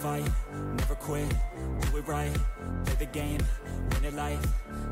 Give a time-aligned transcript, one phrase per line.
[0.00, 0.24] fight,
[0.78, 1.28] never quit,
[1.82, 2.34] do it right,
[2.86, 3.40] play the game,
[3.92, 4.42] win it life,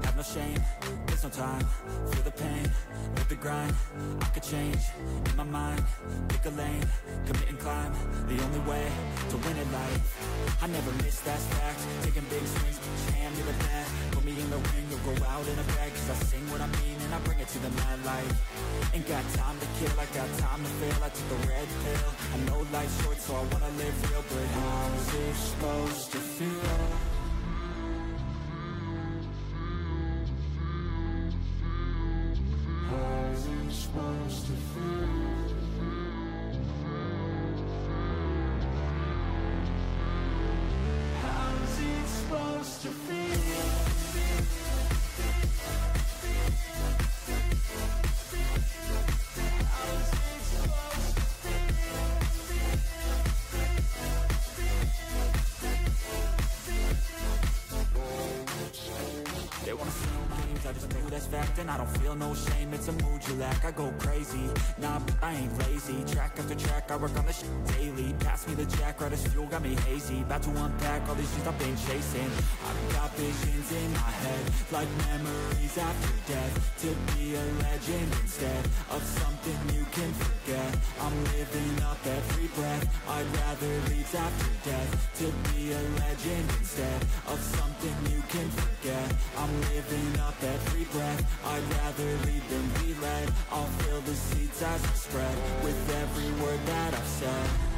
[0.04, 0.60] have no shame,
[1.06, 1.64] there's no time,
[2.10, 2.70] feel the pain,
[3.16, 3.74] live the grind,
[4.20, 4.82] I could change,
[5.30, 5.82] in my mind,
[6.28, 6.84] pick a lane,
[7.24, 7.92] commit and climb,
[8.28, 8.86] the only way
[9.30, 12.78] to win it life, I never miss, that fact, taking big swings,
[13.14, 13.87] hand me the bat,
[15.14, 17.48] go out in a bag, cause I sing what I mean and I bring it
[17.48, 18.32] to the mad light,
[18.92, 22.08] ain't got time to kill, I got time to feel, I took a red pill,
[22.34, 27.07] I know life's short so I wanna live real, but how's it supposed to feel?
[67.08, 67.87] Work on this shit
[68.76, 70.20] jack, right as fuel, got me hazy.
[70.22, 72.30] About to unpack all these things I've been chasing.
[72.66, 76.54] I've got visions in my head Like memories after death.
[76.82, 80.70] To be a legend instead Of something you can forget.
[81.00, 82.84] I'm living up every breath.
[83.08, 84.90] I'd rather leave after death.
[85.20, 89.08] To be a legend instead Of something you can forget.
[89.36, 91.22] I'm living up every breath.
[91.44, 93.28] I'd rather lead than be led.
[93.50, 97.77] I'll fill the seeds as I spread With every word that I've said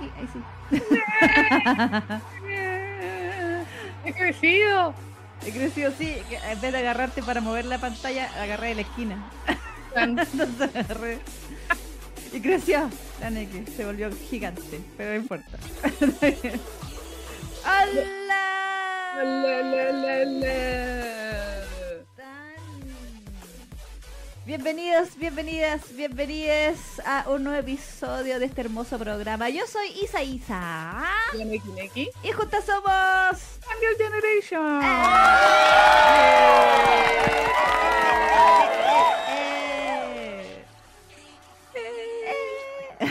[0.00, 0.40] Ay, sí.
[4.04, 4.94] ¡He crecido!
[5.44, 6.16] He crecido, sí.
[6.30, 9.30] En vez de agarrarte para mover la pantalla, agarré de la esquina.
[9.96, 11.18] Entonces agarré.
[12.32, 12.90] Y creció
[13.20, 13.64] la Neki.
[13.76, 14.80] Se volvió gigante.
[14.96, 15.58] Pero no importa.
[17.64, 18.36] ¡Hola!
[19.16, 21.45] La, la, la,
[24.46, 29.48] Bienvenidos, bienvenidas, bienvenidos a un nuevo episodio de este hermoso programa.
[29.48, 31.04] Yo soy Isa Isa
[31.36, 32.08] Yo, Neki Neki.
[32.22, 32.86] y juntas somos.
[32.86, 34.82] Angel Generation.
[41.74, 43.04] Eh, eh,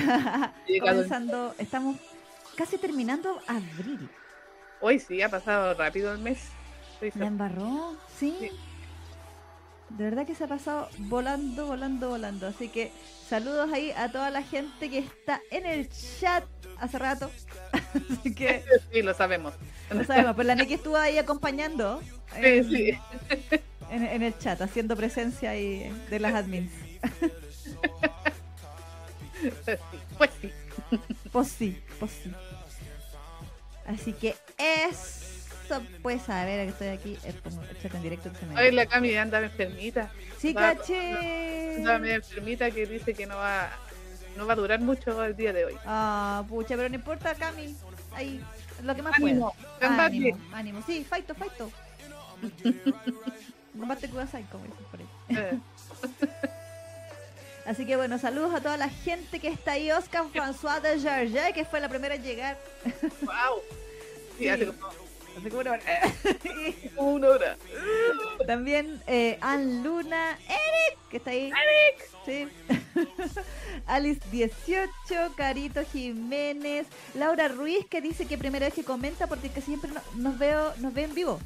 [0.69, 0.79] eh.
[0.79, 1.97] Comenzando, estamos
[2.55, 4.09] casi terminando abril.
[4.81, 6.39] Hoy sí, ha pasado rápido el mes.
[6.93, 7.95] Estoy ¿La so- embarró?
[8.17, 8.35] ¿Sí?
[8.39, 8.51] Sí.
[9.89, 12.47] De verdad que se ha pasado volando, volando, volando.
[12.47, 12.91] Así que
[13.29, 15.89] saludos ahí a toda la gente que está en el
[16.19, 16.43] chat
[16.79, 17.31] hace rato.
[18.19, 19.53] Así que Sí, lo sabemos.
[19.93, 22.01] no sabemos, pero la Neki estuvo ahí acompañando
[22.33, 22.97] Sí, en, sí.
[23.89, 26.71] en- en el chat, haciendo presencia ahí de las admins.
[30.17, 30.51] Pues sí.
[31.31, 32.31] Pues sí, pues sí.
[33.85, 34.35] Así que
[36.01, 38.59] pues a ver, que estoy aquí, eh, pongo el chat en directo que se me
[38.61, 40.11] Hoy la Cami anda enfermita.
[40.37, 41.75] Sí, va- caché.
[41.77, 43.69] Anda enfermita que dice que no va,
[44.37, 45.75] no va a durar mucho el día de hoy.
[45.85, 47.75] Ah, pucha, pero no importa, Cami.
[48.13, 48.41] Ahí,
[48.83, 50.05] lo que más Ánimo, pueda.
[50.05, 50.83] Ánimo, ánimo.
[50.85, 51.71] Sí, faito, faito.
[53.79, 55.07] Combate kudasai, como dicen por ahí.
[55.29, 55.59] Eh,
[57.65, 59.91] Así que bueno, saludos a toda la gente que está ahí.
[59.91, 62.57] Oscar François de Jarget, que fue la primera en llegar.
[63.21, 63.61] ¡Wow!
[64.37, 64.91] Sí, hace como,
[65.37, 65.81] Hace como una hora.
[66.95, 67.57] como una hora.
[68.47, 71.51] También eh, Ann Luna, Eric, que está ahí.
[71.51, 72.09] ¡Eric!
[72.25, 72.47] Sí.
[73.85, 74.89] Alice 18,
[75.35, 80.01] Carito Jiménez, Laura Ruiz que dice que primera vez que comenta porque que siempre no-
[80.15, 81.39] nos veo, nos ve en vivo,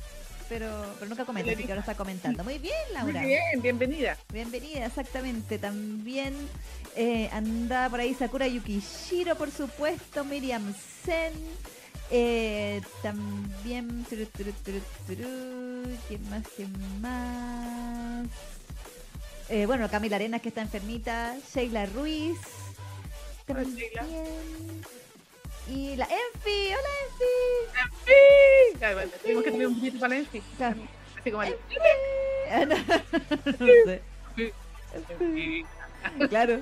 [0.47, 0.69] pero,
[0.99, 2.43] pero nunca comenta, así que ahora está comentando.
[2.43, 3.21] Muy bien, Muy Laura.
[3.27, 4.17] bien, bienvenida.
[4.31, 5.57] Bienvenida, exactamente.
[5.57, 6.33] También
[6.95, 11.33] eh, anda por ahí Sakura Yukishiro, por supuesto, Miriam Sen.
[12.11, 14.05] eh, también.
[14.05, 14.25] turu,
[16.07, 16.43] ¿Quién más?
[16.55, 18.27] ¿Quién más?
[19.49, 21.35] Eh, bueno, Camila Arenas, que está enfermita.
[21.53, 22.37] Sheila Ruiz.
[23.45, 23.75] También.
[23.75, 24.05] Sheila.
[25.69, 26.73] Y la Enfi.
[26.73, 27.25] Hola, Enfi.
[28.93, 30.41] Bueno, tuvimos que tener un poquito para Nancy.
[30.57, 30.81] Claro.
[31.19, 31.55] Así como el...
[32.51, 34.01] Ah, no, no sé.
[34.35, 34.51] Sí.
[36.29, 36.53] Claro.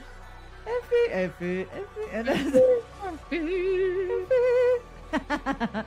[0.65, 2.01] Enfi, Enfi, Enfi.
[2.13, 2.33] Ah, no.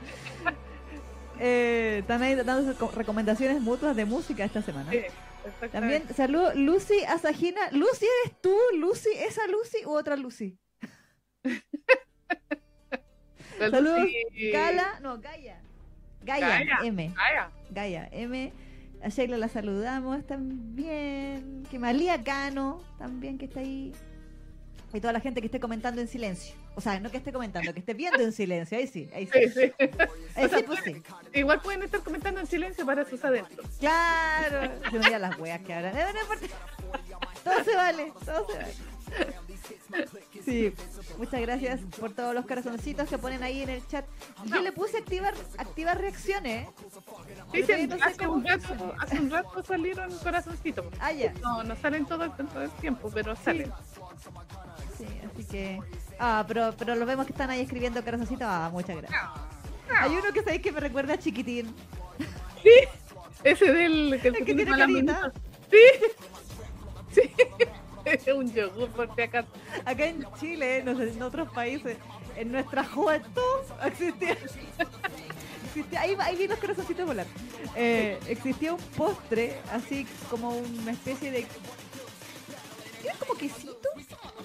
[1.43, 4.91] Eh, están ahí dando co- recomendaciones mutuas de música esta semana.
[4.91, 4.99] Sí,
[5.71, 7.61] También saludo Lucy Asajina.
[7.71, 8.55] Lucy, ¿eres tú?
[8.77, 10.59] Lucy, ¿esa Lucy u otra Lucy?
[13.57, 15.59] Saludos, Lucy- Gala, no, Gaia.
[16.21, 16.77] Gaia, Gaia.
[16.83, 17.11] M.
[17.15, 17.49] Gaia.
[17.71, 18.53] Gaia, M.
[19.03, 21.63] A Sheila la saludamos también.
[21.71, 23.93] Que Malía Cano, también que está ahí.
[24.93, 26.53] Y toda la gente que esté comentando en silencio.
[26.75, 28.77] O sea, no que esté comentando, que esté viendo en silencio.
[28.77, 29.49] Ahí sí, ahí sí.
[29.49, 29.73] Sí, sí.
[30.35, 31.03] Ahí O sea, sí, pues sí.
[31.33, 33.67] Igual pueden estar comentando en silencio para sus adentros.
[33.79, 34.71] Claro.
[34.89, 36.47] Se me las weas que no importa.
[37.43, 38.73] Todo se vale, todo se vale.
[40.45, 40.73] Sí,
[41.17, 44.05] muchas gracias por todos los corazoncitos que ponen ahí en el chat.
[44.45, 46.67] Yo le puse activar, activar reacciones.
[47.51, 50.85] Sí, Pero sí, no sé hace, un rato, hace un rato salieron corazoncitos.
[50.99, 51.33] Ah, ya.
[51.33, 53.71] No, no salen todo el, todo el tiempo, pero salen.
[54.97, 55.79] Sí, así que.
[56.23, 58.45] Ah, pero, pero lo vemos que están ahí escribiendo corazoncitos.
[58.47, 59.19] Ah, muchas gracias.
[59.99, 61.73] Hay uno que sabéis que me recuerda a Chiquitín.
[62.61, 62.69] Sí,
[63.43, 65.33] ese del que, El que tiene carita.
[65.71, 65.77] Sí,
[67.21, 67.21] sí.
[68.05, 69.47] Es un yogur por si acaso.
[69.83, 71.97] Acá en Chile, no sé, en otros países,
[72.35, 73.41] en nuestra juventud
[73.83, 74.37] existía.
[75.65, 77.25] existía ahí, ahí vi los corazoncitos volar.
[77.75, 81.47] Eh, existía un postre, así como una especie de.
[83.03, 83.90] ¿Era como quesito?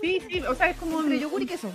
[0.06, 1.68] Sí, sí, o sea, es como un yogur y queso.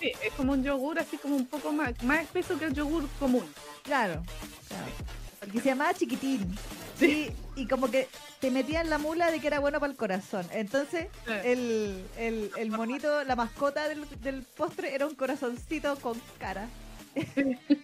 [0.00, 3.08] Sí, es como un yogur así como un poco más, más espeso que el yogur
[3.20, 3.44] común.
[3.84, 4.22] Claro.
[4.68, 5.52] claro.
[5.52, 6.52] Que se llamaba Chiquitín.
[6.98, 8.08] Sí, y como que
[8.40, 10.44] te metían la mula de que era bueno para el corazón.
[10.50, 11.32] Entonces, Sí.
[11.44, 16.68] el, el, el monito, la mascota del, del postre era un corazoncito con cara.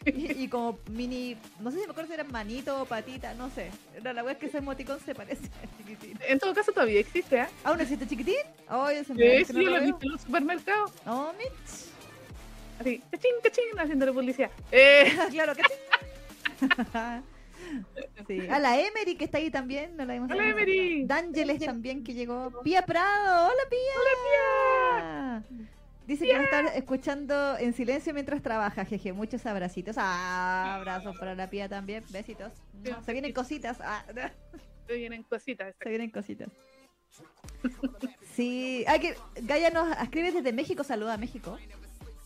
[0.06, 3.50] Y, y como mini, no sé si me acuerdo si era manito o patita, no
[3.50, 3.70] sé.
[3.94, 6.19] Pero la wea es que ese emoticón se parece a chiquitín.
[6.29, 7.46] En todo caso todavía existe, ¿eh?
[7.64, 8.37] ¿Aún existe chiquitín?
[8.69, 10.93] Ay, se me Sí, sí, no yo lo he visto en los supermercados.
[11.06, 11.93] No, Mitch.
[12.79, 14.50] Así, cachín, cachín, haciéndole publicidad.
[14.70, 15.69] Eh, claro que sí.
[18.50, 20.30] A la Emery que está ahí también, no la vimos.
[20.30, 21.07] Hola, Emery.
[21.07, 22.50] D'Ángeles también que llegó.
[22.62, 25.42] Pía Prado, hola Pía.
[26.06, 29.12] Dice que va a estar escuchando en silencio mientras trabaja, jeje.
[29.12, 29.97] Muchos abracitos.
[29.99, 32.04] Ah, abrazos para la Pía también.
[32.11, 32.52] Besitos.
[33.04, 33.78] Se vienen cositas.
[33.80, 34.04] Ah,
[34.87, 35.75] se vienen cositas.
[35.80, 36.49] se vienen cositas.
[38.35, 38.85] Sí.
[38.88, 40.82] Ah, que Gaia nos escribe desde México.
[40.82, 41.59] Saluda a México.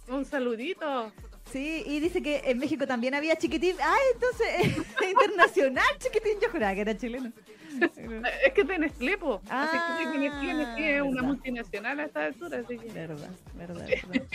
[0.08, 1.12] Un saludito.
[1.52, 3.76] Sí, y dice que en México también había chiquitín.
[3.80, 4.76] Ah, entonces es
[5.10, 6.38] internacional chiquitín.
[6.40, 7.32] Yo juraba que era chileno.
[8.46, 9.40] Es que es de Nestlé, po.
[9.48, 12.58] Así Ah, que Nestlé, Nestlé es una multinacional a esta altura.
[12.64, 14.26] Así que, Verdad, verdad, verdad.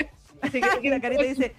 [0.42, 1.56] así que La carita dice-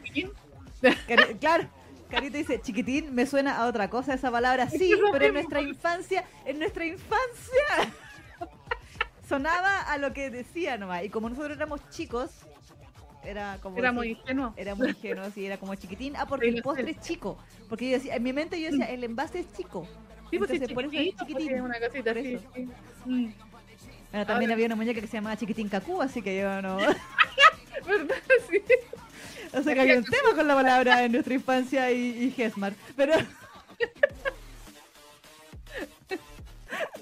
[1.08, 1.68] Cari- claro,
[2.10, 6.24] Carita dice, chiquitín, me suena a otra cosa esa palabra, sí, pero en nuestra infancia,
[6.44, 7.92] en nuestra infancia,
[9.28, 11.04] sonaba a lo que decía nomás.
[11.04, 12.30] Y como nosotros éramos chicos,
[13.24, 13.78] era como...
[13.78, 14.52] Era muy ingenuo.
[14.56, 16.14] Era muy ingenuo, sí, era como chiquitín.
[16.16, 17.38] Ah, porque el postre es chico.
[17.68, 19.86] Porque yo decía, en mi mente yo decía, el envase es chico.
[20.32, 21.56] Sí, pues Entonces, es por eso es chiquitito, porque chiquitín.
[21.58, 22.38] es una cosita así.
[23.04, 23.32] Mm.
[24.10, 26.78] Bueno, también Ahora- había una muñeca que se llamaba Chiquitín Cacú, así que yo no...
[27.86, 28.16] ¿Verdad?
[28.50, 28.62] Sí.
[29.54, 32.52] O sea que había un tema con la palabra en nuestra infancia y, y.
[32.96, 33.12] Pero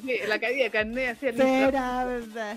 [0.04, 2.56] Sí, la caída de carne así al será verdad.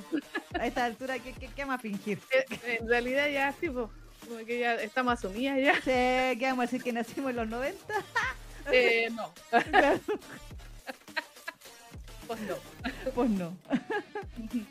[0.60, 2.18] A esta altura, ¿qué, qué, qué a fingir?
[2.66, 3.86] En realidad ya sí, pues,
[4.28, 5.76] como que ya estamos asumidas ya.
[5.76, 7.94] Sí, ¿Qué vamos a decir que nacimos en los 90?
[8.72, 9.32] Eh, no,
[12.28, 12.56] pues no.
[13.16, 13.58] pues no.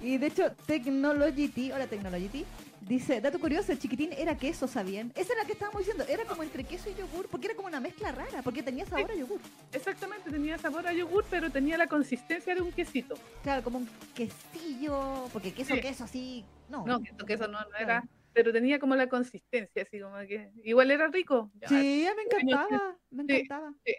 [0.00, 2.44] Y de hecho, Technology T, hola Technology T,
[2.80, 5.10] Dice, dato curioso, el chiquitín era queso, ¿sabían?
[5.16, 7.68] Esa es la que estábamos diciendo, era como entre queso y yogur, porque era como
[7.68, 9.40] una mezcla rara, porque tenía sabor a yogur.
[9.72, 13.16] Exactamente, tenía sabor a yogur, pero tenía la consistencia de un quesito.
[13.42, 15.80] Claro, como un quesillo, porque queso, Sí.
[15.80, 16.86] queso así, no.
[16.86, 17.84] No, que que eso no, no Claro.
[17.84, 21.50] era, pero tenía como la consistencia, así como que igual era rico.
[21.60, 23.74] Ya, Sí, me Años encantaba, me Sí, encantaba.
[23.84, 23.94] sí.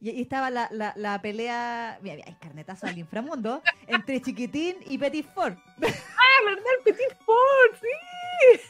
[0.00, 4.76] Y, y estaba la, la, la pelea, mira, mira, hay carnetazo al inframundo, entre Chiquitín
[4.86, 5.54] y Petit Ford.
[5.82, 6.64] Ah, ¿verdad?
[6.78, 8.60] El Petit Ford, sí.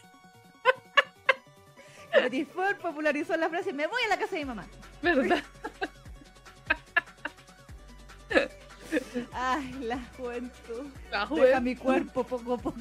[2.12, 4.66] Petit Ford popularizó la frase, me voy a la casa de mi mamá.
[5.02, 5.42] ¿Verdad?
[9.32, 10.86] Ay, la juventud.
[11.10, 12.80] La Deja juventud, mi cuerpo poco a poco.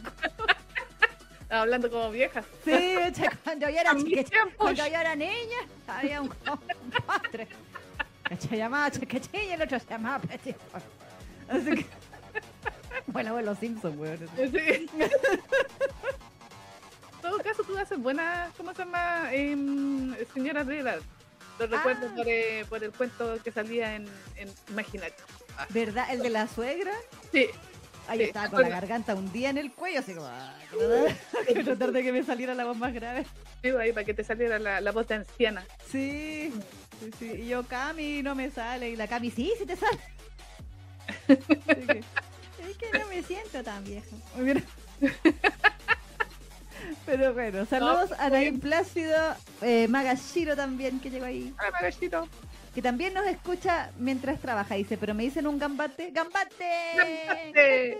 [1.49, 2.43] hablando como vieja.
[2.65, 2.97] Sí,
[3.43, 6.29] cuando yo era chiquita, cuando yo era niña, había un,
[7.31, 7.47] que
[8.37, 10.83] se llamaba chiquitín y el otro se llamaba Ford.
[11.49, 11.85] Así que...
[13.07, 14.19] Bueno, bueno, los Simpsons, weón.
[14.37, 14.87] Sí.
[14.97, 15.09] En
[17.21, 19.29] todo caso, tú haces buenas, ¿cómo se llama?
[19.33, 20.99] Em, señora edad.
[21.59, 22.15] Lo recuerdo Ah.
[22.15, 25.15] por, eh, por el cuento que salía en, en Imaginario.
[25.69, 26.05] ¿Verdad?
[26.11, 26.93] El de la suegra.
[27.31, 27.47] Sí,
[28.07, 30.25] Ahí Sí, estaba con la garganta hundida en el cuello, así como...
[30.27, 30.55] ah,
[31.47, 33.25] que tratar de que me saliera la voz más grave.
[33.61, 35.63] iba ahí para que te saliera la, la voz de anciana.
[35.91, 36.51] Sí,
[36.99, 37.25] sí, sí.
[37.43, 38.89] Y yo, Cami, no me sale.
[38.89, 39.99] Y la Cami, sí, sí te sale.
[41.27, 42.03] Que,
[42.69, 44.07] es que no me siento tan vieja.
[47.05, 51.53] Pero bueno, saludos a Naim Plácido, eh, Magashiro también, que llegó ahí.
[51.57, 52.27] Ah, magachito.
[52.73, 56.11] Que también nos escucha mientras trabaja, dice, pero me dicen un gambate.
[56.11, 56.93] ¡Gambate!
[57.25, 57.97] ¡Gambate!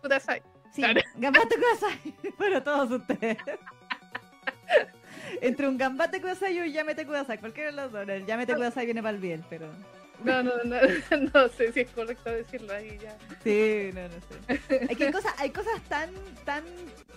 [0.00, 0.42] Kudasai.
[0.74, 1.00] Sí, Claro.
[1.16, 3.36] gambate kudasai para todos ustedes.
[5.40, 8.08] Entre un gambate kudasai y un yamete kudasai, cualquiera de los dos.
[8.08, 9.68] El yamete kudasai viene para el bien, pero...
[10.24, 10.76] No, no, no,
[11.34, 13.16] no sé si es correcto decirlo ahí ya.
[13.44, 14.86] Sí, no, no sé.
[14.88, 16.10] Hay, que hay cosas, hay cosas tan,
[16.44, 16.64] tan...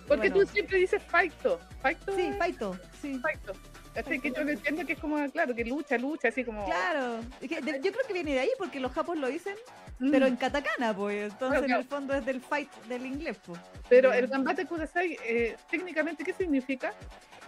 [0.06, 1.58] Porque bueno, tú siempre dices faito.
[1.80, 2.14] Faito.
[2.14, 3.18] Sí, Faito, sí.
[3.20, 3.52] faito.
[3.96, 6.64] Así que yo lo entiendo que es como, claro, que lucha, lucha, así como.
[6.66, 7.48] Claro, yo
[7.92, 9.54] creo que viene de ahí porque los japos lo dicen,
[9.98, 10.10] Mm.
[10.12, 11.32] pero en katakana, pues.
[11.32, 13.60] Entonces, Claro, en el fondo es del fight del inglés, pues.
[13.88, 16.94] Pero el gambate kudasai, eh, técnicamente, ¿qué significa?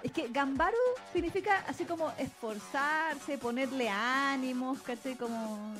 [0.02, 0.76] Es que gambaru
[1.12, 5.14] significa así como esforzarse, ponerle ánimos, ¿cachai?
[5.14, 5.74] Como.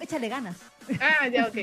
[0.00, 0.56] Échale ganas.
[1.00, 1.56] Ah, ya, ok.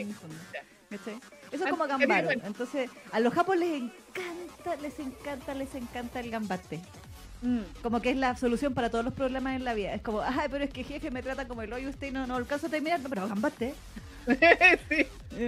[0.92, 1.10] Eso
[1.52, 2.30] es Ah, como bueno.
[2.44, 6.80] Entonces, a los japos les encanta, les encanta, les encanta el gambate.
[7.42, 7.62] Mm.
[7.82, 9.94] Como que es la solución para todos los problemas en la vida.
[9.94, 12.36] Es como, ay, pero es que jefe me trata como el hoyo, usted no, no
[12.36, 13.74] alcanza a terminar, no, pero gambate.
[14.28, 15.08] sí,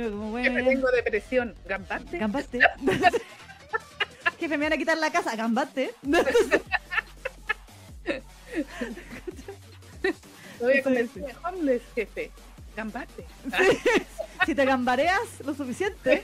[0.10, 1.54] como, que me bueno, tengo depresión.
[1.68, 2.18] ¿Gambate?
[2.18, 2.60] gambate.
[4.40, 5.94] jefe, me van a quitar la casa, gambate.
[6.02, 6.08] Te
[10.60, 11.30] voy Sí, a convertir sí.
[11.30, 12.32] en homeless, jefe.
[12.76, 13.26] Gambate.
[14.46, 16.24] si te gambareas lo suficiente,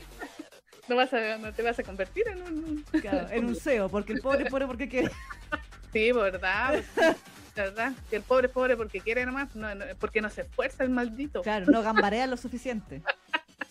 [0.89, 2.83] No, vas a, no te vas a convertir en un.
[2.99, 5.09] claro, en un CEO, porque el pobre pobre porque quiere.
[5.91, 6.83] Sí, ¿verdad?
[7.55, 7.93] ¿Verdad?
[8.11, 10.91] Que el pobre es pobre porque quiere nomás, no, no, porque no se esfuerza el
[10.91, 11.41] maldito.
[11.41, 13.01] Claro, no gambarea lo suficiente.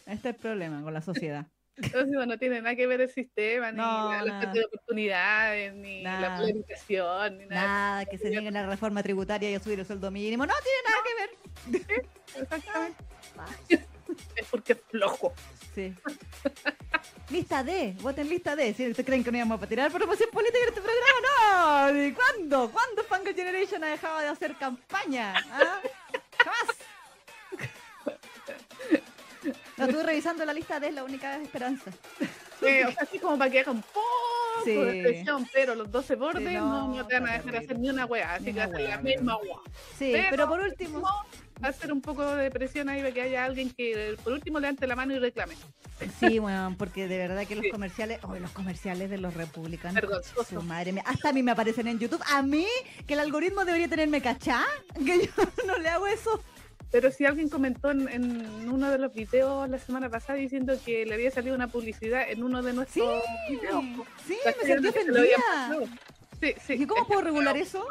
[0.04, 1.46] Este es el problema con la sociedad.
[1.76, 4.64] Entonces no, no tiene nada que ver el sistema, ni No, la, la falta de
[4.64, 6.20] oportunidades, ni Nada.
[6.20, 7.62] la polarización, ni nada.
[7.66, 10.44] Nada, que se niegue la reforma tributaria y a subir el sueldo mínimo.
[10.44, 12.06] No tiene nada que ver.
[12.42, 13.04] Exactamente.
[14.34, 15.34] Es porque es flojo.
[15.78, 15.94] Sí.
[17.30, 18.74] Lista D, voten lista D.
[18.74, 22.04] Si ustedes creen que no íbamos a tirar promoción política en este programa, no.
[22.04, 22.72] ¿Y cuándo?
[22.72, 25.34] ¿Cuándo Fungal Generation ha dejado de hacer campaña?
[25.52, 25.80] ¿Ah?
[26.38, 26.66] Jamás.
[29.76, 31.92] No, estuve revisando la lista D, es la única esperanza.
[32.62, 34.06] Eh, o sea, así como para que haga un poco
[34.64, 34.72] Sí.
[34.74, 37.90] de presión, pero los 12 bordes Sí, no, no, te van a dejar hacer ni
[37.90, 39.56] una wea, así Ni que una hacen la misma wea.
[39.96, 41.02] Sí, Pero- pero por último,
[41.62, 44.96] hacer un poco de presión ahí para que haya alguien que por último levante la
[44.96, 45.54] mano y reclame.
[46.20, 47.70] sí, bueno, porque de verdad que los Sí.
[47.70, 50.44] comerciales, oh, los comerciales de los republicanos, Vergonzoso.
[50.44, 52.66] su madre mía, hasta a mí me aparecen en YouTube, a mí,
[53.06, 54.64] que el algoritmo debería tenerme cachá,
[55.06, 55.32] que yo
[55.66, 56.42] no le hago eso.
[56.90, 61.04] Pero si alguien comentó en, en uno de los videos la semana pasada diciendo que
[61.04, 63.84] le había salido una publicidad en uno de nuestros videos.
[64.26, 65.26] Sí, me sentí ofendida.
[66.40, 66.72] Sí, sí.
[66.74, 67.86] ¿Y cómo Es puedo regular eso?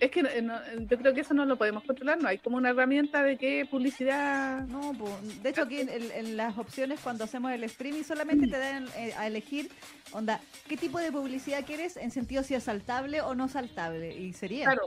[0.00, 0.58] Es que eh, no-
[0.90, 3.66] yo creo que eso no lo podemos controlar, no hay como una herramienta de qué
[3.70, 4.62] publicidad.
[4.66, 5.08] No, po.
[5.42, 9.12] de hecho aquí en, en las opciones cuando hacemos el streaming solamente te dan eh,
[9.16, 9.70] a elegir,
[10.10, 14.16] onda, qué tipo de publicidad quieres en sentido si es saltable o no saltable.
[14.18, 14.64] Y sería.
[14.64, 14.82] Claro,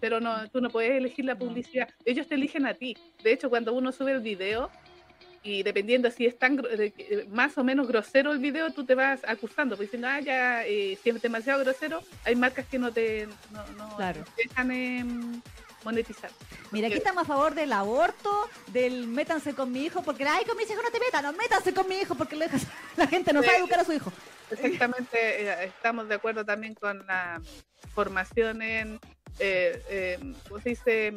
[0.00, 1.88] pero no, tú no puedes elegir la publicidad.
[2.04, 2.96] Ellos te eligen a ti.
[3.22, 4.70] De hecho, cuando uno sube el video
[5.42, 9.20] y dependiendo si es tan eh, más o menos grosero el video, tú te vas
[9.26, 13.26] acusando, pues diciendo, ah, ya, eh, si es demasiado grosero, hay marcas que no te,
[13.52, 14.24] no, no Claro.
[14.36, 15.40] te dejan em,
[15.84, 16.30] monetizar.
[16.72, 18.30] Mira, aquí estamos a favor del aborto,
[18.68, 21.72] del métanse con mi hijo, porque ay, con mis hijos no te metan, no métanse
[21.72, 22.66] con mi hijo, porque lo dejas-
[22.96, 23.46] la gente no Sí.
[23.46, 24.12] sabe educar a su hijo.
[24.50, 27.40] Exactamente, eh, estamos de acuerdo también con la
[27.94, 29.00] formación en,
[29.40, 30.18] eh, eh,
[30.48, 31.14] ¿cómo se dice?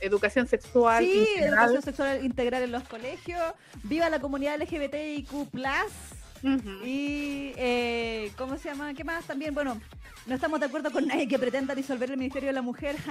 [0.00, 1.04] Educación sexual.
[1.04, 1.52] Sí, integral.
[1.52, 3.42] educación sexual integral en los colegios,
[3.82, 6.70] viva la comunidad LGBTIQ+, Ujú.
[6.84, 8.94] y eh, ¿cómo se llama?
[8.94, 9.24] ¿Qué más?
[9.24, 9.80] También, bueno,
[10.26, 12.96] no estamos de acuerdo con nadie que pretenda disolver el Ministerio de la Mujer.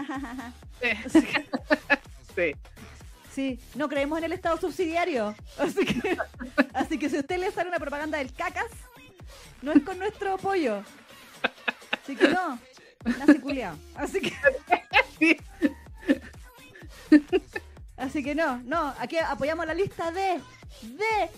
[1.12, 1.24] Sí.
[2.36, 2.56] Sí.
[3.34, 5.36] Sí, no creemos en el Estado subsidiario.
[5.58, 6.18] Así que,
[6.74, 8.66] así que si usted le sale una propaganda del cacas,
[9.62, 10.82] no es con nuestro apoyo.
[12.04, 12.60] Así que no,
[13.06, 13.76] nazi culiao.
[13.96, 14.34] Así que,
[15.20, 15.38] Sí.
[17.98, 20.40] así que no, no, aquí apoyamos la lista de,
[20.84, 21.30] de,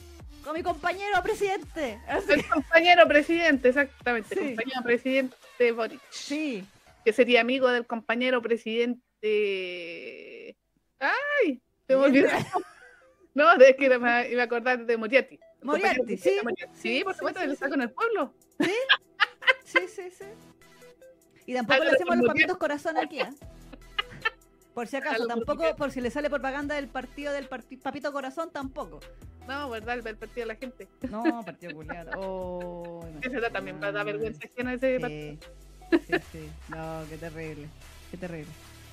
[0.43, 1.99] con mi compañero presidente.
[2.07, 4.35] Así El compañero presidente, exactamente.
[4.35, 4.47] Sí.
[4.55, 6.01] Compañero presidente Boric.
[6.09, 6.65] sí,
[7.05, 8.99] Que sería amigo del compañero presidente.
[10.99, 11.61] ¡Ay!
[11.87, 12.29] Se me olvidó.
[13.35, 15.39] No, es que me iba a acordar de Moriarty.
[15.61, 16.39] Moriarty, sí.
[16.43, 16.75] Moriarty.
[16.75, 17.53] Sí, Sí, por sí, supuesto, sí, él sí.
[17.53, 18.33] está con el pueblo.
[19.63, 20.25] sí, sí, sí.
[21.49, 23.31] Y tampoco le hacemos los papitos corazón aquí, ¿ah?
[24.75, 28.51] Por si acaso, tampoco, por si le sale propaganda del partido del parti- papito corazón,
[28.51, 28.99] tampoco.
[29.47, 29.97] No, ¿verdad?
[29.97, 30.87] El, el partido de la gente.
[31.09, 32.11] No, partido culiado.
[32.17, 35.37] Oh, Ese da también da vergüenza ajena ese partido.
[35.89, 36.49] Sí, sí, sí.
[36.67, 37.67] No, qué terrible.
[38.11, 38.51] Qué terrible.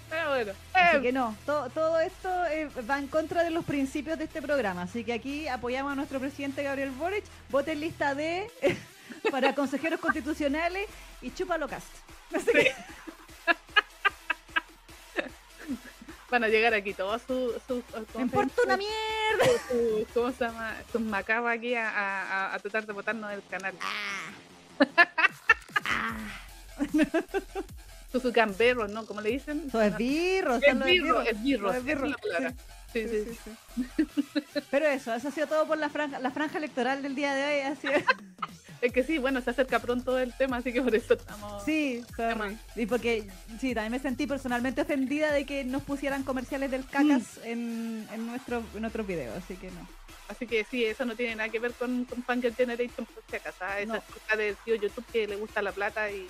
[0.08, 0.52] Pero bueno.
[0.72, 4.24] Así eh, que no, to- todo esto eh, va en contra de los principios de
[4.24, 4.82] este programa.
[4.82, 7.24] Así que aquí apoyamos a nuestro presidente Gabriel Boric.
[7.50, 8.50] Voten lista D
[9.30, 10.86] para consejeros constitucionales
[11.22, 11.86] y chúpalo cast.
[12.34, 12.74] Así que-
[16.30, 17.54] van a llegar aquí todos sus.
[17.66, 19.44] Su, ¿cómo me importa una mierda.
[19.68, 20.74] Su- su- ¿Cómo se llama?
[20.92, 23.74] Sus macabras aquí a, a, a- tratar de botarnos del canal.
[28.12, 29.04] Sus su gamberros, ¿no?
[29.06, 29.70] ¿Cómo le dicen?
[29.70, 32.14] Son esbirros, Esbirros, esbirros.
[32.16, 32.44] sí.
[32.92, 34.60] Sí, sí, Sí, sí, sí.
[34.70, 37.44] Pero eso, eso ha sido todo por la franja, la franja electoral del día de
[37.44, 37.60] hoy.
[37.72, 37.92] Ha sido-
[38.86, 41.64] Es que sí, bueno, se acerca pronto el tema, así que por eso estamos.
[41.64, 42.56] Sí, sorry.
[42.76, 43.26] Y porque,
[43.60, 48.26] sí, también me sentí personalmente ofendida de que nos pusieran comerciales del cacas en, en,
[48.26, 49.88] nuestro, en nuestros videos, así que no.
[50.28, 53.36] Así que sí, eso no tiene nada que ver con, con Fangirl Generation, por si
[53.36, 53.58] acaso.
[53.60, 53.80] ¿ah?
[53.80, 54.02] Esa No.
[54.32, 56.26] es del tío YouTube que le gusta la plata y.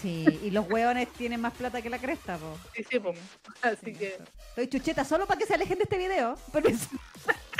[0.00, 2.58] Sí, y los hueones tienen más plata que la cresta, po.
[2.74, 3.14] Sí, sí, po.
[3.62, 4.18] Así Sí, que.
[4.48, 6.36] Estoy chucheta solo para que se alejen de este video.
[6.52, 6.88] Permiso.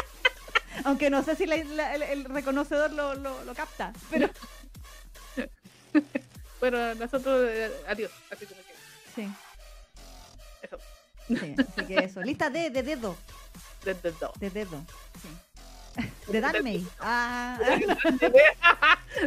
[0.84, 4.28] Aunque no sé si la- la- el, el reconocedor lo, lo, lo capta, pero
[6.60, 7.48] Bueno, nosotros.
[7.50, 8.10] eh, adiós.
[8.30, 8.72] Así como que.
[9.14, 9.28] sí.
[10.62, 10.78] Eso.
[11.28, 11.56] sí.
[11.58, 12.22] Así que eso.
[12.22, 13.16] Lista de, de dedo.
[13.84, 14.30] Desde el dos.
[14.38, 14.84] De dedo.
[15.20, 15.28] Sí.
[16.32, 16.86] De Danmei.
[17.00, 17.58] Ah,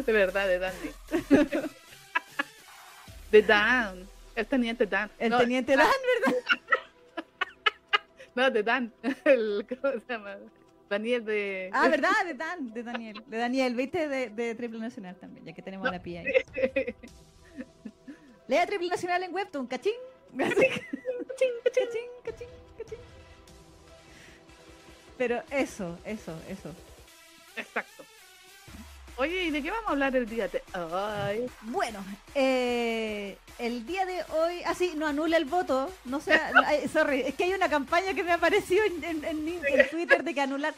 [0.05, 0.91] De verdad, de Dandy.
[3.31, 4.07] De Dan.
[4.35, 5.11] El teniente Dan.
[5.19, 5.87] el no, teniente Dan,
[6.25, 6.39] ¿verdad?
[8.33, 8.93] No, de Dan.
[9.25, 10.35] El, ¿Cómo se llama?
[10.89, 11.69] Daniel de.
[11.73, 12.11] Ah, ¿verdad?
[12.25, 13.23] De Dan, de Daniel.
[13.25, 14.07] De Daniel, ¿viste?
[14.07, 16.27] De, de Triple Nacional también, ya que tenemos a la pía ahí.
[18.47, 19.93] Lea Triple Nacional en Webtoon, cachín.
[20.37, 20.71] Cachín,
[21.63, 22.97] cachín, cachín, cachín.
[25.17, 26.71] Pero eso, eso, eso.
[27.55, 27.94] Exacto.
[29.17, 31.49] Oye, ¿y de qué vamos a hablar el día de hoy?
[31.61, 36.37] Bueno, eh, el día de hoy, ah sí, no anula el voto, no sé,
[36.91, 40.33] sorry, es que hay una campaña que me apareció en, en- en- en Twitter de
[40.33, 40.73] que anular.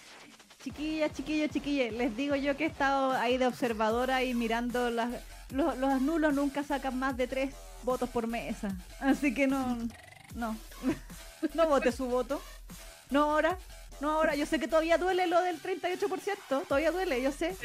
[0.63, 5.09] Chiquillas, chiquillos, chiquillas, les digo yo que he estado ahí de observadora y mirando las,
[5.51, 9.77] los, los nulos nunca sacan más de tres votos por mesa, así que no,
[10.35, 10.57] no,
[11.55, 12.41] no vote su voto,
[13.09, 13.57] no ahora.
[13.99, 17.55] No ahora, yo sé que todavía duele lo del 38%, todavía duele, yo sé.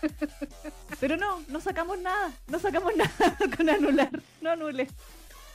[1.00, 4.10] Pero no, no sacamos nada, no sacamos nada con anular,
[4.40, 4.88] no anule.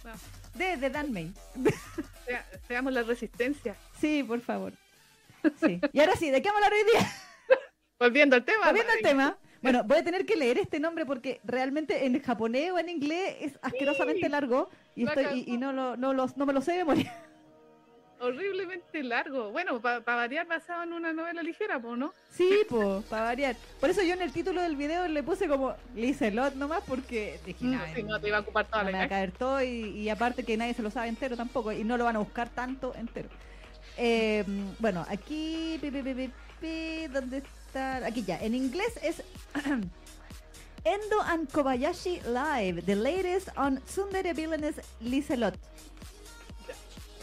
[0.03, 0.11] No.
[0.53, 1.31] De, de Danmei.
[2.25, 3.75] Sea- seamos la resistencia.
[3.99, 4.73] Sí, por favor.
[5.63, 5.79] Sí.
[5.91, 7.11] Y ahora sí, ¿de qué vamos a hablar hoy día?
[7.99, 8.67] Volviendo al tema.
[8.67, 9.37] Volviendo al tema.
[9.61, 13.37] Bueno, voy a tener que leer este nombre porque realmente en japonés o en inglés
[13.41, 16.71] es asquerosamente largo y, estoy, y, y no, lo, no, lo, no me lo sé
[16.73, 17.15] de memoria.
[18.21, 19.51] Horriblemente largo.
[19.51, 22.13] Bueno, para variar, basado en una novela ligera, pues, ¿no?
[22.31, 23.55] Sí, po, para variar.
[23.79, 27.65] Por eso yo en el título del video le puse como Lizelot nomás porque dije,
[27.65, 29.09] "Nah, si no, te iba a ocupar toda no la me va a imagen.
[29.09, 32.05] caer todo y, y aparte que nadie se lo sabe entero tampoco y no lo
[32.05, 33.29] van a buscar tanto entero.
[33.97, 34.43] Eh,
[34.79, 38.05] bueno, aquí, pi, pi, ¿dónde está?
[38.05, 39.23] Aquí ya, en inglés es
[40.83, 45.55] Endo and Kobayashi Live, the latest on Tsundere Villainess Lizelot.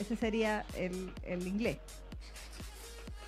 [0.01, 1.79] Ese sería el, el inglés.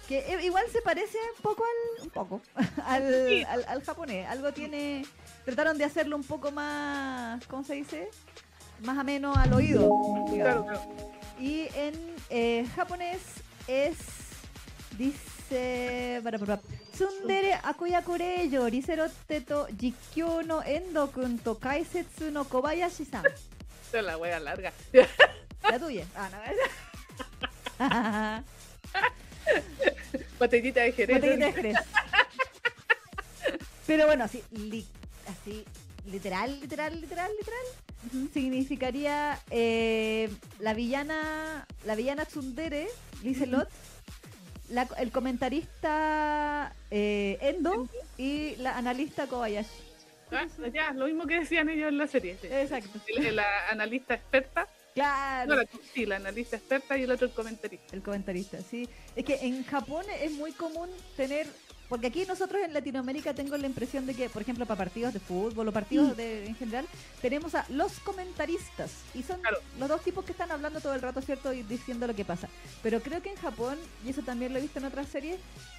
[0.08, 2.40] Que eh, igual se parece un poco al, un poco,
[2.86, 3.42] al, Sí.
[3.44, 4.26] al, al japonés.
[4.28, 5.04] Algo tiene,
[5.44, 8.08] trataron de hacerlo un poco más, ¿cómo se dice?
[8.82, 9.88] Más ameno al oído.
[10.34, 10.82] Claro, claro.
[11.38, 11.94] Y en
[12.30, 13.20] eh, japonés
[13.66, 13.96] es.
[14.98, 16.20] Dice.
[16.92, 23.24] Tsundere akuyakure yoriserotte to jikyou no Endo-kun to kaisetsu no Kobayashi-san.
[23.92, 24.72] La wea larga.
[25.68, 26.06] La tuya.
[26.14, 26.30] Ah,
[27.78, 28.44] no,
[30.38, 31.16] Botellita de Jerez.
[31.16, 31.76] Botellita de Jerez.
[33.86, 34.86] Pero bueno, así, li-
[35.28, 35.64] así
[36.06, 42.88] literal, literal, literal, literal, significaría eh, la villana, la villana Tsundere,
[43.22, 43.68] Lizelot,
[44.70, 49.68] la- el comentarista eh, Endo y la analista Kobayashi.
[50.32, 52.38] Ah, ya, lo mismo que decían ellos en la serie.
[52.40, 52.46] sí.
[52.48, 53.00] Exacto.
[53.32, 55.50] La analista experta, Claro.
[55.50, 57.86] no, la, sí, la analista experta y el otro el comentarista.
[57.92, 58.88] El comentarista, sí.
[59.14, 61.46] Es que en Japón es muy común tener,
[61.88, 65.20] porque aquí nosotros en Latinoamérica tengo la impresión de que, por ejemplo, para partidos de
[65.20, 66.86] fútbol o partidos de, en general,
[67.22, 69.58] tenemos a los comentaristas y son Claro.
[69.78, 71.52] los dos tipos que están hablando todo el rato, ¿cierto?
[71.52, 72.48] Y diciendo lo que pasa.
[72.82, 75.38] Pero creo que en Japón, y eso también lo he visto en otras series,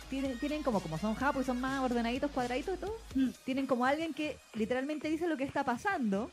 [0.09, 3.29] tienen, tienen como, como son japos y son más ordenaditos, cuadraditos y todo, Mm.
[3.45, 6.29] tienen como alguien que literalmente dice lo que está pasando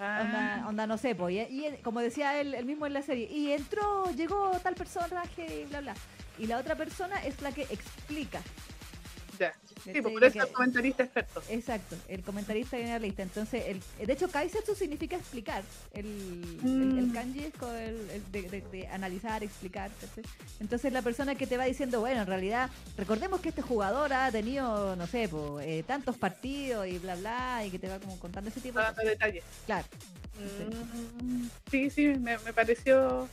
[0.00, 3.02] Ah, Onda, onda, no sé, pues, y, y como decía él, él mismo en la
[3.02, 5.94] serie, y entró, llegó tal personaje, y bla, bla.
[6.38, 8.40] Y la otra persona es la que explica.
[9.38, 9.54] ya.
[9.84, 11.42] Sí, pues por eso el comentarista experto.
[11.48, 13.22] Exacto, el comentarista analista.
[13.22, 15.62] Entonces, el, de hecho, kaisetsu significa explicar.
[15.92, 16.06] El,
[16.62, 16.98] Mm.
[16.98, 17.96] el kanji es con el,
[18.32, 19.90] de, de- de analizar, explicar.
[20.60, 24.32] Entonces, la persona que te va diciendo, bueno, en realidad, recordemos que este jugador ha
[24.32, 28.18] tenido, no sé, po, eh, tantos partidos y bla, bla, y que te va como
[28.18, 29.04] contando ese tipo de cosas.
[29.04, 29.44] detalles.
[29.66, 29.86] Claro.
[31.22, 33.28] Mm, Sí, sí, me, me pareció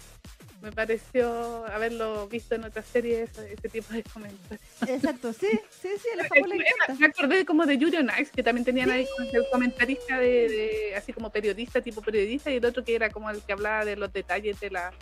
[0.64, 4.62] me pareció haberlo visto en otras series, ese, tipo de comentarios.
[4.88, 6.96] Exacto, sí, sí, sí, a los encanta.
[6.98, 10.96] Me acordé como de Yuri on Ice, que también tenían ahí el comentarista de, de-
[10.96, 13.98] así como periodista, tipo periodista, y el otro que era como el que hablaba de
[13.98, 14.94] los detalles de la,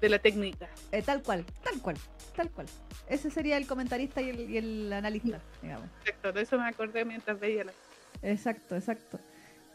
[0.00, 0.70] de la técnica.
[0.90, 1.98] Eh, tal cual, tal cual,
[2.34, 2.66] tal cual.
[3.06, 5.86] Ese sería el comentarista y el, y el analista, digamos.
[6.00, 7.72] Exacto, de eso me acordé mientras veía la...
[8.22, 9.20] Exacto, exacto.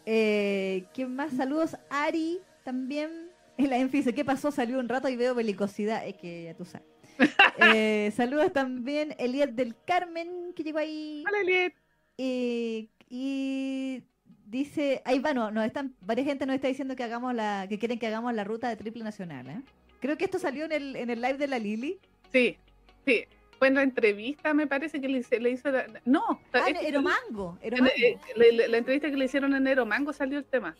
[0.08, 1.34] Eh, ¿Quién más?
[1.34, 3.35] Saludos, Ari, también.
[3.58, 4.52] En la Enfi dice, ¿qué pasó?
[4.52, 6.06] Salió un rato y veo belicosidad.
[6.08, 6.88] Es que ya tú sabes.
[7.58, 11.24] Eh, saludos también, Eliet del Carmen, que llegó ahí.
[11.26, 11.74] Hola, Eliet.
[12.18, 14.04] Eh, y
[14.46, 17.80] dice, ahí va, no, nos están, varias gente nos está diciendo que hagamos la, que
[17.80, 19.62] quieren que hagamos la ruta de triple nacional, ¿eh?
[20.02, 21.98] Creo que esto salió en el, en el live de la Lili.
[22.34, 22.58] Sí,
[23.06, 23.24] sí.
[23.58, 25.72] Fue en la entrevista, me parece que le, hice- le hizo...
[25.72, 30.38] la- No, Ah, Eromango, eh, la, la- la entrevista que le hicieron en Eromango salió
[30.40, 30.76] el tema.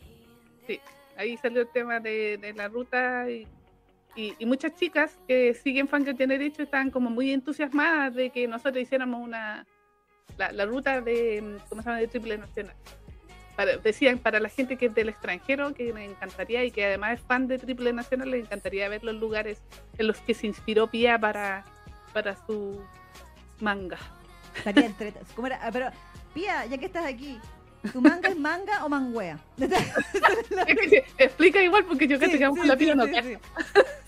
[0.66, 0.78] Sí,
[1.16, 3.46] ahí salió el tema de, de la ruta y,
[4.14, 8.82] y- y muchas chicas que siguen Fan derecho están como muy entusiasmadas de que nosotros
[8.82, 9.66] hiciéramos una
[10.38, 11.98] la, la ruta de ¿cómo se llama?
[12.00, 12.74] de triple nacional.
[13.56, 17.14] Para- decían para la gente que es del extranjero que les encantaría y que además
[17.18, 19.62] es fan de triple nacional les encantaría ver los lugares
[19.96, 21.64] en los que se inspiró Pia para
[22.12, 22.80] para su
[23.60, 23.98] manga.
[24.56, 24.90] Estaría
[25.34, 25.58] ¿Cómo era?
[25.62, 25.90] Ah, Pero,
[26.34, 27.38] Pía, ya que estás aquí,
[27.92, 29.38] ¿tu manga es manga o manguea?
[29.58, 33.36] Es que se explica igual porque yo creo que vamos con la no sí, sí.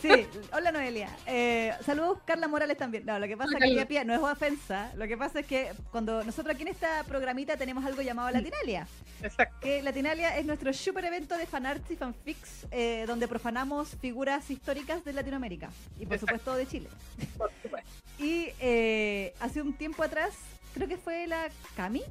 [0.01, 1.09] Sí, hola Noelia.
[1.27, 3.05] Eh, saludos Carla Morales también.
[3.05, 4.93] No, lo que pasa es que Pía no es ofensa.
[4.97, 8.87] Lo que pasa es que cuando nosotros aquí en esta programita tenemos algo llamado Latinalia.
[9.23, 9.57] Exacto.
[9.61, 15.05] Que Latinalia es nuestro super evento de fanarts y fanfics eh, donde profanamos figuras históricas
[15.05, 16.19] de Latinoamérica y por Exacto.
[16.19, 16.89] supuesto de Chile.
[17.37, 17.91] por supuesto.
[18.19, 20.35] Y eh, hace un tiempo atrás,
[20.75, 22.03] creo que fue la Cami.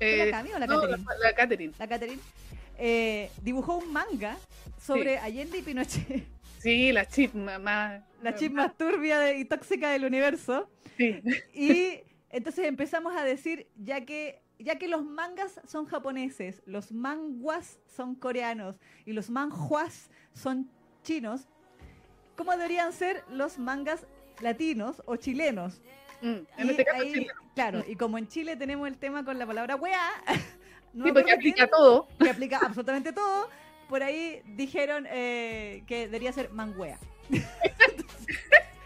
[0.00, 1.04] ¿Fue Eh, la Cami o la no, Catherine?
[1.04, 1.72] la, la Catherine.
[1.78, 2.20] La Catherine.
[2.78, 4.36] eh, dibujó un manga
[4.80, 6.24] sobre Allende y Pinochet.
[6.60, 8.02] Sí, la chip más.
[8.22, 10.68] La chip más turbia de- y tóxica del universo.
[10.98, 11.18] Sí,
[11.54, 17.78] Y entonces empezamos a decir, ya que, ya que los mangas son japoneses, los manguas
[17.86, 20.70] son coreanos y los manjuas son
[21.02, 21.48] chinos,
[22.36, 24.06] ¿cómo deberían ser los mangas
[24.42, 25.80] latinos o chilenos?
[26.22, 27.26] Mm, en este caso ahí, sí.
[27.54, 30.00] Claro, y como en Chile tenemos el tema con la palabra weá,
[30.92, 32.08] no Sí, porque acuerdo quién, aplica todo.
[32.18, 33.48] que aplica absolutamente todo,
[33.88, 36.98] por ahí dijeron eh, que debería ser manguea,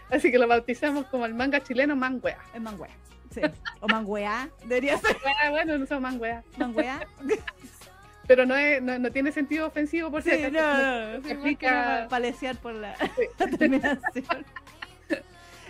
[0.09, 2.37] Así que lo bautizamos como el manga chileno manguea.
[2.53, 2.95] es manguea.
[3.33, 3.41] Sí.
[3.81, 5.17] O manguea, debería ser
[5.49, 6.43] bueno, no son manguea.
[6.57, 7.05] manguea.
[8.27, 10.53] Pero no, es, no, no tiene sentido ofensivo por si Sí, acaso.
[10.53, 12.95] no, no, no, Se sí, aplica- palecear por la,
[13.37, 14.45] la terminación.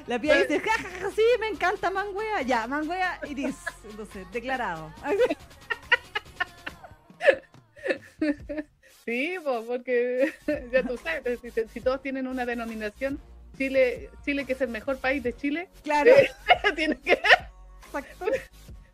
[0.08, 2.42] La pía dice, ja, ja, ja, sí, me encanta Manguea.
[2.44, 3.56] Ya, Manguea iris.
[3.90, 4.94] Entonces, declarado.
[9.06, 10.34] Sí, pues, porque
[10.72, 13.20] ya tú sabes, si, si todos tienen una denominación,
[13.56, 16.12] Chile, Chile que es el mejor país de Chile, Claro,
[16.76, 17.22] tiene que,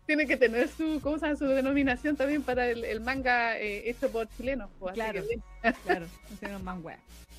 [0.06, 1.38] tiene que tener su, ¿cómo llama?
[1.38, 4.70] su denominación también para el, el manga eh, hecho por chilenos.
[4.80, 5.22] pues, así Claro.
[5.22, 5.44] que bien.
[5.86, 6.08] Claro,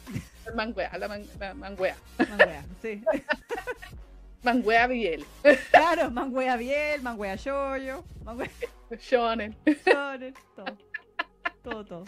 [0.54, 0.90] Manguea.
[0.98, 1.96] La, man, la manguea.
[2.18, 3.02] Manguea, sí.
[4.42, 5.24] Manguea Biel.
[5.70, 8.50] Claro, manguea biel, manguea yoyo, manguea
[8.98, 9.54] Shonen.
[9.86, 10.76] shonen, todo.
[11.62, 12.04] Todo, todo.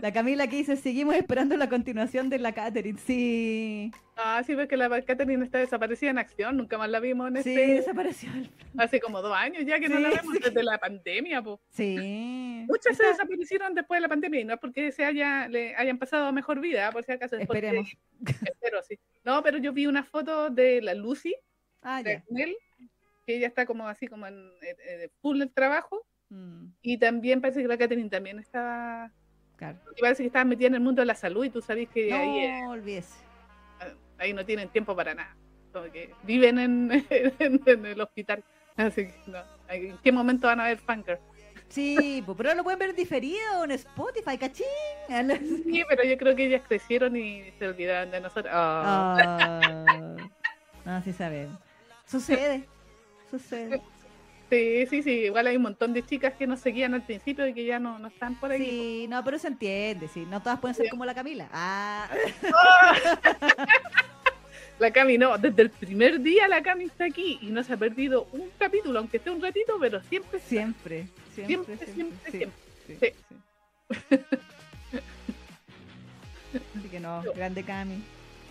[0.00, 2.98] La Camila que dice, seguimos esperando la continuación de la Catherine.
[2.98, 6.56] Sí, Ah, sí, ves que la Catherine está desaparecida en acción.
[6.56, 7.66] Nunca más la vimos en sí, este.
[7.74, 8.30] desapareció.
[8.32, 10.40] el- Hace como dos años ya que no Sí, la vemos sí.
[10.42, 11.60] desde la pandemia, po.
[11.70, 12.64] Sí.
[12.68, 15.74] Muchas se Está- desaparecieron después de la pandemia y no es porque se haya, le
[15.76, 17.36] hayan pasado mejor vida, por si acaso.
[17.46, 17.88] porque- Esperemos.
[18.24, 18.98] espero, sí.
[19.24, 21.34] No, pero yo vi una foto de la Lucy,
[21.82, 22.24] Ah, de ya.
[22.30, 22.56] Nel,
[23.26, 26.06] que ella está como así como en eh, eh, full el trabajo.
[26.30, 29.12] Mm, Y también parece que la Catherine también estaba,
[29.56, 29.78] claro.
[29.96, 32.12] y parece que estaba metida en el mundo de la salud y tú sabes que
[32.12, 33.14] ahí, No olvídese.
[34.18, 35.34] ahí no tienen tiempo para nada.
[35.72, 38.42] Como que viven en, en- en el hospital.
[38.76, 39.38] Así que no.
[39.68, 41.18] ¿En qué momento van a ver Funker?
[41.68, 44.66] Sí, pero lo pueden ver diferido en Spotify, cachín.
[45.64, 48.52] Sí, pero yo creo que ellas crecieron y se olvidaron de nosotros.
[48.54, 50.16] Ah,
[50.84, 51.58] no, sí sabemos.
[52.06, 52.68] Sucede,
[53.30, 53.80] sucede.
[54.50, 55.10] Sí, sí, sí.
[55.10, 57.98] Igual hay un montón de chicas que nos seguían al principio y que ya no,
[57.98, 58.64] no están por aquí.
[58.64, 60.26] Sí, no, pero se entiende, sí.
[60.30, 61.48] No todas pueden ser como la Camila.
[61.52, 62.08] Ah,
[64.80, 67.76] La Cami no, desde el primer día la Cami está aquí y no se ha
[67.76, 70.48] perdido un capítulo, aunque esté un ratito, pero siempre está.
[70.50, 71.94] siempre, siempre, Siempre, siempre.
[71.94, 72.58] siempre, sí, siempre.
[72.88, 74.18] sí, sí.
[76.78, 78.02] Así que no, grande Cami.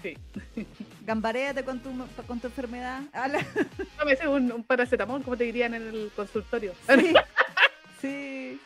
[0.03, 0.17] Sí.
[1.05, 1.89] Gambaréate con tu,
[2.27, 3.01] con tu enfermedad.
[3.13, 3.39] Ala.
[4.23, 6.73] No un, un paracetamol, como te dirían en el consultorio.
[6.89, 7.13] Sí,
[8.01, 8.59] sí.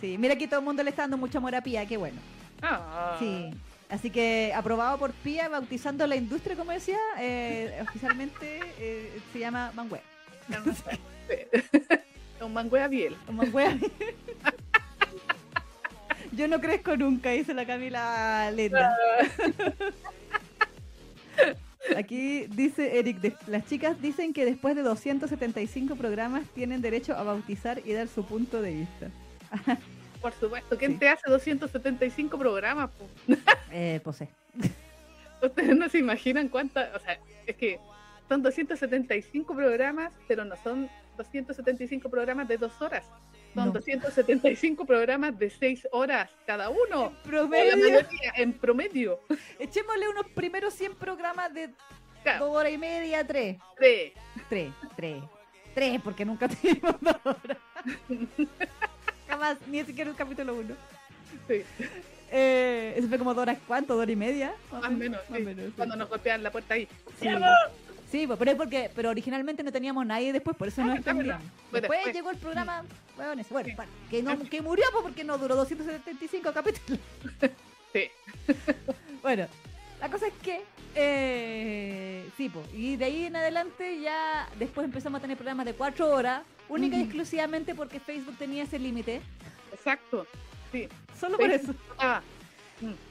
[0.00, 2.18] Sí, mira que todo el mundo le está dando mucho amor a Pía, qué bueno.
[2.62, 3.16] Ah.
[3.18, 3.50] Sí.
[3.90, 9.72] Así que aprobado por Pía, bautizando la industria, como decía, eh, oficialmente eh, se llama
[9.74, 10.00] Mangue.
[12.40, 13.16] Un manguea biel.
[13.30, 13.78] Mangue.
[16.32, 18.94] Yo no crezco nunca, dice la Camila Lenda.
[21.96, 27.22] Aquí dice Eric, de- las chicas dicen que después de 275 programas tienen derecho a
[27.22, 29.10] bautizar y dar su punto de vista.
[30.20, 30.76] Por supuesto.
[30.76, 30.98] ¿Quién Sí.
[30.98, 32.90] te hace 275 programas?
[32.90, 33.06] po?
[33.70, 34.28] Eh, pues sí.
[35.42, 36.94] Ustedes no se imaginan cuántas.
[36.96, 37.78] O sea, es que
[38.28, 43.04] son 275 programas, pero no son 275 programas de dos horas.
[43.56, 43.72] Son No.
[43.72, 47.10] 275 programas de seis horas cada uno.
[47.12, 48.06] La Promedio.
[48.36, 49.20] en promedio.
[49.58, 51.70] Echémosle unos primeros 100 programas de
[52.22, 53.56] Claro, dos horas y media, tres.
[53.78, 54.12] tres.
[54.48, 55.22] Tres, tres.
[55.74, 57.58] Tres, porque nunca tuvimos dos horas.
[59.28, 60.74] Jamás, ni siquiera un capítulo uno.
[61.48, 61.62] Sí,
[62.30, 63.94] Eh, eso fue como dos horas, ¿cuánto?
[63.94, 64.54] ¿Dos horas y media?
[64.70, 65.20] más o menos.
[65.30, 65.44] Más sí.
[65.44, 65.72] menos, sí.
[65.76, 66.86] Cuando nos golpean la puerta ahí.
[67.20, 67.28] Sí.
[68.10, 70.96] Sí, pues, pero es porque, pero originalmente no teníamos nadie después, por eso no Ah,
[70.96, 71.44] está extendíamos.
[71.70, 72.84] Fue Después llegó el programa,
[73.16, 73.76] bueno, bueno, Sí.
[74.10, 77.00] que, no, que murió pues, porque no duró 275 capítulos.
[77.92, 78.04] Sí.
[79.22, 79.46] Bueno,
[80.00, 80.62] la cosa es que,
[80.94, 85.74] eh, sí, pues, y de ahí en adelante ya después empezamos a tener programas de
[85.74, 89.20] cuatro horas, única y exclusivamente porque Facebook tenía ese límite,
[89.72, 90.26] Exacto.
[90.70, 90.88] Sí.
[91.18, 91.74] solo por eso.
[91.98, 92.20] Ah,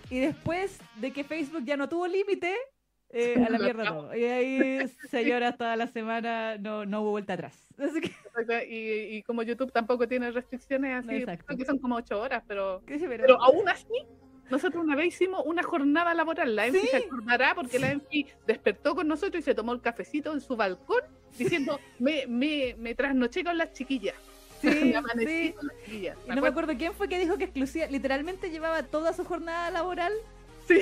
[0.09, 2.55] Y después de que Facebook ya no tuvo límite,
[3.15, 4.15] eh, a la mierda todo.
[4.15, 7.57] Y ahí, señoras, toda la semana no, no hubo vuelta atrás.
[7.79, 8.53] Así que, exacto.
[8.69, 12.81] y, y como YouTube tampoco tiene restricciones así, creo que son como ocho horas, pero
[12.85, 13.07] ¿qué se?
[13.07, 13.85] Pero aún así,
[14.49, 16.55] nosotros una vez hicimos una jornada laboral.
[16.55, 16.87] La Enfi Sí.
[16.87, 20.55] se acordará porque la Enfi despertó con nosotros y se tomó el cafecito en su
[20.55, 21.01] balcón
[21.37, 24.15] diciendo, me, me, me trasnoché con las chiquillas.
[24.61, 25.53] Sí, amanecí sí.
[25.53, 26.17] con las chiquillas.
[26.25, 29.71] Y no me acuerdo quién fue que dijo que exclusiva, literalmente llevaba toda su jornada
[29.71, 30.13] laboral.
[30.67, 30.81] Sí.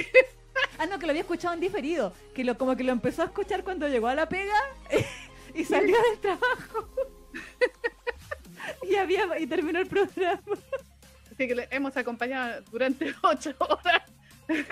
[0.79, 2.13] Ah, no, que lo había escuchado en diferido.
[2.33, 4.55] Que lo, como que lo empezó a escuchar cuando llegó a la pega
[5.53, 6.89] y salió del trabajo.
[8.89, 10.39] y había y terminó el programa.
[11.31, 14.03] Así que le hemos acompañado durante ocho horas.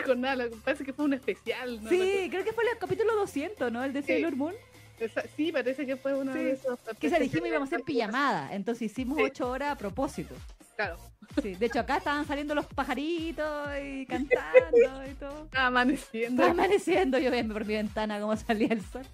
[0.06, 1.82] Jornada, parece que fue un especial.
[1.84, 1.90] ¿no?
[1.90, 3.84] Sí, creo que fue el capítulo 200, ¿no?
[3.84, 4.08] El de Sí.
[4.08, 4.54] Sailor Moon.
[5.00, 6.40] Esa- sí, parece que fue uno Sí.
[6.40, 6.80] de esos.
[7.00, 8.54] Que se dijimos íbamos a hacer pijamada.
[8.54, 9.24] Entonces hicimos Sí.
[9.24, 10.36] ocho horas a propósito.
[10.76, 10.98] Claro,
[11.42, 15.44] Sí, de hecho acá estaban saliendo los pajaritos y cantando y todo.
[15.46, 16.44] estaba amaneciendo.
[16.44, 19.06] Estaba amaneciendo, yo viendo por mi ventana cómo salía el sol.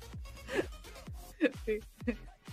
[1.65, 1.80] Sí.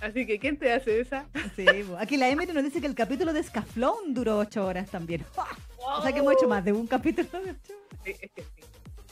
[0.00, 1.26] Así que, ¿quién te hace esa?
[1.56, 1.96] Sí, po.
[1.96, 5.24] aquí la Emily nos dice que el capítulo de Scaflón duró ocho horas también.
[5.86, 8.00] O sea que hemos hecho más de un capítulo de ocho horas.
[8.04, 8.62] Sí, es que sí.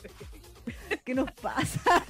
[0.05, 0.41] Es que sí.
[1.05, 1.83] ¿Qué nos pasa?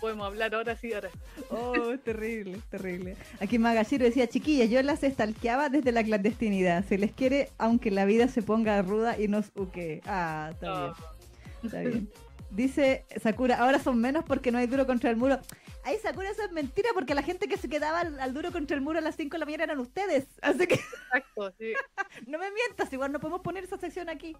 [0.00, 1.10] Podemos hablar ahora sí, ahora.
[1.50, 3.16] Oh, terrible, terrible.
[3.40, 6.84] Aquí Magashiro decía, chiquillas, yo las estalqueaba desde la clandestinidad.
[6.86, 10.00] Se les quiere, aunque la vida se ponga ruda y nos uque.
[10.06, 10.92] Ah, está bien.
[10.92, 12.08] Oh, Está bien.
[12.50, 15.38] Dice Sakura, ahora son menos porque no hay duro contra el muro.
[15.84, 18.76] Ay, Sakura, eso es mentira porque la gente que se quedaba al, al duro contra
[18.76, 20.26] el muro a las 5 de la mañana eran ustedes.
[20.42, 21.72] Así que Exacto, sí.
[22.26, 24.36] no me mientas, igual no podemos poner esa sección aquí,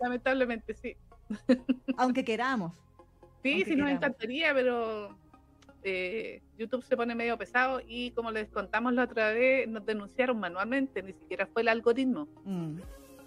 [0.00, 0.96] Lamentablemente, sí.
[1.96, 2.72] aunque queramos.
[3.42, 5.16] Sí, sí, nos encantaría, pero
[5.82, 10.38] eh, YouTube se pone medio pesado y como les contamos la otra vez, nos denunciaron
[10.38, 12.28] manualmente, ni siquiera fue el algoritmo.
[12.44, 12.80] Mm.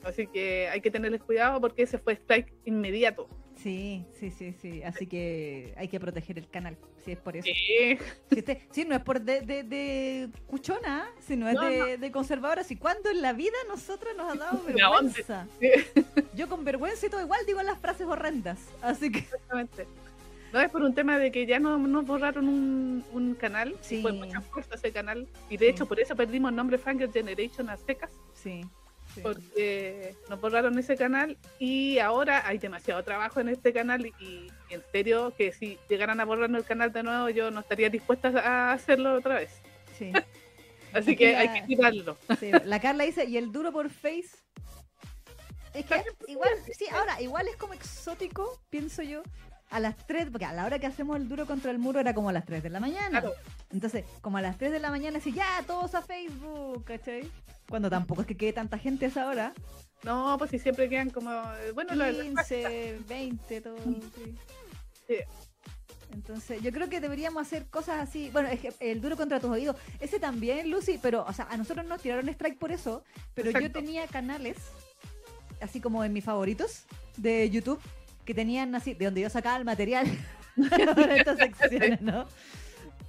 [0.03, 3.27] Así que hay que tenerles cuidado porque ese fue strike inmediato.
[3.61, 4.83] Sí, sí, sí, sí.
[4.83, 7.45] Así que hay que proteger el canal, si es por eso.
[7.45, 7.97] Sí,
[8.31, 12.63] Si sí, no es por de, de, de cuchona, sino es No, de, de conservadora.
[12.63, 15.47] Si cuando en la vida nosotros nos ha dado vergüenza.
[16.35, 18.59] Yo con vergüenza y todo igual digo las frases horrendas.
[18.81, 19.85] Así que exactamente.
[20.53, 24.01] No es por un tema de que ya no, nos borraron un, un canal, Sí.
[24.01, 27.69] fue mucha fuerza ese canal, y de hecho por eso perdimos el nombre Fangirl Generation
[27.69, 28.59] a secas, sí.
[29.15, 29.21] Sí.
[29.21, 34.51] porque nos borraron ese canal y ahora hay demasiado trabajo en este canal y, y
[34.69, 38.29] en serio que si llegaran a borrarnos el canal de nuevo yo no estaría dispuesta
[38.29, 39.61] a hacerlo otra vez.
[39.97, 40.11] sí,
[40.93, 42.17] Así que la- hay que quitarlo.
[42.39, 42.51] sí.
[42.65, 44.29] La Carla dice, ¿y el duro por Face?
[45.73, 49.23] Es que igual, sí, ahora, igual es como exótico, pienso yo,
[49.71, 52.13] a las 3, porque a la hora que hacemos el duro contra el muro era
[52.13, 53.21] como a las 3 de la mañana.
[53.21, 53.33] Claro.
[53.71, 57.29] Entonces, como a las 3 de la mañana, así, ya, todos a Facebook, ¿cachai?
[57.69, 59.53] Cuando tampoco es que quede tanta gente a esa hora.
[60.03, 61.31] No, pues si siempre quedan como,
[61.73, 63.77] bueno, lo de las 15, 20, todo.
[63.77, 64.37] sí.
[65.07, 65.15] Sí.
[66.13, 68.29] Entonces, yo creo que deberíamos hacer cosas así.
[68.31, 69.77] Bueno, es que el duro contra tus oídos.
[69.99, 73.03] Ese también, Lucy, pero, o sea, a nosotros nos tiraron strike por eso.
[73.33, 74.57] Pero yo tenía canales,
[75.61, 76.83] así como en mis favoritos
[77.15, 77.79] de YouTube,
[78.25, 80.05] que tenían así, de donde yo sacaba el material
[80.95, 82.25] para estas secciones, ¿no?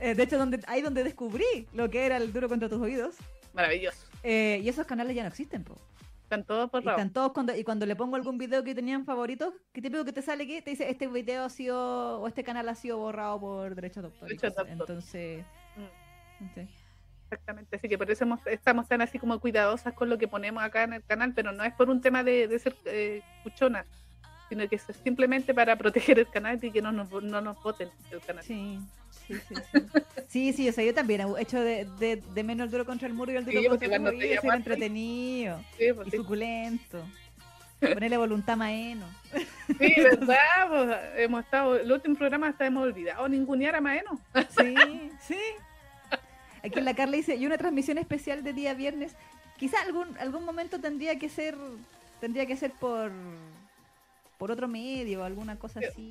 [0.01, 3.15] Eh, de hecho, donde, ahí donde descubrí lo que era el duro contra tus oídos.
[3.55, 4.07] Maravilloso.
[4.23, 5.77] Eh, y esos canales ya no existen, po.
[6.25, 6.99] Están todos Y borrados.
[7.01, 10.13] están todos cuando, y cuando le pongo algún video que tenían favoritos, que típico que
[10.13, 13.39] te sale que te dice este video ha sido o este canal ha sido borrado
[13.39, 14.67] por derechos de autor.
[14.69, 15.45] Entonces,
[15.77, 16.47] Mm.
[16.55, 16.69] sí.
[17.31, 20.63] Exactamente, así que por eso hemos- estamos tan así como cuidadosas con lo que ponemos
[20.63, 23.87] acá en el canal, pero no es por un tema de, de ser eh, cuchona,
[24.53, 27.89] sino que es simplemente para proteger el canal y que no nos, no nos voten
[28.11, 28.45] el canal.
[28.45, 28.79] Sí,
[29.27, 29.55] sí, sí.
[30.29, 32.85] Sí, sí, sí, o sea, yo también he hecho de, de, de menos el duro
[32.85, 36.09] contra el muro y el duro Sí, contra el muro te y entretenido Sí, pues,
[36.09, 37.03] y suculento.
[37.81, 39.07] Ponerle voluntad maeno.
[39.79, 40.37] Sí, verdad,
[40.69, 44.21] pues, hemos estado, el último programa hasta hemos olvidado ningunear a Maeno.
[44.51, 44.75] Sí,
[45.27, 45.39] sí.
[46.63, 49.17] Aquí la Carla dice, y una transmisión especial de día viernes.
[49.57, 51.57] Quizá algún algún momento tendría que ser
[52.21, 53.11] tendría que ser por
[54.43, 55.87] por otro medio, alguna cosa Sí.
[55.87, 56.11] así.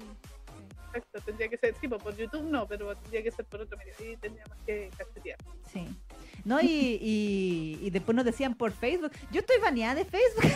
[0.93, 3.93] Exacto, tendría que ser, sí, por YouTube no, pero tendría que ser por otro medio
[3.99, 5.37] y tendríamos que cachetear.
[5.69, 5.85] Sí.
[6.45, 6.65] No, y,
[7.01, 9.11] y, y después nos decían por Facebook.
[9.33, 10.45] Yo estoy baneada de Facebook.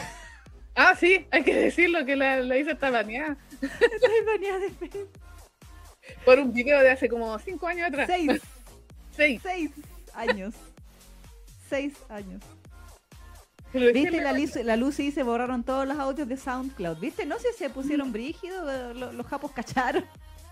[0.77, 5.09] Ah, sí, hay que decirlo que la, la hice está baneada estoy baneada de Facebook.
[6.25, 8.07] por un video de hace como cinco años atrás.
[8.07, 8.41] Seis,
[9.11, 9.41] Seis.
[9.43, 9.71] seis
[10.13, 10.53] años.
[11.69, 12.41] Seis años.
[13.79, 14.21] Pero ¿Viste?
[14.21, 16.97] La, Liz- la Lucy se borraron todos los audios de SoundCloud.
[16.99, 17.25] ¿Viste?
[17.25, 20.05] No sé si se pusieron brígidos, eh, lo- los japos cacharon.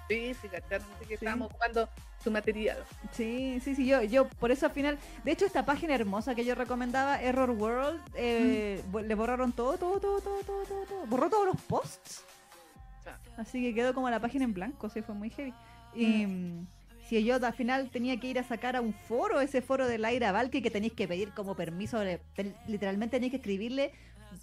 [0.09, 1.25] Sí, sí, cacharon de que Sí.
[1.25, 1.87] estábamos ocupando
[2.21, 2.77] su material.
[3.13, 6.43] Sí, sí, sí, yo, yo por eso al final, de hecho esta página hermosa que
[6.45, 11.05] yo recomendaba, Error World, eh, bo- le borraron todo, todo, todo, todo, todo, todo, todo.
[11.07, 12.23] borró todos los posts.
[13.05, 13.17] Ah.
[13.37, 15.53] Así que quedó como la página en blanco, sí, fue muy heavy.
[15.95, 16.67] Y mm,
[17.07, 19.97] si yo al final tenía que ir a sacar a un foro, ese foro de
[19.97, 22.01] Laira Valky que tenéis que pedir como permiso,
[22.67, 23.91] literalmente tenéis que escribirle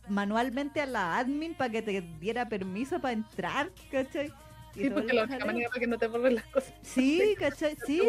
[0.09, 4.33] manualmente a la admin para que te diera permiso para entrar, ¿cachai?
[4.77, 6.73] Y Sí, porque la única manera para que no te borren las cosas.
[6.83, 7.77] Sí, ¿cachai?
[7.87, 8.01] Sí.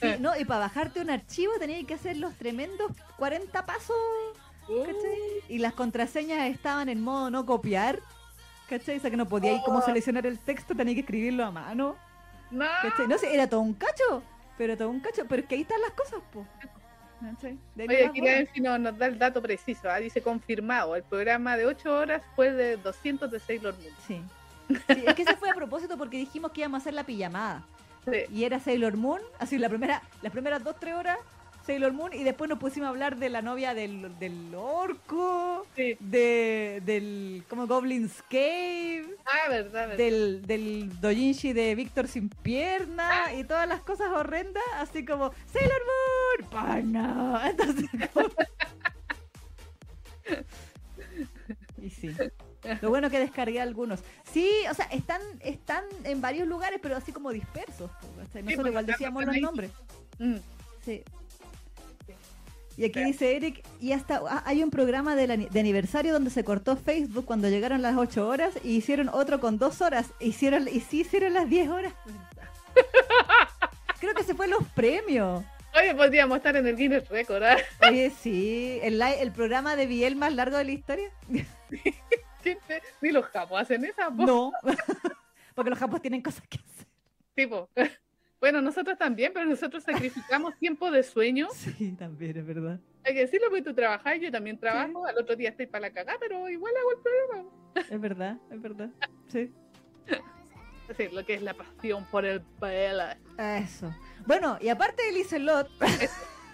[0.00, 0.16] Sí, Eh.
[0.20, 3.96] no, y para bajarte un archivo tenías que hacer los tremendos 40 pasos,
[4.68, 5.18] Uh, ¿cachai?
[5.48, 8.00] Y las contraseñas estaban en modo no copiar,
[8.68, 8.98] ¿cachai?
[8.98, 9.82] O sea que no podíais como Oh.
[9.82, 11.96] seleccionar el texto, tenías que escribirlo a mano,
[12.50, 12.66] no.
[13.08, 14.22] No sé, era todo un cacho,
[14.56, 16.46] pero todo un cacho, pero es que ahí están las cosas, po.
[17.20, 17.58] Ahí
[17.88, 19.90] Oye, aquí la Enfi no- nos da el dato preciso.
[19.90, 20.94] ah, Dice confirmado.
[20.94, 23.94] El programa de 8 horas fue de 200 de Sailor Moon.
[24.06, 24.22] Sí.
[24.68, 27.64] Sí, es que eso fue a propósito porque dijimos que íbamos a hacer la pijamada.
[28.04, 28.24] Sí.
[28.32, 31.18] Y era Sailor Moon, así la primera, las primeras dos, tres horas,
[31.68, 35.98] Sailor Moon, y después nos pusimos a hablar de la novia del, del orco, Sí.
[36.00, 39.96] de, del como Goblin's Cave, Ah, verdad, verdad.
[39.98, 45.82] del, del dojinshi de Víctor sin pierna y todas las cosas horrendas, así como Sailor
[46.40, 47.42] Moon, pana.
[47.50, 48.28] Entonces, como-
[51.82, 52.10] y sí.
[52.80, 54.00] Lo bueno que descargué algunos.
[54.32, 57.90] Sí, o sea, están, están en varios lugares, pero así como dispersos.
[58.16, 58.42] ¿cachai?
[58.42, 59.70] Nosotros porque igual están decíamos los nombres.
[60.18, 60.36] Mm.
[60.84, 61.02] Sí.
[62.78, 66.30] Y aquí dice Eric, y hasta ah, hay un programa de, la- de aniversario donde
[66.30, 70.12] se cortó Facebook cuando llegaron las 8 horas y hicieron otro con 2 horas.
[70.20, 71.92] Hicieron, y sí hicieron las 10 horas.
[74.00, 75.44] Creo que se fue los premios.
[75.76, 77.56] Oye, podríamos estar en el Guinness Record, ¿ah?
[77.88, 81.10] Oye, sí, el, el programa de Biel más largo de la historia.
[82.42, 84.24] ¿Quién te- Ni los japos hacen esa, po.
[84.24, 84.52] No,
[85.54, 86.86] porque los japos tienen cosas que hacer.
[87.34, 87.68] Tipo.
[88.40, 91.48] Bueno, nosotros también, pero nosotros sacrificamos tiempo de sueño.
[91.52, 92.78] Sí, también es verdad.
[93.04, 95.06] Hay que decirlo, porque tú trabajas, yo también trabajo.
[95.06, 97.50] Al otro día estoy para la cagada, pero igual hago el programa.
[97.90, 98.90] Es verdad, es verdad.
[99.28, 99.52] Sí.
[100.96, 103.18] Sí, lo que es la pasión por el baile.
[103.62, 103.94] Eso.
[104.26, 105.68] Bueno, y aparte de Lizelot,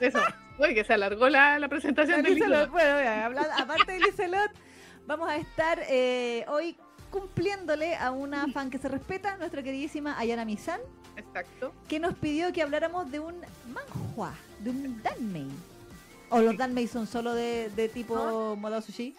[0.01, 0.18] Eso.
[0.59, 4.51] Oye, que se alargó la, la presentación de Lizelot, bueno, ya, habla- aparte de Lizelot,
[5.07, 6.76] vamos a estar eh, hoy
[7.12, 10.80] cumpliéndole a una fan que se respeta, nuestra queridísima Ayana Misan,
[11.16, 11.72] Exacto.
[11.88, 13.34] que nos pidió que habláramos de un
[13.72, 15.48] manhua, de un danmei.
[16.30, 19.14] O los danmei son solo de, de tipo modo sushi.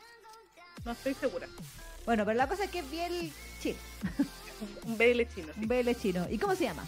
[0.83, 1.47] No estoy segura.
[2.05, 3.77] Bueno, pero la cosa es que es bien chino,
[4.85, 5.47] Un, baile chino.
[5.53, 5.61] sí.
[5.61, 6.27] un BL chino.
[6.29, 6.85] ¿Y cómo se llama?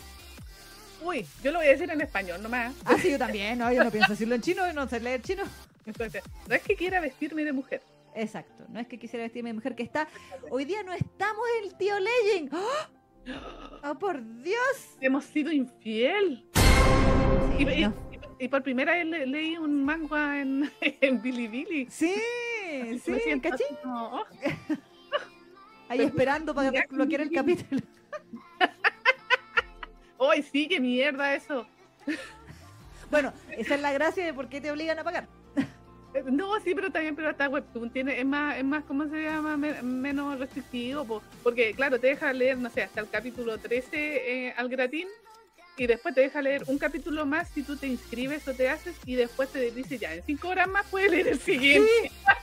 [1.03, 2.74] Uy, yo lo voy a decir en español nomás.
[2.86, 5.43] Ah, sí, yo también, no, yo no pienso decirlo en chino, no sé leer chino.
[5.86, 7.82] Entonces, no es que quiera vestirme de mujer.
[8.16, 10.08] Exacto, no es que quisiera vestirme de mujer que está.
[10.49, 12.53] Hoy día no estamos el tío Legend.
[12.53, 12.97] ¡Oh!
[13.84, 14.98] ¡Oh, por Dios!
[15.02, 16.46] Hemos sido infiel.
[16.54, 17.94] Sí, Y, y- no.
[18.40, 21.88] y- y por primera vez le- leí un manga en, en Bilibili.
[21.90, 22.16] sí,
[22.84, 23.64] Me sí, siento ¿cachí?
[23.64, 24.26] así como, oh,
[25.90, 27.82] Ahí esperando para Ya, desbloquear el capítulo.
[30.20, 31.66] ¡Ay, sí, qué mierda eso!
[33.10, 35.28] Bueno, esa es la gracia de por qué te obligan a pagar.
[36.18, 39.24] Eh, No, sí, pero también, pero hasta Webtoon tiene, es más, es más, ¿cómo se
[39.24, 39.55] llama?
[39.57, 41.22] Me- menos restrictivo, po.
[41.43, 45.07] porque claro, te deja leer, no sé, hasta el capítulo 13 eh, al gratín,
[45.78, 48.95] y después te deja leer un capítulo más si tú te inscribes o te haces,
[49.05, 51.91] y después te dice ya, en cinco horas más puedes leer el Sí, siguiente.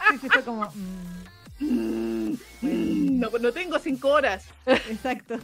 [0.08, 0.66] sí, sí, fue como.
[0.74, 1.24] mm,
[1.60, 3.30] Mm, Bueno.
[3.32, 4.44] no, no tengo cinco horas.
[4.66, 5.38] exacto.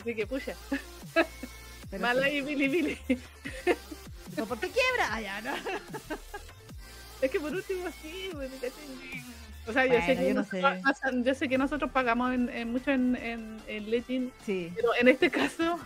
[0.00, 0.54] Así que, pucha,
[1.90, 2.36] Pero mala sí.
[2.36, 2.98] y Billy Billy.
[4.34, 5.08] Pero ¿Por qué quiebra?
[5.10, 5.54] Ah, ya, no.
[7.22, 8.30] Es que por último sí,
[8.62, 8.70] ¿cachai?
[9.66, 10.34] O sea, yo, Bueno, sé que yo
[11.22, 15.06] no sé que nosotros pagamos en, en mucho en, en, en Legend, Sí, pero en
[15.08, 15.78] este caso,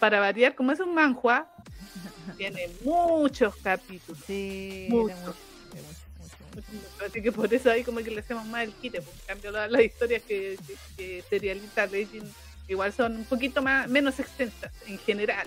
[0.00, 1.46] para variar, como es un manhua,
[2.36, 4.20] tiene muchos capítulos.
[4.26, 4.88] sí.
[4.90, 5.12] Mucho.
[5.12, 5.36] era mucho,
[5.72, 7.04] era mucho, mucho, mucho.
[7.06, 9.00] Así que por eso ahí como que le hacemos más el quite.
[9.02, 12.28] Pues, en cambio, la- las historias que, que, que serializa Legend
[12.66, 15.46] igual son un poquito más menos extensas en general.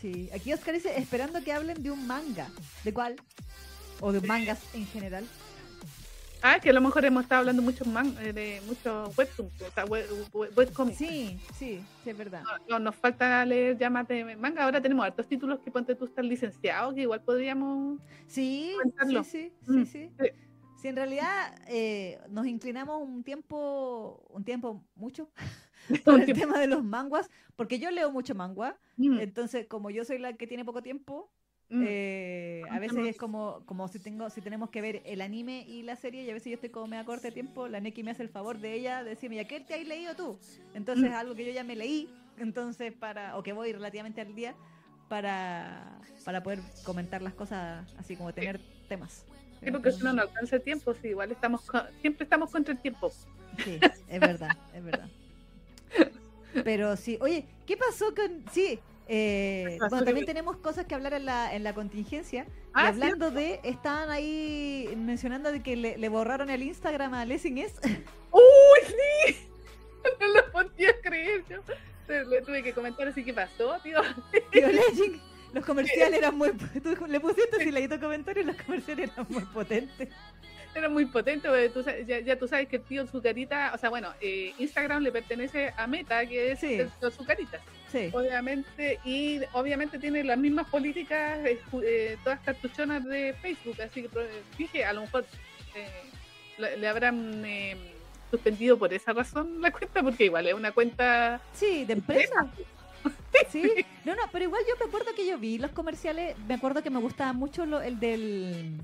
[0.00, 2.48] Sí, aquí Oscar dice, esperando que hablen de un manga.
[2.84, 3.16] ¿De cuál?
[4.00, 5.24] O de mangas en general.
[6.42, 9.70] Ah, que a lo mejor hemos estado hablando mucho man, eh, de muchos webtoons, o
[9.72, 10.96] sea, web, web- webcomics.
[10.96, 12.42] Sí, sí, sí, es verdad.
[12.66, 14.64] No, nos falta leer ya más de manga.
[14.64, 18.00] Ahora tenemos hartos títulos que ponte tú estás licenciado, que igual podríamos.
[18.26, 19.24] Sí, sí, Comentarlo.
[19.24, 20.10] sí, Mm, sí, sí.
[20.18, 20.30] sí.
[20.80, 25.28] Sí, en realidad eh, nos inclinamos un tiempo, un tiempo mucho,
[26.04, 30.04] por el tema de los manguas, porque yo leo mucho mangua, Mm, entonces como yo
[30.04, 31.30] soy la que tiene poco tiempo,
[31.68, 31.82] mm.
[31.86, 35.82] eh, a veces es como, como si tengo, si tenemos que ver el anime y
[35.82, 38.10] la serie, y a veces yo estoy como media corta de tiempo, la Neki me
[38.12, 40.38] hace el favor de ella de decirme, ¿ya qué te has leído tú?
[40.74, 41.14] Entonces Mm.
[41.14, 42.08] algo que yo ya me leí,
[42.38, 44.54] entonces para, o que voy relativamente al día,
[45.08, 49.26] para, para poder comentar las cosas así como tener temas.
[49.62, 50.94] Sí, porque si no, no alcanza el tiempo.
[50.94, 53.10] Sí, igual estamos co- siempre estamos contra el tiempo.
[53.62, 55.08] Sí, es verdad, es verdad.
[56.64, 58.44] Pero sí, oye, ¿qué pasó con...?
[58.52, 62.46] Sí, eh, ¿Qué bueno, también tenemos cosas que hablar en la, en la contingencia.
[62.72, 67.24] Ah, y hablando de, estaban ahí mencionando de que le, le borraron el Instagram a
[67.24, 67.74] Lessing S.
[68.32, 68.40] ¡Uy,
[68.86, 69.36] sí!
[70.20, 71.44] No lo podía creer.
[71.50, 71.58] Yo
[72.08, 74.00] le, le tuve que comentar así que pasó, tío.
[74.50, 75.20] Tío Lessing,
[75.52, 76.50] los comerciales eran muy...
[76.52, 80.08] Tú le pusiste si leíste comentarios, los comerciales eran muy potentes.
[80.72, 83.90] Era muy potente, porque tú ya, ya tú sabes que el tío Zucarita, o sea,
[83.90, 86.74] bueno, eh, Instagram le pertenece a Meta, que es Sí.
[86.74, 87.58] el tío Zucarita.
[87.90, 94.02] Sí, Obviamente, y obviamente tiene las mismas políticas, eh, eh, todas cartuchonas de Facebook, así
[94.02, 94.22] que pro-
[94.56, 95.24] fije, a lo mejor
[95.74, 95.88] eh,
[96.58, 97.76] le, le habrán eh,
[98.30, 102.46] suspendido por esa razón la cuenta, porque igual es una cuenta sí, de empresa.
[103.50, 103.62] Sí,
[104.04, 106.90] no, no, pero igual yo me acuerdo que yo vi los comerciales, me acuerdo que
[106.90, 108.80] me gustaba mucho lo- el del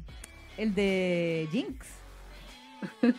[0.56, 1.86] el de Jinx.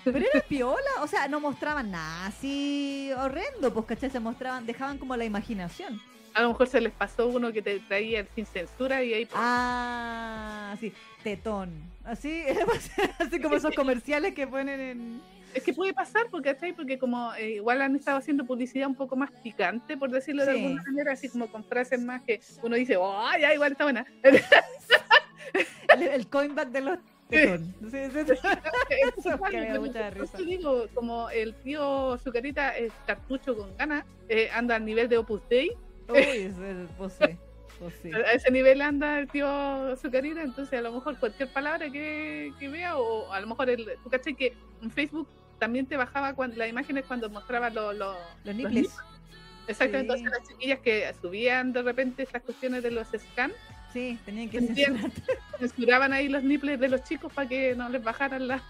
[0.03, 4.09] Pero era piola, o sea, no mostraban nada así horrendo, pues ¿cachai?
[4.09, 6.01] Se mostraban, dejaban como la imaginación.
[6.33, 9.39] A lo mejor se les pasó uno que te traía sin censura y ahí pues,
[9.41, 11.71] Ah, sí, tetón.
[12.05, 12.43] Así,
[13.19, 15.21] así como esos comerciales que ponen en.
[15.57, 16.73] Es que puede pasar porque ¿cachai?
[16.73, 20.53] porque como eh, igual han estado haciendo publicidad un poco más picante por decirlo de
[20.53, 20.63] Sí.
[20.63, 24.05] alguna manera así como con frases más que uno dice oh ya igual está buena
[25.93, 26.99] el, el coinback de los.
[27.29, 27.37] Sí,
[27.91, 28.33] sí, sí.
[29.17, 35.17] Eso digo, como el tío Zucarita es cartucho con ganas, eh, anda al nivel de
[35.17, 35.71] Opus Dei,
[36.09, 36.53] Uy, es-
[36.97, 37.25] pues sí,
[37.79, 38.11] pues sí.
[38.13, 42.69] a ese nivel anda el tío Zucarita, entonces a lo mejor cualquier palabra que, que
[42.69, 45.27] vea, o a lo mejor el, tú caché que en Facebook
[45.59, 47.95] también te bajaba cuando, las imágenes cuando mostraba los...
[47.95, 48.87] los Los nipples.
[49.67, 50.01] Exacto, Sí.
[50.01, 53.53] entonces las chiquillas que subían de repente esas cuestiones de los scans,
[53.93, 55.11] Sí, tenían que censurar.
[55.59, 58.61] censuraban ahí los nipples de los chicos para que no les bajaran las...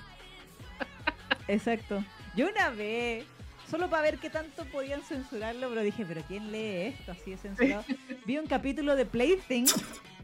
[1.48, 2.04] Exacto.
[2.36, 3.26] Yo una vez,
[3.70, 7.38] solo para ver qué tanto podían censurarlo, pero dije, pero ¿quién lee esto así de
[7.38, 7.84] censurado?
[8.26, 9.66] Vi un capítulo de Plaything,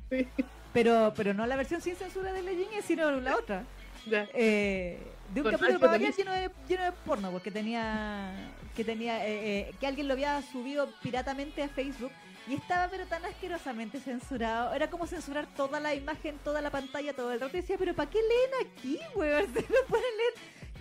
[0.09, 0.28] Sí,
[0.74, 3.64] pero pero no la versión sin censura de Legend, sino la otra.
[4.05, 4.28] ya.
[4.34, 4.99] Eh,
[5.34, 6.17] de un capítulo Denis.
[6.17, 8.32] lleno de, lleno de porno, porque tenía
[8.76, 12.11] que tenía eh, eh, que alguien lo había subido piratamente a Facebook
[12.47, 14.74] y estaba pero tan asquerosamente censurado.
[14.74, 17.55] Era como censurar toda la imagen, toda la pantalla, todo el rato.
[17.57, 19.45] Y decía, pero ¿para qué leen aquí, weón?
[19.53, 20.34] Se lo pueden leer,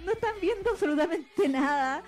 [0.05, 2.03] no están viendo absolutamente nada.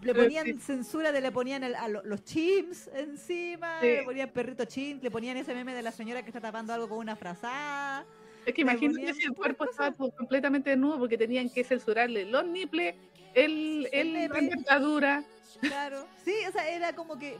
[0.00, 0.54] Le Pero ponían sí.
[0.54, 3.86] censura, de le ponían el- a lo- los chimps encima, Sí.
[3.86, 6.88] le ponían perrito chimp, le ponían ese meme de la señora que está tapando algo
[6.88, 8.04] con una frazada.
[8.44, 12.94] Es que imagínate si el cuerpo estaba completamente desnudo porque tenían que censurarle los nipples,
[13.34, 14.28] el, El el,
[14.68, 15.24] la.
[15.60, 16.06] Claro.
[16.24, 17.36] Sí, o sea, era como que.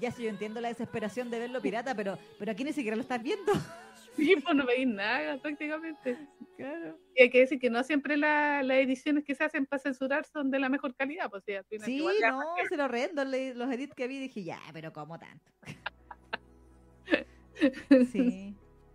[0.00, 3.02] Ya sí, yo entiendo la desesperación de verlo pirata, pero, pero aquí ni siquiera lo
[3.02, 3.52] estás viendo.
[4.16, 6.16] Sí, pues no veis nada prácticamente.
[6.56, 6.98] Claro.
[7.14, 10.24] Y hay que decir que no siempre la- las ediciones que se hacen para censurar
[10.24, 11.28] son de la mejor calidad.
[11.28, 13.26] Pues sí, al final Sí, igual no, se lo rendo.
[13.26, 15.52] Los edits que vi dije, ya, pero ¿cómo tanto?
[18.10, 18.54] Sí,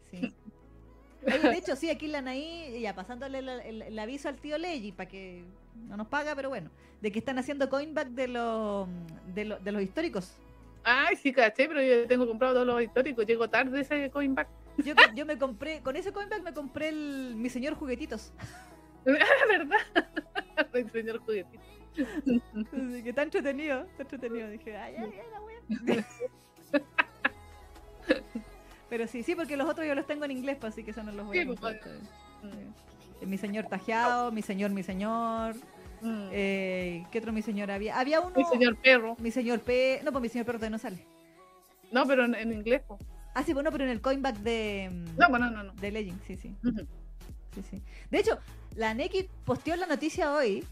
[0.09, 0.33] sí.
[1.51, 4.91] De hecho, sí, aquí la Anaí, ya pasándole el, el- el aviso al tío Leggy
[4.91, 5.43] para que
[5.88, 6.69] no nos paga, pero bueno,
[7.01, 8.88] de que están haciendo coinback de, los
[9.34, 10.36] de, lo- de los históricos.
[10.84, 13.26] Ay, sí, caché, pero yo tengo comprado todos los históricos.
[13.26, 14.47] Llego tarde ese coinback.
[14.78, 18.34] Yo, yo me compré, con ese coinback me compré el Mi Señor Juguetitos.
[19.05, 19.80] ¿Verdad?
[20.74, 21.63] El señor juguetito.
[22.63, 24.47] Así que está entretenido, está entretenido.
[24.49, 26.05] Dije, ay, ay, ay, la wea.
[28.91, 31.01] Pero sí, sí, porque los otros yo los tengo en inglés, pues, así que eso
[31.01, 31.79] no los voy Sí, a pues, comprar.
[32.43, 32.61] vale.
[33.21, 35.55] Eh, Mi señor tajeado, mi señor, mi señor.
[36.01, 36.27] Mm.
[36.31, 37.97] Eh, ¿Qué otro mi señor había?
[37.97, 38.35] Había uno.
[38.35, 39.15] Mi señor perro.
[39.19, 40.01] Mi señor P.
[40.03, 41.05] No, pues mi señor perro todavía no sale.
[41.91, 42.81] No, pero en, en inglés.
[42.85, 42.99] pues.
[43.33, 44.89] Ah, sí, bueno, pero en el coinback de.
[44.91, 45.73] mm, No, bueno, no, no.
[45.73, 46.53] De Legend, sí, sí.
[47.55, 47.81] Sí, sí.
[48.09, 48.37] De hecho,
[48.75, 50.65] la Neki posteó la noticia hoy.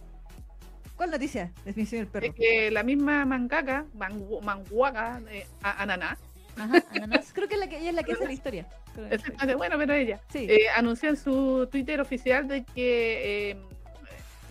[0.97, 1.53] ¿Cuál noticia?
[1.65, 2.25] Es mi señor perro.
[2.25, 6.17] Es que la misma mangaka, mangu- manguaga, eh, Ananá,
[6.59, 7.31] Ajá, ananas.
[7.33, 8.67] Creo que es la que, ella es la que hace la historia.
[9.09, 10.45] Exactamente, bueno, pero ella, Sí.
[10.49, 13.57] eh, anunció en su Twitter oficial de que eh,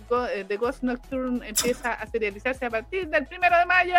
[0.09, 3.93] Go- eh, The Ghost Nocturne empieza a serializarse a partir del primero de mayo.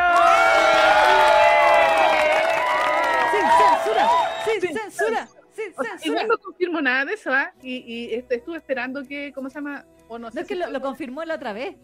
[3.30, 4.08] ¡Sin censura!
[4.44, 5.28] ¡Sin censura!
[5.54, 5.98] ¡Sin censura!
[6.04, 7.52] igual no confirmo nada de eso, ¿ah?
[7.62, 9.84] Y, y este, estuve esperando que, ¿cómo se llama?
[10.08, 11.76] O no, No sé es que si lo, confirmó la otra vez.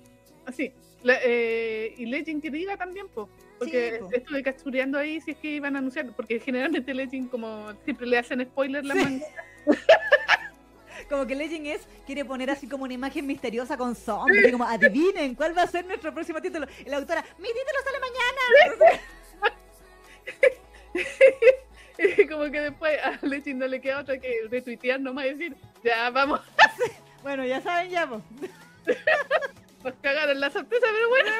[0.46, 0.72] Ah, sí.
[1.02, 3.28] La- eh, y Legend que diga también, po,
[3.58, 4.10] porque Sí, po.
[4.50, 8.44] estuve ahí si es que iban a anunciar, porque generalmente Legend como siempre le hacen
[8.44, 9.22] spoiler la Sí.
[11.08, 14.50] Como que Legend es, quiere poner así como una imagen misteriosa con zombies.
[14.50, 16.66] como, adivinen, ¿cuál va a ser nuestro próximo título?
[16.84, 19.00] Y la autora, mi título sale mañana.
[22.28, 26.10] Como que después a Legend no le queda otra que retuitear nomás y decir, ya
[26.10, 26.40] vamos,
[27.22, 28.22] Bueno, ya saben ya, pues.
[29.84, 31.30] nos cagaron la sorpresa, pero bueno.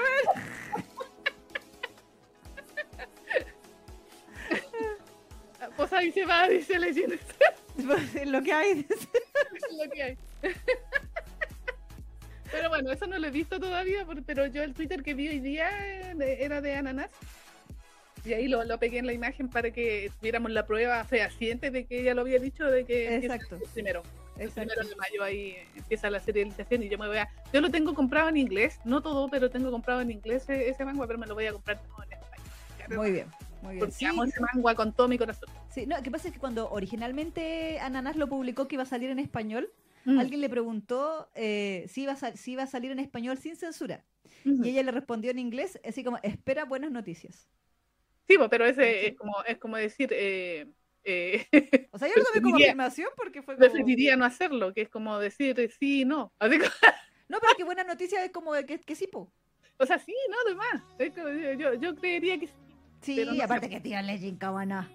[5.77, 7.19] Pues ahí se va, dice Legend.
[7.87, 8.87] Pues, es lo que hay.
[9.85, 10.19] lo que hay.
[12.51, 15.41] Pero bueno, eso no lo he visto todavía, pero yo el Twitter que vi hoy
[15.41, 15.69] día
[16.13, 17.11] eh, era de Ananas.
[18.25, 21.85] Y ahí lo, lo pegué en la imagen para que tuviéramos la prueba fehaciente de
[21.87, 23.57] que ella lo había dicho, de que Exacto.
[23.57, 24.03] el primero.
[24.37, 27.29] El primero de mayo ahí empieza la serialización y yo me voy a...
[27.53, 30.85] Yo lo tengo comprado en inglés, no todo, pero tengo comprado en inglés e- ese
[30.85, 32.99] manga, pero me lo voy a comprar todo en español.
[32.99, 33.29] Muy bien,
[33.67, 33.81] muy bien.
[33.81, 35.49] Porque Sí, amo ese manga con todo mi corazón.
[35.71, 38.87] sí, no, lo que pasa es que cuando originalmente Ananas lo publicó que iba a
[38.87, 39.71] salir en español,
[40.05, 40.21] Mm.
[40.21, 44.05] alguien le preguntó eh, si, iba a si iba a salir en español sin censura.
[44.45, 47.49] Y ella le respondió en inglés, así como, espera buenas noticias.
[48.29, 49.07] Sí, pero ese Sí.
[49.09, 50.09] es como, es como decir...
[50.13, 50.69] Eh,
[51.03, 51.47] eh,
[51.93, 53.67] O sea, yo lo tomé como afirmación porque fue como...
[53.69, 56.33] preferiría no hacerlo, que es como decir sí, no.
[56.39, 56.71] Así como-
[57.29, 59.29] No, pero es que buenas noticias es como que, que sí, po.
[59.79, 62.55] o sea, sí, no, como, yo, yo, yo creería que sí.
[63.15, 63.71] Sí, no aparte sé.
[63.71, 64.87] que tío Legend, cómo no.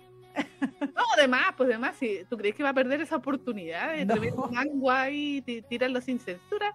[0.82, 4.14] No, además, pues además, si tú crees que va a perder esa oportunidad de No.
[4.14, 6.74] tremendo manga y ti- tirarlo sin censura,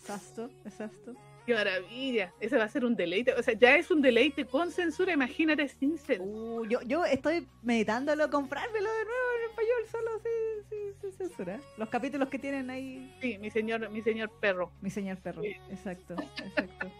[0.00, 1.14] Exacto, exacto.
[1.46, 2.32] qué maravilla.
[2.40, 3.34] Ese va a ser un deleite.
[3.34, 6.24] O sea, ya es un deleite con censura, imagínate sin censura.
[6.30, 10.76] Uh, yo, yo estoy meditándolo, comprármelo de nuevo en español, solo sí, sí,
[11.10, 11.60] sí, censura.
[11.78, 13.12] Los capítulos que tienen ahí.
[13.20, 14.70] Sí, mi señor, mi señor perro.
[14.80, 15.42] Mi señor perro.
[15.42, 15.56] Sí.
[15.70, 16.14] Exacto,
[16.44, 16.90] exacto.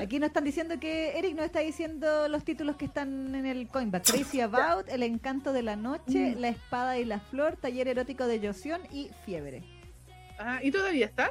[0.00, 3.68] Aquí nos están diciendo que Eric nos está diciendo los títulos que están en el
[3.68, 4.04] coinback.
[4.10, 6.40] Crazy About, El Encanto de la Noche, Mm.
[6.40, 9.62] La Espada y la Flor, Taller Erótico de Yoción y Fiebre.
[10.38, 11.30] Ah, ¿y todavía está?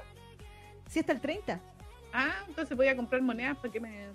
[0.89, 1.59] Sí, hasta el 30.
[2.13, 4.07] Ah, entonces voy a comprar monedas para que me.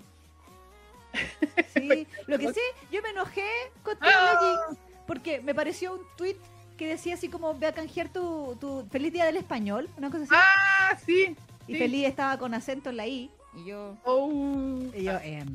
[1.73, 2.59] Sí, lo que sí,
[2.91, 3.45] yo me enojé
[3.83, 4.39] con Tío Ah.
[4.67, 6.35] Legend porque me pareció un tweet
[6.77, 10.23] que decía así como ve a canjear tu, tu feliz día del español, una cosa
[10.23, 10.33] así.
[10.35, 11.35] Ah, sí.
[11.67, 11.77] y sí.
[11.79, 13.29] feliz estaba con acento en la I.
[13.55, 15.47] Y yo, Oh, y yo em,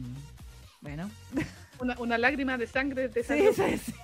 [0.80, 1.11] bueno,
[1.78, 3.53] una, una lágrima de sangre de sangre.
[3.53, 3.95] sí, sí.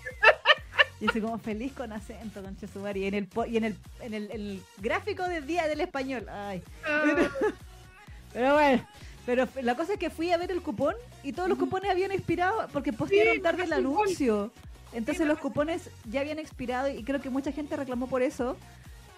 [1.01, 2.57] Y así como feliz con acento, con
[2.97, 6.27] Y en el, y en el, en el, el gráfico del día del español.
[6.29, 6.63] Ay.
[6.87, 7.05] Ah,
[8.33, 8.87] Pero bueno,
[9.27, 12.13] pero la cosa es que fui a ver el cupón y todos los cupones habían
[12.13, 14.53] expirado porque postearon Sí, tarde el anuncio.
[14.93, 18.57] Entonces los cupones ya habían expirado y creo que mucha gente reclamó por eso,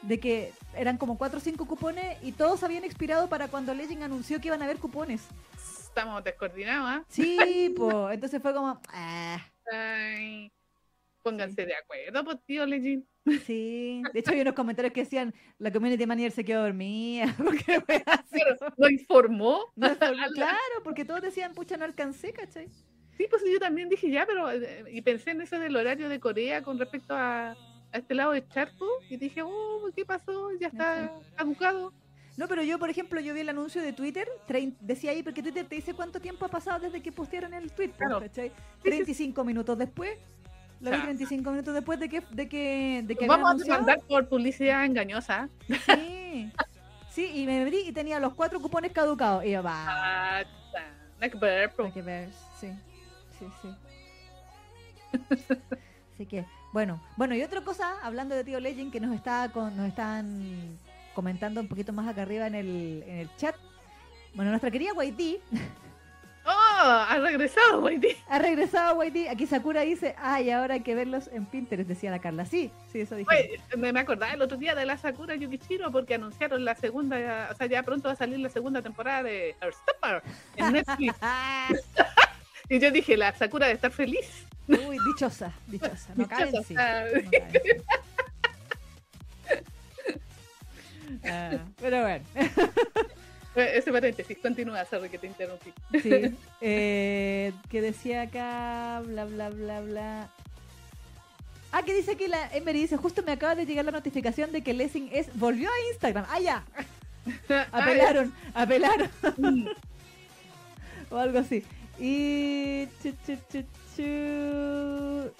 [0.02, 4.02] de que eran como 4 o 5 cupones y todos habían expirado para cuando Legend
[4.04, 5.34] anunció que iban a haber cupones.
[5.88, 7.04] estamos descoordinados, ¿ah?
[7.08, 9.40] Sí, pues, entonces fue como, ah,
[9.72, 10.52] Ay,
[11.22, 13.04] pónganse de acuerdo, pues, tío Legend.
[13.46, 14.10] sí.
[14.12, 17.82] De hecho, hay unos comentarios que decían, la community manager se quedó dormida, porque
[18.76, 19.60] ¿Lo informó?
[19.76, 19.88] No,
[20.34, 22.68] claro, porque todos decían, pucha, no alcancé, ¿cachai?
[23.16, 24.50] Sí, pues yo también dije ya, pero.
[24.50, 27.56] eh, Y pensé en eso del horario de Corea con respecto a,
[27.92, 28.86] a este lado de charco.
[29.08, 30.50] Y dije, oh, ¿qué pasó?
[30.60, 31.92] Ya está caducado.
[32.36, 34.26] No, pero yo, por ejemplo, yo vi el anuncio de Twitter,
[34.80, 37.90] decía ahí, porque Twitter te dice cuánto tiempo ha pasado desde que postearon el tweet,
[37.90, 38.20] Claro.
[38.20, 38.48] ¿cachai?
[38.48, 38.54] sí.
[38.82, 40.16] 35 minutos después.
[40.80, 41.02] Lo vi Ya.
[41.04, 45.48] 35 minutos después de que, de que, de que Vamos a demandar por publicidad engañosa.
[45.86, 46.50] Sí.
[47.10, 49.44] Sí, y me abrí y tenía los cuatro cupones caducados.
[49.44, 50.38] Y yo, va.
[51.20, 51.36] Hay que
[52.02, 52.72] ver, sí.
[53.38, 53.68] Sí, sí.
[56.14, 57.00] Así que, bueno.
[57.16, 60.78] Bueno, y otra cosa, hablando de Tío Legend, que nos está con, nos están
[61.14, 63.54] comentando un poquito más acá arriba en el, en el chat.
[64.34, 65.38] Bueno, nuestra querida Waití
[66.44, 66.50] ¡Oh!
[66.50, 68.00] Ha regresado, güey.
[68.28, 69.28] ha regresado Waití.
[69.28, 72.46] Aquí Sakura dice, ay, ahora hay que verlos en Pinterest, decía la Carla.
[72.46, 73.30] Sí, sí, eso dije.
[73.30, 77.48] Oye, me, me acordaba el otro día de la Sakura Yukichiro porque anunciaron la segunda,
[77.50, 80.22] o sea, ya pronto va a salir la segunda temporada de Heartstopper
[80.56, 81.14] en Netflix.
[82.68, 84.46] y yo dije, la Sakura de estar feliz.
[84.68, 86.12] Uy, dichosa, dichosa.
[86.14, 86.74] No cabe en sí.
[86.74, 86.82] No.
[91.24, 92.24] Ah, pero bueno.
[93.54, 95.72] Eh, Ese paréntesis, continúa, sorry que te interrumpí.
[96.02, 96.34] Sí.
[96.60, 100.30] Eh, que decía acá, bla, bla, bla, bla.
[101.70, 104.62] Ah, que dice aquí la Emery dice, justo me acaba de llegar la notificación de
[104.62, 106.26] que Lessing es volvió a Instagram.
[106.28, 106.64] Ah, ya.
[107.72, 109.10] Apelaron, apelaron.
[109.36, 109.66] Mm,
[111.10, 111.64] o algo así.
[111.98, 113.81] Y chu, chu, chu, chu.
[113.98, 115.32] Eh,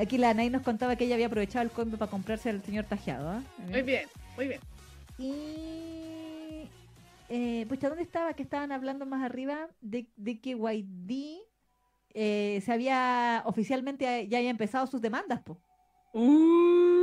[0.00, 2.86] aquí la Nay nos contaba que ella había aprovechado el coimbe para comprarse al señor
[2.86, 3.28] tajeado.
[3.28, 3.42] ¿ah?
[3.68, 4.60] Muy bien, muy bien.
[5.18, 6.68] Y.
[7.28, 8.34] Eh, pucha, ¿dónde estaba?
[8.34, 11.40] Que estaban hablando más arriba de, de que YD
[12.14, 15.60] eh, se había oficialmente ya había empezado sus demandas, po.
[16.12, 16.96] Uh,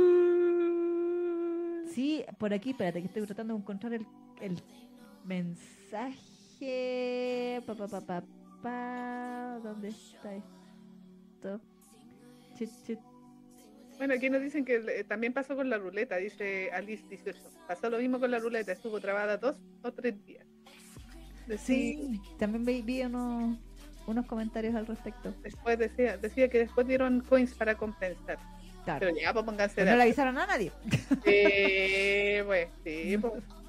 [1.94, 4.04] Sí, por aquí, espérate, que estoy tratando de encontrar el,
[4.40, 4.60] el
[5.24, 6.32] mensaje.
[7.64, 8.24] Pa, pa, pa,
[8.64, 11.60] ¿Dónde está esto?
[13.98, 17.38] Bueno, aquí nos dicen que eh, también pasó con la ruleta, dice Alice 18.
[17.68, 20.46] Pasó lo mismo con la ruleta, estuvo trabada dos o tres días.
[21.46, 21.58] Sí.
[21.58, 23.58] Sí, también vi, vi unos,
[24.06, 25.34] unos comentarios al respecto.
[25.42, 28.38] Después decía, decía que después dieron coins para compensar.
[28.84, 29.00] Claro.
[29.00, 30.72] Pero ya, pues pónganse Pero no le avisaron a nadie.
[31.24, 33.42] Eh, pues, sí, pues.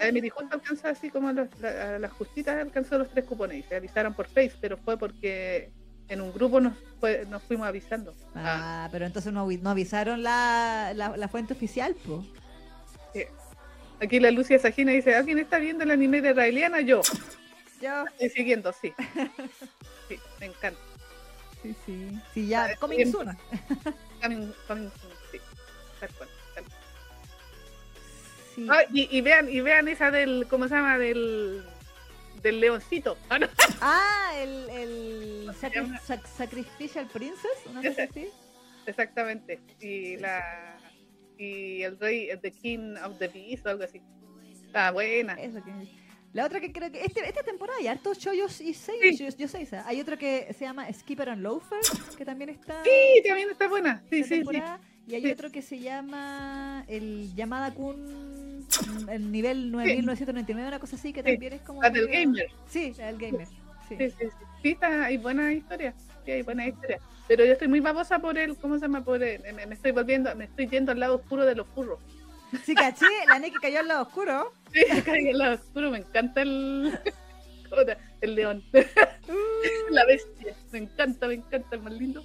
[0.00, 3.62] Eh, mi disjunta alcanzó así como los- la- las justitas alcanzó los tres cupones y
[3.62, 5.70] se avisaron por Face, pero fue porque
[6.08, 8.14] en un grupo nos, fue- nos fuimos avisando.
[8.34, 12.24] Ah, Ah, pero entonces no, no avisaron la, la, la fuente oficial, po.
[13.12, 13.24] sí.
[14.00, 16.80] Aquí la Lucia Sajina dice, ¿alguien está viendo el anime de Raeliana?
[16.80, 17.02] Yo.
[17.80, 18.04] Yo.
[18.12, 18.92] Estoy siguiendo, sí.
[20.08, 20.80] Sí, me encanta.
[21.62, 22.20] Sí, sí.
[22.34, 23.28] Sí, ya, coming soon.
[24.20, 25.38] Coming- coming soon, sí.
[26.00, 26.28] Tal cual, tal cual.
[28.54, 28.66] Sí.
[28.70, 30.98] Ah, y, y vean, y vean esa del, ¿cómo se llama?
[30.98, 31.62] Del,
[32.42, 33.16] del leoncito.
[33.30, 33.48] Ah, no.
[33.80, 38.02] Ah, el, el ¿Cómo se sacri- sac- Sacrificial Princess, cosa Ese.
[38.02, 38.28] así.
[38.86, 39.60] Exactamente.
[39.80, 40.76] Y la
[41.38, 44.00] y el rey, The King of the Beast o algo así.
[44.74, 45.34] Ah, buena.
[45.34, 45.72] Eso que
[46.32, 49.28] La otra que creo que este, esta temporada hay hartos shoyos y seis, Sí.
[49.36, 49.84] yo, seis, ¿ah?
[49.86, 51.78] Hay otro que se llama Skipper and Loafer,
[52.16, 54.02] que también está Sí, también está buena.
[54.10, 54.62] Sí, sí, sí.
[55.06, 55.30] Y hay Sí.
[55.32, 61.22] otro que se llama el Yamada Kun, mm, el nivel 9999, una cosa así, que
[61.22, 61.82] también es como...
[61.82, 62.46] La del medio- gamer.
[62.68, 63.46] Sí, la del gamer.
[63.88, 64.10] Sí, Sí.
[64.18, 64.26] Sí,
[64.62, 65.92] sí, está, hay buena historia.
[66.24, 67.00] Sí, hay buena historia.
[67.28, 69.04] Pero yo estoy muy babosa por el, ¿cómo se llama?
[69.04, 71.98] Por el, me, me estoy volviendo, me estoy yendo al lado oscuro de los furros.
[72.64, 74.52] Sí, caché, la Neki cayó al lado oscuro.
[74.72, 76.98] Sí, en el lado oscuro me encanta el,
[78.20, 78.62] el león.
[79.90, 80.54] La bestia.
[80.72, 82.22] Me encanta, me encanta, el más lindo.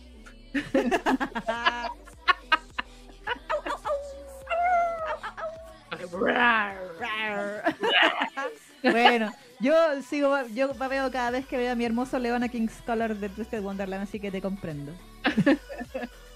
[8.84, 9.74] bueno, yo
[10.04, 13.30] sigo, yo veo cada vez que veo a mi hermoso león a King's Color de
[13.30, 14.93] Twisted Wonderland, así que te comprendo.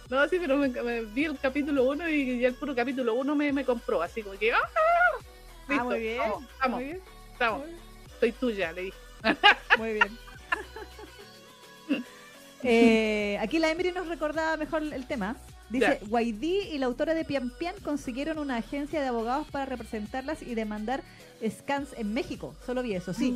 [0.09, 3.33] No, sí, pero me, me vi el capítulo 1 y ya el puro capítulo 1
[3.33, 4.57] me, me compró, así como que ¡ah!
[5.69, 7.01] Listo, muy bien, Vamos, vamos, muy bien,
[7.39, 7.61] vamos.
[8.19, 8.97] Soy tuya, le dije.
[9.77, 10.17] muy bien.
[12.63, 15.37] Eh, aquí la Emery nos recordaba mejor el tema.
[15.71, 20.41] Dice, Guaidí y la autora de Pian Pian consiguieron una agencia de abogados para representarlas
[20.41, 21.01] y demandar
[21.49, 22.55] scans en México.
[22.65, 23.31] Solo vi eso, sí.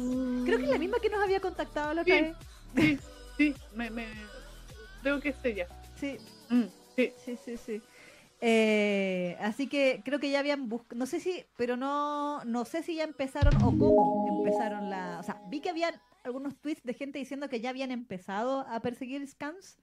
[0.46, 2.22] Creo que es la misma que nos había contactado la otra Sí.
[2.22, 2.36] vez.
[2.76, 3.00] Sí,
[3.38, 4.08] sí, me, me...
[5.02, 5.68] creo que es ella.
[6.00, 6.18] Sí,
[6.50, 6.64] Mm,
[6.96, 7.82] sí, sí, sí, sí.
[8.42, 12.84] Eh, así que creo que ya habían buscado, no sé si, pero no, no sé
[12.84, 16.94] si ya empezaron o cómo empezaron la, o sea, vi que habían algunos tweets de
[16.94, 19.78] gente diciendo que ya habían empezado a perseguir scans,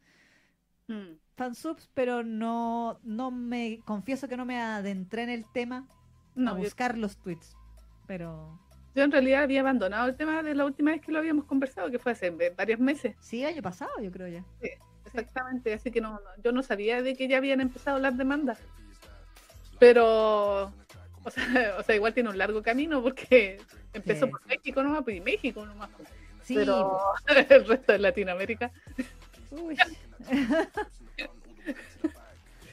[0.89, 5.87] mm, fansubs, pero no, no me, confieso que no me adentré en el tema
[6.37, 7.57] a yo, buscar los tweets,
[8.07, 8.59] pero
[8.95, 11.91] yo en realidad había abandonado el tema de la última vez que lo habíamos conversado,
[11.91, 13.17] que fue hace varios meses.
[13.21, 14.45] sí, año pasado yo creo ya.
[15.05, 18.59] Exactamente, así que no, no- yo no sabía de que ya habían empezado las demandas.
[19.79, 20.73] Pero,
[21.25, 21.45] o sea,
[21.79, 23.61] o sea, igual tiene un largo camino porque
[23.93, 24.31] empezó Sí.
[24.31, 25.91] por México nomás, pues, y México nomás.
[25.97, 26.09] pues.
[26.43, 26.99] Sí, Pero
[27.51, 28.71] el resto de Latinoamérica,
[29.51, 29.77] Uy.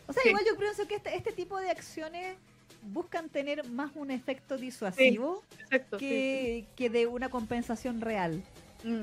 [0.08, 0.30] o sea, Sí.
[0.30, 2.36] igual yo pienso que este, este tipo de acciones
[2.82, 6.00] buscan tener más un efecto disuasivo exacto.
[6.00, 8.42] sí, que, que de una compensación real.
[8.84, 9.02] Mm,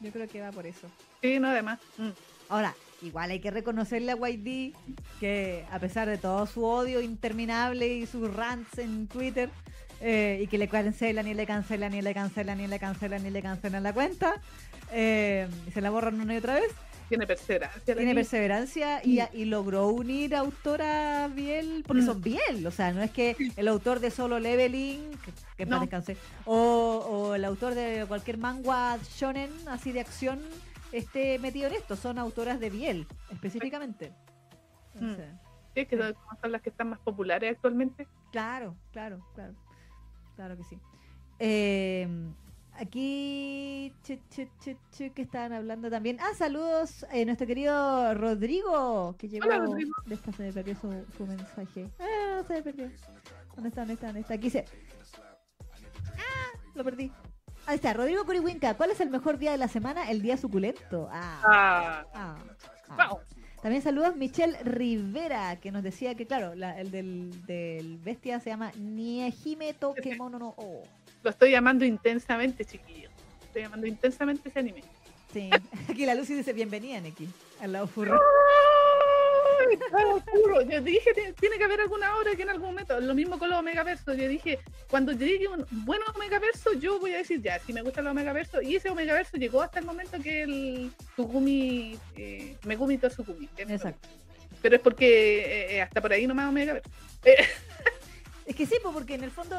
[0.00, 0.88] Yo creo que va por eso.
[1.22, 1.78] sí, no, además.
[1.98, 2.08] mm.
[2.50, 4.72] Ahora, igual hay que reconocerle a YD
[5.20, 9.50] que a pesar de todo su odio interminable y sus rants en Twitter,
[10.00, 13.30] eh, y que le cancelan y le cancelan y le cancelan y le cancelan y
[13.30, 14.40] le cancelan la cuenta,
[14.92, 16.70] eh, y se la borran una y otra vez,
[17.08, 17.94] Tiene perseverancia.
[17.96, 22.06] tiene perseverancia y, y logró unir a autora Biel, porque Mm.
[22.06, 25.80] son Biel, o sea, no es que el autor de Solo Leveling, que, que No.
[25.80, 30.40] descanse, o, o el autor de cualquier manga shonen así de acción
[30.92, 34.12] esté metido en esto, son autoras de Biel, específicamente.
[34.94, 35.14] Mm.
[35.74, 38.06] Sí, que son son las que están más populares actualmente.
[38.32, 39.54] Claro, claro, claro.
[40.36, 40.78] Claro que sí.
[41.38, 42.06] Eh,
[42.78, 44.48] aquí, che, che,
[44.90, 46.18] che, que estaban hablando también.
[46.20, 49.46] Ah, saludos, eh, nuestro querido Rodrigo, que llegó.
[49.46, 49.92] Hola, Rodrigo.
[50.06, 51.88] De esta se me perdió su, su mensaje.
[51.98, 52.90] Ah, se me perdió.
[53.54, 53.80] ¿Dónde está?
[53.82, 54.06] ¿Dónde está?
[54.06, 54.34] ¿Dónde está?
[54.34, 54.64] Aquí dice.
[56.16, 57.12] Ah, lo perdí.
[57.66, 58.74] Ahí está, Rodrigo Corihuinca.
[58.74, 60.10] ¿Cuál es el mejor día de la semana?
[60.10, 61.08] El día suculento.
[61.12, 62.36] Ah, Ah, ah,
[62.90, 63.16] ah.
[63.60, 68.50] También saludos Michelle Rivera, que nos decía que, claro, la- el del, del bestia se
[68.50, 70.84] llama Niehime Tokemono no O.
[71.22, 73.08] Lo estoy llamando intensamente, chiquillo.
[73.42, 74.82] Estoy llamando intensamente ese anime.
[75.32, 75.50] Sí.
[75.88, 77.28] Aquí la Lucy dice bienvenida, Neki,
[77.60, 78.18] al lado furro.
[79.60, 80.62] ¡Ay, claro, oscuro!
[80.62, 83.58] Yo dije, "Tiene- que haber alguna hora que en algún momento, lo mismo con los
[83.58, 87.82] Omegaversos, yo dije, cuando llegue un buen Omegaverso, yo voy a decir, ya, si me
[87.82, 92.98] gusta el Omegaverso, y ese Omegaverso llegó hasta el momento que el Tsugumi, eh, Megumi
[92.98, 94.08] me Exacto.
[94.62, 96.88] Pero es porque eh, eh, hasta por ahí nomás Omegaverso.
[97.24, 97.36] Eh,
[98.48, 99.56] Es que sí, porque en el fondo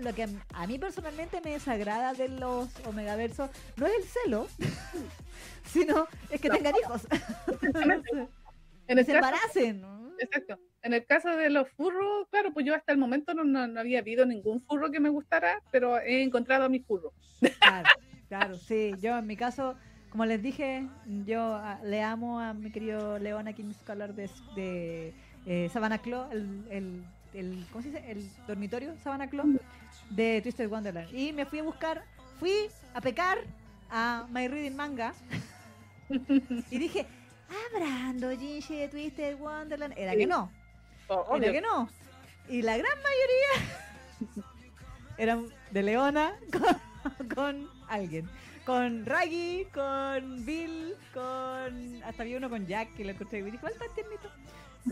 [0.00, 4.46] lo que a, mí personalmente me desagrada de los Omegaversos no es el celo,
[5.66, 6.54] sino es que No.
[6.54, 7.06] tengan hijos.
[8.86, 9.84] en el se caso- embaracen.
[10.20, 10.58] Exacto.
[10.82, 13.80] En el caso de los furros, claro, pues yo hasta el momento no, no, no
[13.80, 17.12] había habido ningún furro que me gustara, pero he encontrado a mi furro.
[17.60, 17.88] Claro,
[18.28, 18.92] claro, sí.
[19.00, 19.74] Yo en mi caso,
[20.10, 20.86] como les dije,
[21.26, 25.12] yo ah, le amo a mi querido Leona King Scholar de, de
[25.46, 27.04] eh, Savannah Claw, el, el,
[27.34, 28.10] el- ¿cómo se dice?
[28.10, 29.46] El dormitorio Savannah Claw
[30.10, 31.12] de Twisted Wonderland.
[31.14, 32.04] Y me fui a buscar,
[32.38, 33.38] fui a pecar
[33.90, 35.14] a My Reading Manga
[36.70, 37.06] y dije,
[37.72, 39.94] ¿habrá Jinshi de Twisted Wonderland?
[39.96, 40.50] Era que no.
[41.08, 41.88] Oh, Era que no.
[42.48, 44.44] Y la gran mayoría
[45.18, 48.28] eran de Leona con, con alguien.
[48.64, 52.02] Con Raggy, con Bill, con.
[52.04, 54.30] Hasta había uno con Jack que lo encontré y dije, ¿cuál tan tiernito?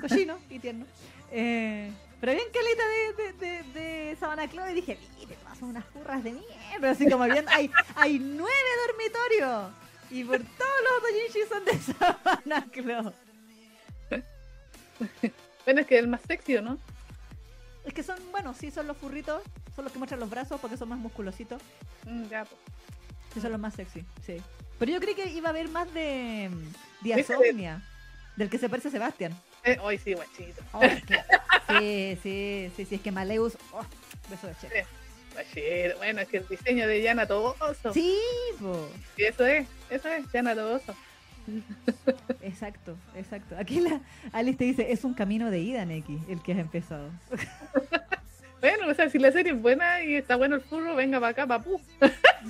[0.01, 0.86] Cochino y tierno.
[1.30, 1.90] Eh,
[2.20, 6.32] pero bien caleta de, de, de, de Sabana y dije, mire, son unas furras de
[6.32, 6.90] mierda.
[6.90, 8.53] Así como bien, hay, hay nueve
[8.86, 9.72] dormitorios.
[10.11, 13.14] Y por todos los doujinshi son de Sabana Club.
[15.64, 16.78] Bueno, es que el más sexy, ¿o ¿no?
[17.84, 19.42] Es que son, bueno, sí, son los furritos,
[19.74, 21.61] son los que muestran los brazos porque son más musculositos.
[22.05, 22.61] Mm, ya, pues.
[23.34, 24.40] Sí, son los más sexy, sí.
[24.78, 27.82] Pero yo creí que iba a haber más de mm, Diasomnia,
[28.36, 29.32] del que se parece a Sebastián.
[29.82, 30.62] Hoy sí, guachito.
[30.72, 30.80] Oh,
[31.78, 33.84] sí, sí, sí, sí, es que Maleus, oh,
[34.30, 34.68] beso de che.
[34.68, 34.88] Sí.
[35.32, 35.98] Guachito.
[35.98, 37.92] Bueno, es que el diseño de Yana Toboso.
[37.92, 38.16] Sí,
[38.60, 38.88] po.
[39.16, 40.94] Sí, eso es, eso es, Yana Toboso.
[42.42, 43.56] exacto, exacto.
[43.58, 44.00] Aquí la
[44.32, 47.10] Alice te dice, es un camino de ida, Neki, el que has empezado.
[48.58, 51.30] Bueno, o sea, si la serie es buena y está bueno el furro, venga para
[51.30, 51.80] acá, papú.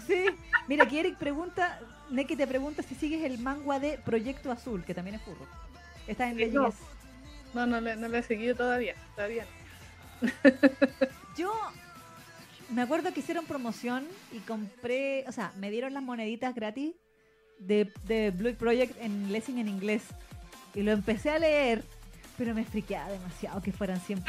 [0.07, 0.27] Sí.
[0.69, 4.95] Mira, aquí Eric pregunta, Neki te pregunta si sigues el manga de Proyecto Azul, que
[4.95, 5.47] también es furro.
[6.07, 6.73] Está en no.
[7.57, 9.47] No, no, le- no lo he seguido todavía, todavía
[10.21, 10.41] no.
[11.39, 11.53] Yo
[12.71, 16.93] me acuerdo que hicieron promoción y compré, o sea, me dieron las moneditas gratis
[17.59, 20.03] de, de Blue Project en Lessing en inglés.
[20.75, 21.83] Y lo empecé a leer,
[22.37, 24.23] pero me friqueaba demasiado que fueran 100%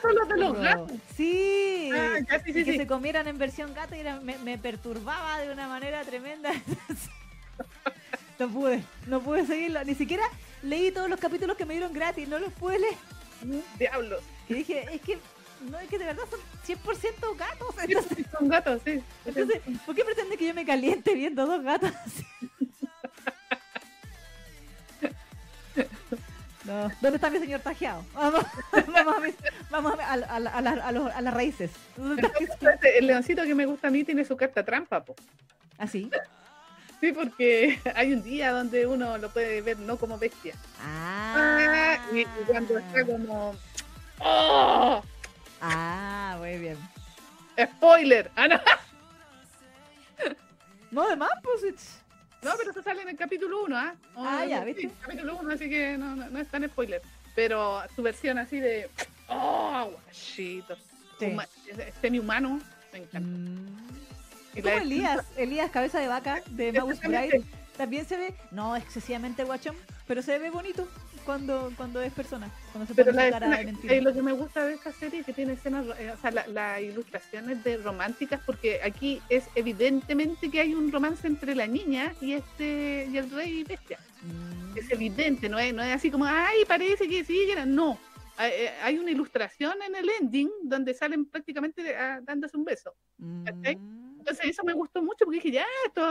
[0.00, 0.60] son los de los puro.
[0.62, 0.92] gatos.
[1.16, 1.90] Sí.
[1.92, 2.78] Ah, ya, sí, y sí, que sí.
[2.78, 6.52] se comieran en versión gato y era- me, me perturbaba de una manera tremenda.
[8.38, 9.82] no pude, no pude seguirlo.
[9.84, 10.22] Ni siquiera
[10.62, 12.94] leí todos los capítulos que me dieron gratis, no los pude leer.
[13.78, 14.22] Diablos.
[14.48, 15.18] Y dije, es que,
[15.70, 17.74] no, es que de verdad son 100% gatos.
[17.82, 19.02] Entonces, Son gatos, sí.
[19.24, 22.24] entonces, ¿por qué pretende que yo me caliente viendo dos gatos así?
[26.64, 26.90] No.
[27.00, 28.04] ¿Dónde está mi señor tajeado?
[28.12, 28.44] Vamos,
[28.92, 29.34] vamos, a, mis-
[29.70, 31.70] vamos a, a, a- la- las raíces.
[32.38, 35.14] Espérate, El leoncito que me gusta a mí tiene su carta trampa, po.
[35.78, 36.02] ¿Así?
[36.04, 36.10] Sí,
[37.14, 40.54] porque hay un día donde uno lo puede ver no como bestia.
[40.82, 41.98] Ah.
[42.12, 43.54] y, y cuando está como.
[44.20, 45.02] ¡Oh!
[45.60, 46.76] Ah, muy bien.
[47.60, 48.30] ¡Spoiler!
[48.36, 48.60] ¡Ah, no!
[50.90, 51.62] No, de más, pues.
[51.64, 52.00] it's-
[52.42, 53.94] No, pero eso sale en el capítulo 1, ¿ah?
[54.16, 54.90] Ah, ya, sí, ¿viste?
[55.02, 57.02] capítulo 1, así que no, no, no es tan spoiler.
[57.34, 58.88] Pero su versión así de.
[59.28, 60.76] ¡Oh, guachito!
[61.18, 61.26] Sí.
[61.26, 61.46] Huma-
[62.00, 62.58] Semi-humano,
[62.92, 63.20] me encanta.
[63.20, 63.97] Mm.
[64.54, 67.38] Como Elías, Elías, cabeza de vaca de Exactamente.
[67.38, 67.44] Bride.
[67.76, 69.76] También se ve, no excesivamente guachón,
[70.08, 70.88] pero se ve bonito
[71.24, 73.94] cuando, cuando es persona, cuando se Pero pone la de mentira.
[73.94, 76.32] eh, lo que me gusta de esta serie es que tiene escenas, eh, o sea,
[76.32, 81.68] la- las ilustraciones de románticas, porque aquí es evidentemente que hay un romance entre la
[81.68, 83.98] niña y este y el rey bestia.
[84.22, 87.64] Mm, Es evidente, no es, no es así como, ay, parece que sí, que era-".
[87.66, 87.96] no.
[88.38, 92.92] Hay, eh, hay una ilustración en el ending donde salen prácticamente ah, dándose un beso.
[93.18, 93.46] mm.
[94.28, 96.02] Entonces eso me gustó mucho porque dije, ya, esto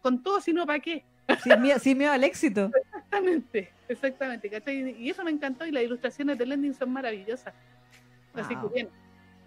[0.00, 1.04] con todo, si no, ¿para qué?
[1.42, 2.70] Sin miedo, sin miedo al éxito.
[2.74, 4.96] Exactamente, exactamente, ¿cachai?
[4.98, 7.52] Y eso me encantó y las ilustraciones del ending son maravillosas.
[8.34, 8.88] Así que bien,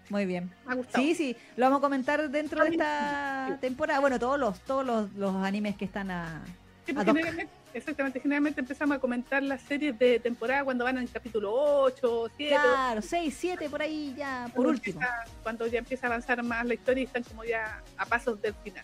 [0.09, 0.51] Muy bien.
[0.65, 1.03] me ha gustado.
[1.03, 3.99] Sí, sí, lo vamos a comentar dentro de esta temporada.
[3.99, 6.43] Bueno, todos los, todos los, los animes que están a.
[6.85, 11.53] Sí, generalmente, exactamente, generalmente empezamos a comentar las series de temporada cuando van en capítulo
[11.53, 12.55] 8, 7.
[12.55, 15.01] Claro, 6, 7 por ahí ya, por último.
[15.01, 18.41] empieza- cuando ya empieza a avanzar más la historia y están como ya a pasos
[18.41, 18.83] del final.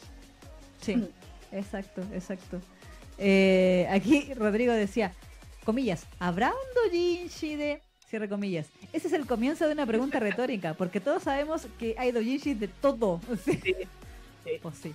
[0.81, 1.07] Sí, Mm.
[1.51, 2.61] exacto, exacto.
[3.17, 5.13] Eh, aquí Rodrigo decía,
[5.63, 7.81] comillas, ¿habrá un doujinshi de...
[8.07, 8.67] Cierre comillas.
[8.93, 12.67] Ese es el comienzo de una pregunta retórica, porque todos sabemos que hay doujinshis de
[12.67, 13.19] todo.
[13.45, 13.59] Sí.
[14.43, 14.93] Sí, Pues sí.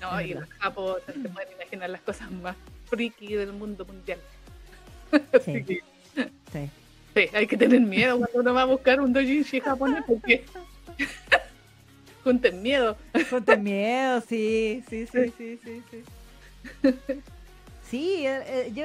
[0.00, 0.48] no, Es y verdad.
[0.48, 2.56] los japos se pueden imaginar las cosas más
[2.90, 4.18] friki del mundo mundial.
[5.10, 5.18] Sí.
[5.32, 5.80] Así que,
[6.52, 6.70] sí.
[7.14, 10.44] sí, hay que tener miedo cuando uno va a buscar un doujinshi japonés porque
[12.24, 12.96] junten miedo.
[13.30, 16.02] Ponte miedo, sí, sí, sí, sí, sí, sí.
[17.88, 18.84] Sí, eh, eh, yo...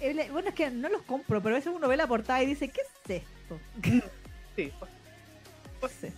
[0.00, 2.46] eh, bueno, es que no los compro, pero a veces uno ve la portada y
[2.46, 3.58] dice, ¿qué es esto?
[4.56, 4.90] Sí, pues,
[5.82, 6.12] No sé.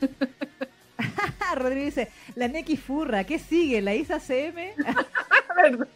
[1.54, 3.80] Rodrigo dice, la Neki Furra, ¿qué sigue?
[3.80, 4.74] ¿La Isa CM?
[5.56, 5.88] ¿verdad?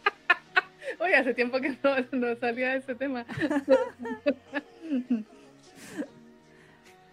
[0.99, 3.25] Oye, hace tiempo que no, no salía ese tema.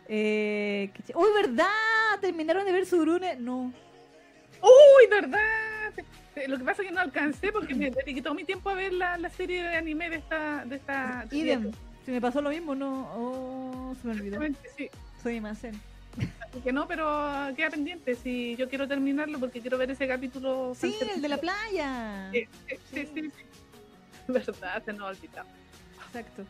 [0.08, 1.66] Eh, ch- ¡Uy, verdad!
[2.20, 3.36] ¿Terminaron de ver Surune?
[3.36, 3.72] No.
[4.62, 5.92] ¡Uy, verdad!
[6.48, 8.92] Lo que pasa es que no alcancé porque me dediqué todo mi tiempo a ver
[8.92, 10.64] la, la serie de anime de esta...
[10.64, 11.72] De esta de Idem.
[12.04, 13.08] Si me pasó lo mismo, no.
[13.16, 14.40] Oh, se me olvidó.
[14.76, 14.88] Sí.
[15.22, 15.64] Soy más.
[15.64, 17.04] Así que no, pero
[17.56, 18.14] queda pendiente.
[18.14, 20.74] Si yo quiero terminarlo porque quiero ver ese capítulo.
[20.76, 22.30] Sí, el de la playa.
[22.32, 23.44] Sí, sí, sí, sí, sí.
[24.32, 25.48] Verdad, se nos ha olvidado.
[26.08, 26.44] Exacto.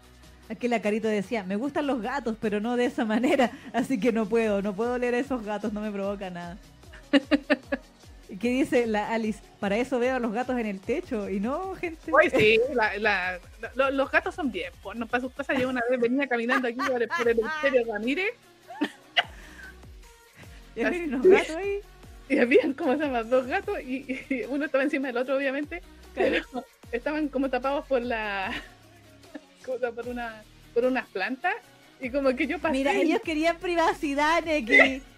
[0.48, 4.12] Aquí la carito decía, me gustan los gatos, pero no de esa manera, así que
[4.12, 6.56] no puedo, no puedo leer a esos gatos, no me provoca nada.
[8.28, 9.40] ¿Y qué dice la Alice?
[9.60, 12.12] Para eso veo a los gatos en el techo y no, gente.
[12.12, 13.38] Uy, sí, la, la-
[13.76, 14.72] lo- los gatos son bien.
[14.82, 15.56] Pues, no para sus cosas.
[15.60, 18.34] Yo una vez venía caminando aquí por el, por el Imperio Ramírez
[20.74, 21.80] Y hay unos gatos ahí.
[22.28, 23.22] y habían, como se llama?
[23.22, 25.80] Dos gatos y, y uno estaba encima del otro, obviamente.
[26.92, 28.52] Estaban como tapados por la.
[29.64, 30.42] como por una
[30.74, 31.54] por unas plantas.
[32.00, 32.72] Y como que yo pasé.
[32.72, 35.02] Mira, ellos querían privacidad, Neki.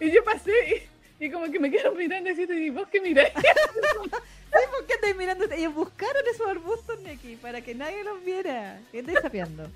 [0.00, 0.86] Y yo pasé
[1.18, 3.32] Y como que me quedo mirando así, y vos que miráis.
[3.32, 5.44] ¿Por qué estáis mirando?
[5.52, 8.80] Ellos buscaron esos arbustos aquí para que nadie los viera.
[8.92, 9.68] ¿Qué estáis sapeando?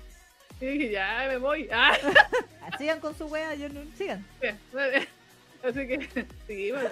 [0.61, 1.67] Y dije, ya me voy.
[1.71, 1.97] Ah,
[2.77, 3.81] Sigan con su wea, yo no...
[3.97, 4.25] sigan.
[5.63, 6.89] así que, sí, bueno.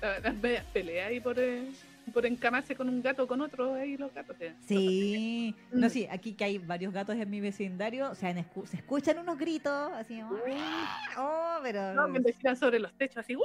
[0.00, 1.64] La- Las medias peleas ahí por, eh,
[2.10, 4.36] por encamarse con un gato o con otro, ahí los gatos.
[4.40, 4.54] eh.
[4.60, 8.76] Sí, no, sí, aquí que hay varios gatos en mi vecindario, o sea, escu- se
[8.76, 11.94] escuchan unos gritos, así, oh, pero...
[11.94, 13.36] No, me giran sobre los techos así.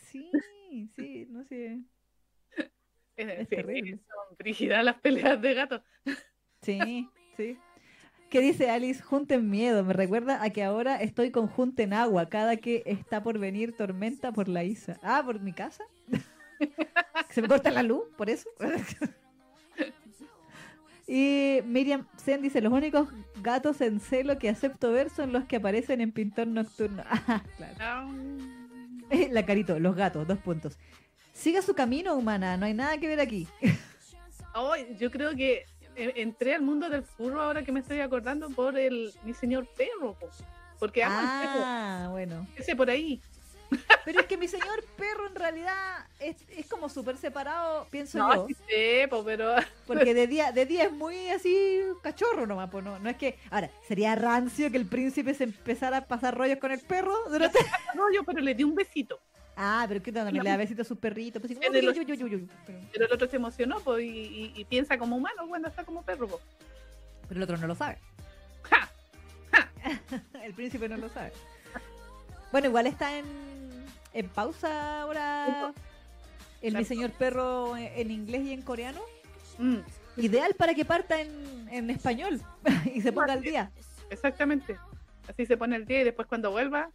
[0.00, 1.80] Sí, sí, sí, no sé.
[3.16, 3.98] Es sí, terrible.
[3.98, 5.82] Son brígidas las peleas de gatos.
[6.62, 7.58] Sí, sí.
[8.32, 9.02] ¿Qué dice Alice?
[9.02, 9.84] Junten miedo.
[9.84, 14.32] Me recuerda a que ahora estoy con Junten agua cada que está por venir tormenta
[14.32, 14.98] por la Isa.
[15.02, 15.84] Ah, ¿por mi casa?
[17.28, 18.04] ¿Se me corta la luz?
[18.16, 18.48] ¿Por eso?
[21.06, 23.06] y Miriam Zen dice, los únicos
[23.42, 27.04] gatos en celo que acepto ver son los que aparecen en Pintor Nocturno.
[27.28, 28.14] Ah, claro.
[29.30, 30.78] La carito, los gatos, dos puntos.
[31.34, 32.56] Siga su camino, humana.
[32.56, 33.46] No hay nada que ver aquí.
[34.54, 35.66] Ay, yo creo que
[35.96, 40.14] entré al mundo del furro ahora que me estoy acordando por el mi señor perro.
[40.18, 40.28] po.
[40.78, 41.64] Porque amo al perro.
[41.64, 42.46] Ah, bueno.
[42.56, 43.20] Ese por ahí.
[44.04, 48.34] Pero es que mi señor perro en realidad es, es como súper separado, pienso No,
[48.34, 48.46] yo.
[48.48, 49.54] sí sé, po, pero
[49.86, 53.38] Porque de día, de día es muy así cachorro nomás, pues no, no es que.
[53.50, 57.58] Ahora, sería rancio que el príncipe se empezara a pasar rollos con el perro durante.
[57.94, 59.20] no, yo pero le di un besito.
[59.56, 61.40] Ah, pero qué tal, le da besitos a sus perritos.
[61.42, 62.48] Pues, uy, uy, uy.
[62.66, 65.84] Pero, Pero el otro se emocionó po, y, y- y piensa como humano cuando está
[65.84, 66.26] como perro.
[66.28, 66.40] po.
[67.28, 67.98] pero el otro no lo sabe.
[68.62, 68.88] ¡Ja!
[70.44, 71.32] el príncipe no lo sabe.
[72.50, 73.24] Bueno, igual está en,
[74.12, 75.72] en pausa ahora
[76.60, 79.00] el mi señor perro en, inglés y en coreano.
[79.58, 79.78] Mm,
[80.18, 82.40] Ideal para que parta en, en español
[82.94, 83.70] y se ponga al día.
[84.10, 84.76] exactamente.
[85.28, 86.90] Así se pone el día y después cuando vuelva,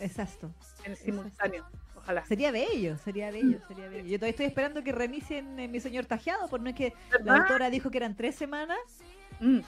[0.00, 0.50] Exacto.
[0.84, 1.66] en simultáneo.
[1.96, 2.24] Ojalá.
[2.26, 4.04] Sería bello, sería bello, sería bello.
[4.08, 6.92] Yo todavía estoy esperando que reinicien eh, mi señor tajeado, porque no es que
[7.24, 8.78] la autora dijo que eran tres semanas
[9.40, 9.60] Mm.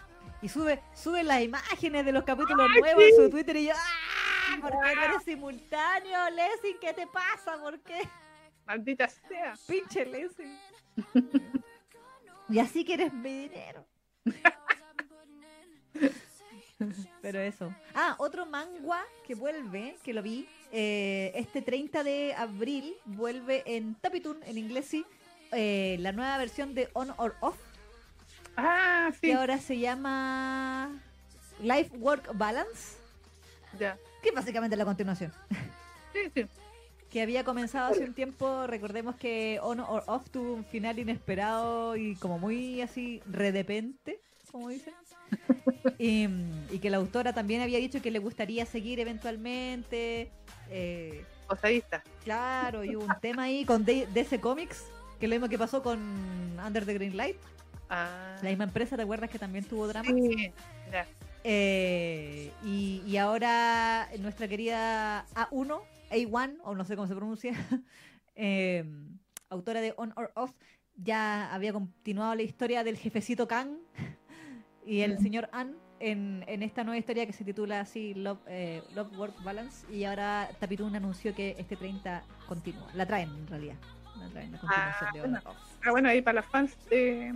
[0.42, 3.10] y sube, sube las imágenes de los capítulos Ay, nuevos sí.
[3.10, 4.58] en su Twitter y yo, ¡ah!
[4.60, 6.78] ¿Por qué no eres simultáneo, Lessing?
[6.80, 7.56] ¿Qué te pasa?
[7.60, 8.00] ¿Por qué?
[8.66, 9.54] Maldita sea.
[9.68, 10.58] Pinche Lessing.
[12.48, 13.86] y así quieres mi dinero.
[17.22, 17.74] Pero eso.
[17.94, 23.94] Ah, otro manga que vuelve, que lo vi, eh, este 30 de abril vuelve en
[23.96, 25.04] Tapitoon, en inglés sí,
[25.52, 27.56] eh, la nueva versión de On or Off,
[28.56, 29.20] Ah, sí.
[29.28, 30.90] que ahora se llama
[31.62, 32.96] Life Work Balance,
[33.78, 33.96] Ya.
[34.22, 35.32] que es básicamente la continuación.
[36.12, 36.46] Sí, sí.
[37.08, 41.94] Que había comenzado hace un tiempo, recordemos que On or Off tuvo un final inesperado
[41.96, 44.20] y como muy así redepente,
[44.50, 44.92] como dicen.
[45.98, 46.28] y,
[46.70, 50.30] y que la autora también había dicho que le gustaría seguir eventualmente.
[50.70, 52.02] eh, Posadista.
[52.22, 54.84] claro, y hubo un tema ahí con DC Comics,
[55.18, 55.98] que es lo mismo que pasó con
[56.64, 57.36] Under the Green Light.
[57.88, 58.36] Ah.
[58.42, 60.08] La misma empresa, ¿te acuerdas que también tuvo drama?
[60.08, 60.52] Sí.
[60.92, 61.06] Ya.
[61.42, 67.52] Eh, y, y ahora nuestra querida A1, A1, o no sé cómo se pronuncia,
[68.36, 68.84] eh,
[69.48, 70.52] autora de On or Off,
[70.96, 73.78] ya había continuado la historia del jefecito Kang
[74.84, 78.82] y el señor An en, en esta nueva historia que se titula así Love, eh,
[78.94, 79.86] Love Work Balance.
[79.92, 82.88] Y ahora Tapitoon anunció que este 30 continúa.
[82.94, 83.76] La traen en realidad.
[84.18, 85.56] La traen la continuación de On or Off.
[85.84, 87.34] Ah, bueno, ahí para las fans de,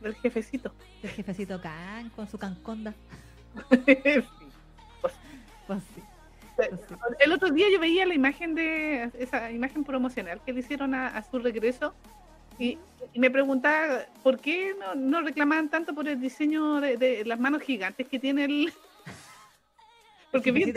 [0.00, 0.72] del jefecito.
[1.02, 2.94] El jefecito Kang con su canconda.
[3.70, 3.96] Sí.
[5.00, 6.02] Pues sí.
[6.56, 6.94] pues sí.
[7.20, 11.08] El otro día yo veía la imagen de esa imagen promocional que le hicieron a,
[11.08, 11.94] a su regreso
[12.58, 12.78] y,
[13.12, 17.38] y me preguntaba por qué no, no reclamaban tanto por el diseño de, de las
[17.38, 18.72] manos gigantes que tiene el.
[20.30, 20.74] Porque bien,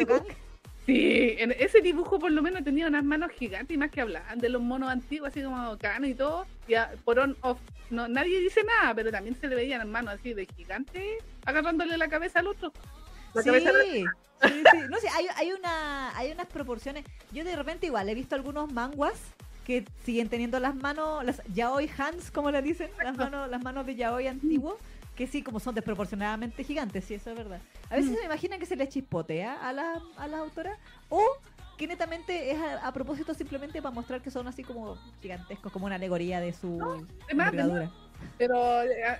[0.86, 4.40] sí, en ese dibujo por lo menos tenía unas manos gigantes y más que hablaban
[4.40, 6.46] de los monos antiguos, así como Cano y todo.
[6.68, 7.60] Ya por on off,
[7.90, 11.98] no, nadie dice nada, pero también se le veían las manos así de gigante agarrándole
[11.98, 12.72] la cabeza al otro.
[13.34, 14.78] La Sí, cabeza de- sí, sí.
[14.90, 17.04] No sé, hay, hay, una, hay unas proporciones.
[17.32, 19.20] Yo de repente igual he visto algunos manguas
[19.66, 23.86] que siguen teniendo las manos, las yaoi hands, como le dicen, las manos, las manos
[23.86, 24.78] de yaoi antiguo,
[25.16, 27.59] que sí, como son desproporcionadamente gigantes, sí, eso es verdad.
[27.89, 28.14] A veces Mm.
[28.16, 30.78] se me imaginan que se les chispotea a la, a las autoras,
[31.09, 31.24] o
[31.78, 35.86] que netamente es a, a propósito simplemente para mostrar que son así como gigantescos, como
[35.86, 36.78] una alegoría de su
[37.28, 37.91] de más, de envergadura.
[38.38, 39.18] Pero eh,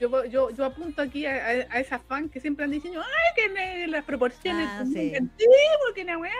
[0.00, 3.34] yo, yo, yo apunto aquí a, a, a esas fans que siempre han dicho, ay,
[3.36, 5.14] que las proporciones Ah, son sí.
[5.14, 5.56] antiguas,
[5.94, 6.32] que la weá".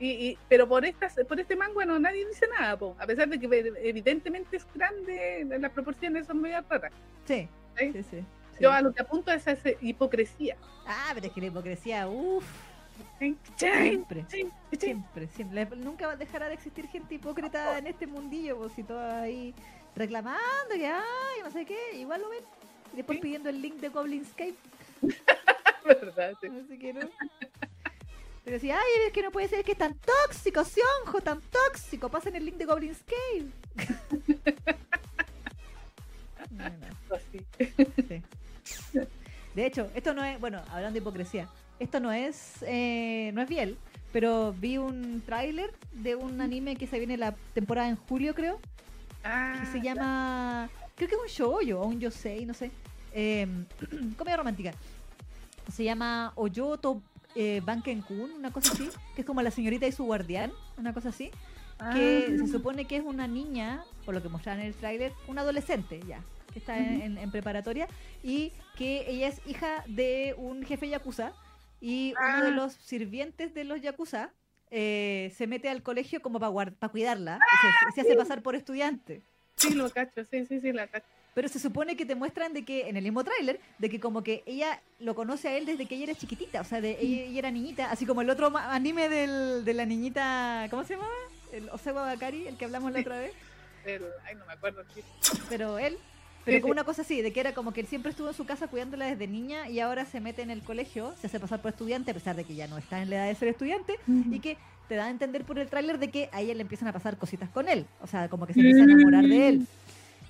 [0.00, 3.28] Y, y, pero por estas, por este manga no nadie dice nada, po, a pesar
[3.28, 6.92] de que evidentemente es grande, las proporciones son muy raras.
[7.26, 7.92] Sí, ¿sí?
[7.92, 8.24] sí, sí.
[8.60, 10.56] Yo a lo que apunto es a esa hipocresía.
[10.86, 12.44] Ah, pero es que la hipocresía, uff,
[13.18, 14.24] Siempre,
[14.76, 15.66] siempre, siempre.
[15.76, 19.54] Nunca dejará de existir gente hipócrita en este mundillo, pues si todos ahí
[19.94, 22.44] reclamando que ay, no sé qué, igual lo ven.
[22.92, 24.54] Y después pidiendo el link de Goblinscape.
[25.84, 26.34] ¿Verdad?
[26.40, 26.48] Sí.
[26.48, 27.00] No sé qué, ¿no?
[28.44, 32.10] Pero si, ay, es que no puede ser, que es tan tóxico, Sionjo, tan tóxico.
[32.10, 33.46] Pasen el link de Goblinscape.
[36.50, 37.16] No, no.
[37.16, 37.40] Así.
[38.06, 39.00] Sí.
[39.54, 41.48] De hecho, esto no es, bueno, hablando de hipocresía,
[41.80, 43.76] esto no es, eh, no es Biel,
[44.12, 48.60] pero vi un tráiler de un anime que se viene la temporada en julio, creo,
[49.24, 52.70] Ah, que se llama, creo que es un shoujo o un yosei, no sé,
[53.14, 53.46] eh,
[54.18, 54.72] comedia romántica.
[55.72, 57.00] Se llama Oyoto
[57.34, 61.08] eh, Banken-kun, una cosa así, que es como la señorita y su guardián, una cosa
[61.10, 61.30] así,
[61.92, 65.12] que ah, se supone que es una niña, por lo que mostraron en el tráiler,
[65.26, 66.20] una adolescente ya,
[66.52, 67.88] que está en, en- en preparatoria,
[68.22, 71.32] y que ella es hija de un jefe yakuza,
[71.80, 72.54] y uno de Ah.
[72.54, 74.30] los sirvientes de los yakuza
[74.70, 78.54] eh, se mete al colegio como para cuidarla, o sea, se, se hace pasar por
[78.56, 79.22] estudiante.
[79.56, 81.06] Sí, lo cacho, sí, sí, sí, la cacho.
[81.34, 84.22] Pero se supone que te muestran de que, en el mismo tráiler, de que como
[84.22, 87.22] que ella lo conoce a él desde que ella era chiquitita, o sea, de ella,
[87.24, 90.94] ella era niñita, así como el otro ma- anime del, de la niñita, ¿cómo se
[90.94, 91.10] llamaba?
[91.52, 93.32] El Osewa Bakari, el que hablamos la otra vez.
[93.84, 94.82] El- ay, no me acuerdo.
[95.48, 95.96] pero él,
[96.44, 98.44] pero como una cosa así, de que era como que él siempre estuvo en su
[98.46, 101.72] casa cuidándola desde niña y ahora se mete en el colegio, se hace pasar por
[101.72, 103.94] estudiante a pesar de que ya no está en la edad de ser estudiante
[104.30, 104.56] y que
[104.88, 107.16] te da a entender por el tráiler de que a ella le empiezan a pasar
[107.16, 109.66] cositas con él, o sea, como que se empieza a enamorar de él.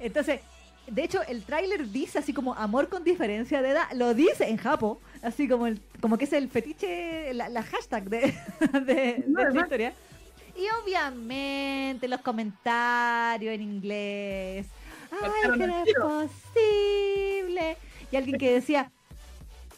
[0.01, 0.41] Entonces,
[0.87, 4.57] de hecho, el tráiler dice así como amor con diferencia de edad, lo dice en
[4.57, 8.21] Japo, así como el, como que es el fetiche, la, la hashtag de,
[8.87, 9.95] de, esta historia.
[10.57, 14.67] Y obviamente los comentarios en inglés.
[15.11, 17.77] Ay, que no es posible.
[18.13, 18.93] Y alguien que decía,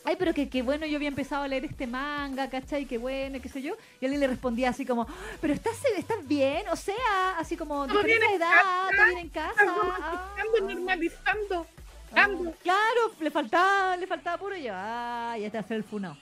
[0.06, 2.86] ay, pero que, que bueno, yo había empezado a leer este manga, ¿cachai?
[2.86, 3.74] Qué bueno, qué sé yo.
[4.00, 5.06] Y alguien le respondía así como,
[5.40, 9.54] pero estás, estás bien, o sea, así como bien de en edad, bien en casa.
[9.66, 10.34] ah".
[10.38, 11.66] Ando normalizando.
[12.14, 12.28] Ah,
[12.62, 16.16] claro, le faltaba, le faltaba puro y yo, ah, ya está hacer el funao.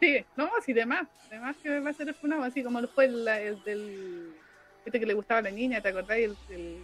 [0.00, 1.08] Sí, no, sí, de más.
[1.30, 4.32] De más que va a ser el funado, así como fue el, el del.
[4.84, 6.18] Este que le gustaba a la niña, ¿te acordás?
[6.18, 6.78] El, el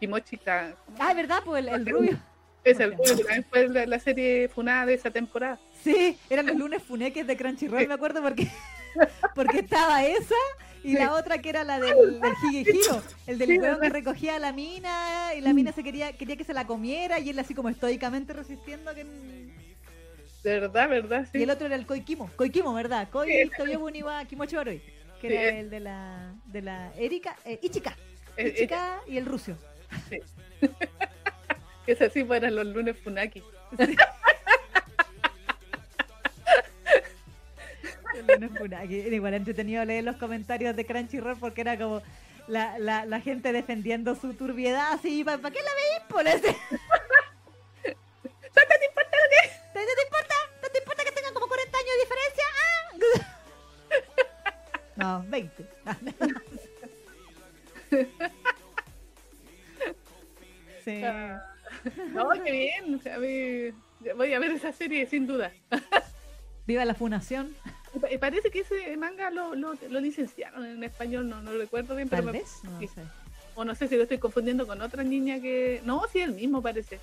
[0.00, 0.36] Kimochi.
[0.38, 2.18] Ka- ¿cómo se Ah, es verdad, pues el, el rubio.
[2.64, 5.58] Es el que también fue la, la serie funada de esa temporada.
[5.82, 8.48] Sí, eran los lunes funeques de Crunchyroll, me acuerdo, porque,
[9.34, 10.34] porque estaba esa
[10.82, 14.36] y la otra que era la del, del Higehiro, el del Sí, weón que recogía
[14.36, 17.38] a la mina y la mina se quería quería que se la comiera y él
[17.38, 19.04] así como estoicamente resistiendo que...
[20.42, 21.42] De verdad, verdad, Y sí.
[21.42, 23.08] el otro era el Koikimo, Koikimo, ¿verdad?
[23.10, 23.50] Koi Sí.
[23.58, 24.82] Toyobu ni wa Kimochi Warui,
[25.20, 27.94] que Sí, era el de la, de la Erika, eh, Ichika,
[28.38, 29.56] Ichika y el ruso.
[30.08, 30.18] Sí
[32.26, 33.42] fueron los lunes funaki.
[38.14, 39.00] El lunes Funaki.
[39.00, 42.02] Era igual entretenido leer los comentarios de Crunchyroll porque era como
[42.48, 46.00] la, la, la gente defendiendo su turbiedad así, ¿para qué la veis?
[46.08, 46.48] Por ese.
[46.48, 46.54] ¿No
[48.78, 49.48] te importa lo que?
[49.72, 50.34] ¿Te, te importa?
[50.62, 52.44] ¿No te importa que tengan como 40 años de diferencia?
[52.56, 52.60] Ah.
[55.00, 55.64] No, 20.
[60.84, 61.02] Sí.
[62.12, 62.94] No, qué bien.
[62.94, 63.70] o sea, a mí-
[64.16, 65.52] voy a ver esa serie sin duda.
[66.66, 66.96] Viva la.
[68.10, 71.96] Y y parece que ese manga lo, lo, lo licenciaron en español, no, no recuerdo
[71.96, 72.58] bien, pero Tal me- vez.
[72.62, 72.86] No sí.
[72.86, 73.02] sé.
[73.56, 75.80] o no sé si lo estoy confundiendo con otra niña que...
[75.84, 77.00] No, sí, el mismo parece.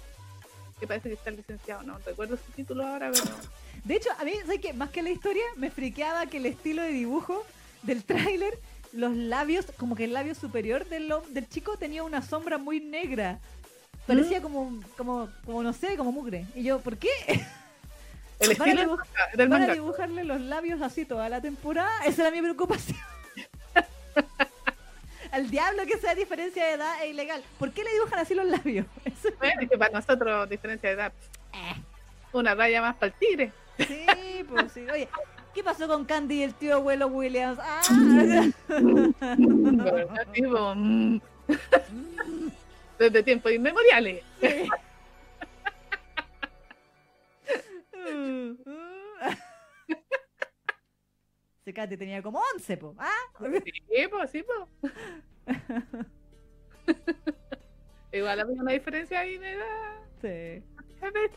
[0.79, 3.25] Que parece que está licenciado, no recuerdo su título ahora, pero...
[3.83, 4.73] De hecho, a mí, ¿sabes qué?
[4.73, 7.43] Más que la historia, me friqueaba que el estilo de dibujo
[7.83, 8.57] del tráiler,
[8.93, 13.39] los labios, como que el labio superior del, del chico tenía una sombra muy negra.
[14.07, 16.45] Parecía como, como, como, no sé, como mugre.
[16.55, 17.09] Y yo, ¿por qué?
[18.39, 19.73] El Van a estilo dibujar- del manga.
[19.73, 21.89] dibujarle los labios así toda la temporada.
[22.05, 22.97] Esa era mi preocupación.
[25.31, 27.43] Al diablo que sea diferencia de edad es ilegal.
[27.59, 28.85] ¿Por qué le dibujan así los labios?
[29.05, 31.11] Eso- Bueno, es que para nosotros, diferencia de edad,
[31.53, 31.75] Eh.
[32.33, 33.51] una raya más para el tigre.
[33.77, 34.05] Sí,
[34.49, 34.81] pues sí.
[34.91, 35.07] Oye,
[35.53, 37.59] ¿qué pasó con Candy y el tío abuelo Williams?
[37.61, 37.81] Ah,
[42.99, 44.23] Desde tiempos inmemoriales.
[51.63, 52.95] Secate tenía como 11, po.
[52.97, 53.11] ¿Ah?
[53.63, 54.93] Sí, pues, sí, pues.
[58.13, 59.99] Igual había una diferencia ahí de edad.
[60.21, 60.63] Sí.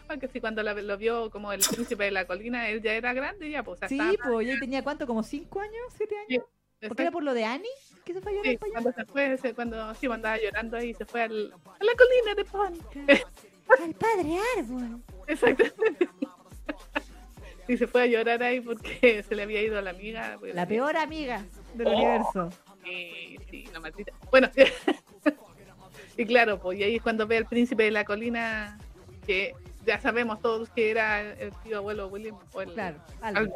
[0.07, 3.12] Porque sí, cuando la- lo vio como el príncipe de la colina, él ya era
[3.12, 3.77] grande, ya, pues.
[3.78, 5.07] o sea, Sí, pues, ¿y tenía cuánto?
[5.07, 5.93] ¿Como 5 años?
[5.99, 6.45] ¿7 años?
[6.81, 7.69] Sí, ¿Porque era por lo de Annie?
[8.05, 11.23] ¿Que se fue Sí, cuando se fue, se- cuando sí, andaba llorando ahí, se fue
[11.23, 12.74] al, a la colina de Pan.
[13.85, 15.02] Al padre árbol.
[15.27, 16.09] Exactamente.
[17.69, 20.36] y se fue a llorar ahí porque se le había ido a la amiga.
[20.40, 21.44] pues, La peor amiga
[21.74, 21.93] del Oh.
[21.93, 22.48] universo.
[22.82, 24.12] Sí, sí, la maldita.
[24.31, 24.51] Bueno,
[26.16, 28.78] y claro, pues y ahí es cuando ve al príncipe de la colina,
[29.27, 29.55] que
[29.85, 33.52] ya sabemos todos que era el tío abuelo William o el Claro, Albert.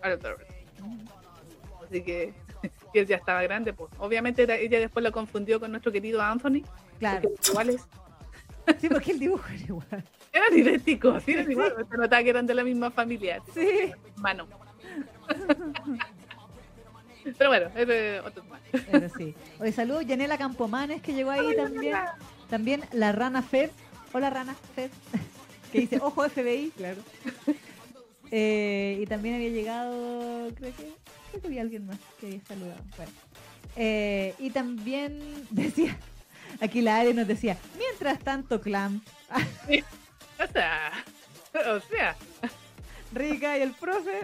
[0.00, 0.24] Albert.
[0.24, 0.48] Albert.
[1.84, 2.34] Así que
[2.94, 3.90] él ya estaba grande, pues.
[3.98, 6.62] Obviamente ella después lo confundió con nuestro querido Anthony,
[6.98, 7.30] Claro.
[7.48, 7.86] iguales.
[8.80, 10.04] Sí, porque el dibujo era igual.
[10.32, 11.86] Eran idénticos, sí, eran iguales.
[11.90, 13.92] Se notaba que eran de la misma familia, Sí.
[14.16, 14.46] mano.
[17.36, 18.58] Pero bueno, es otro tema.
[18.90, 19.34] Pero sí.
[19.60, 21.96] Oye, saludos Yanela Campomanes que llegó ahí también.
[22.48, 23.70] También la rana Fed.
[24.12, 24.90] Hola rana Fed.
[25.72, 26.96] Que dice, ojo FBI, claro.
[28.30, 30.94] Eh, y también había llegado, creo que,
[31.38, 32.82] creo que había alguien más que había saludado.
[32.96, 33.12] Bueno.
[33.76, 35.20] Eh, y también
[35.50, 35.96] decía,
[36.60, 39.00] aquí la Ari nos decía, mientras tanto Clam,
[40.40, 40.92] O sea,
[41.74, 42.16] o sea,
[43.12, 44.20] Rica y el profe,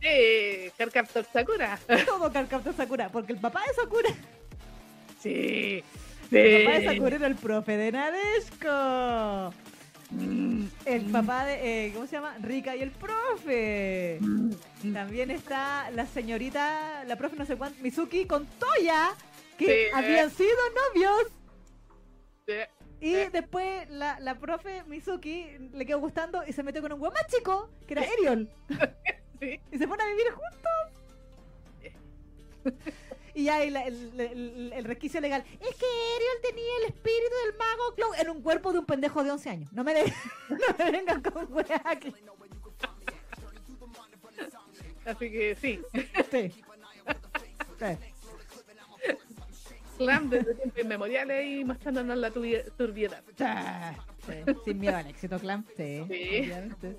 [0.00, 1.78] eh, Carcaptor Sakura.
[2.06, 4.10] todo Carcaptor Sakura, porque el papá de Sakura,
[5.22, 5.82] Sí,
[6.30, 6.86] el papá de sí.
[6.86, 9.54] Sakura era el profe de Nadeshko.
[10.10, 10.45] Mm,
[10.84, 12.36] El papá de, eh, ¿cómo se llama?
[12.40, 14.18] Rica y el profe.
[14.20, 19.10] mm, También está la señorita, la profe no sé cuánto, Mizuki con Toya,
[19.58, 19.94] que Sí.
[19.94, 20.50] habían sido
[20.94, 21.20] novios.
[22.46, 22.54] sí.
[22.98, 23.30] Y Eh.
[23.30, 27.68] después la, la profe Mizuki le quedó gustando y se metió con un más chico,
[27.86, 28.48] que era Eriol.
[29.38, 29.60] Sí.
[29.70, 30.72] y se fueron a vivir juntos.
[33.36, 35.44] Y ya y la- el, el- el resquicio legal.
[35.60, 35.84] Es que
[36.16, 39.50] Eriol tenía el espíritu del mago Clow en un cuerpo de un pendejo de 11
[39.50, 39.72] años.
[39.74, 40.04] No me, de-
[40.48, 42.14] no me vengan con weas aquí.
[45.04, 45.80] Así que sí,
[46.30, 46.50] Sí.
[47.78, 47.96] Sí.
[49.98, 53.22] Slam desde tiempos inmemoriales y mostrándonos la turbiedad.
[54.26, 55.64] Sí, Sin miedo al éxito, Clam.
[55.76, 56.04] Sí.
[56.08, 56.50] Sí.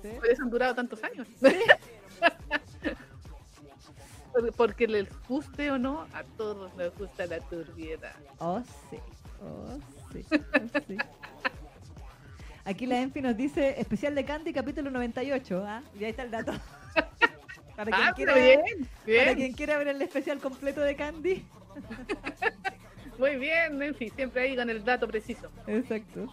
[0.02, 0.08] sí.
[0.16, 1.26] Por eso han durado tantos años.
[1.40, 1.52] Por-
[4.56, 8.14] Porque les guste o no, a todos nos gusta la turbiedad.
[8.38, 8.98] Oh, sí.
[9.42, 9.78] Oh,
[10.12, 10.24] sí.
[10.32, 10.96] Oh, sí.
[12.64, 15.64] Aquí la Enfi nos dice especial de Candy, capítulo 98.
[15.66, 15.82] ¿ah?
[15.98, 16.52] Y ahí está el dato.
[17.76, 18.60] Para quien, Ah, quiera, bien,
[19.06, 21.44] para quien quiera ver el especial completo de Candy.
[23.18, 25.48] muy bien, en fin, siempre ahí con el dato preciso.
[25.68, 26.26] Exacto.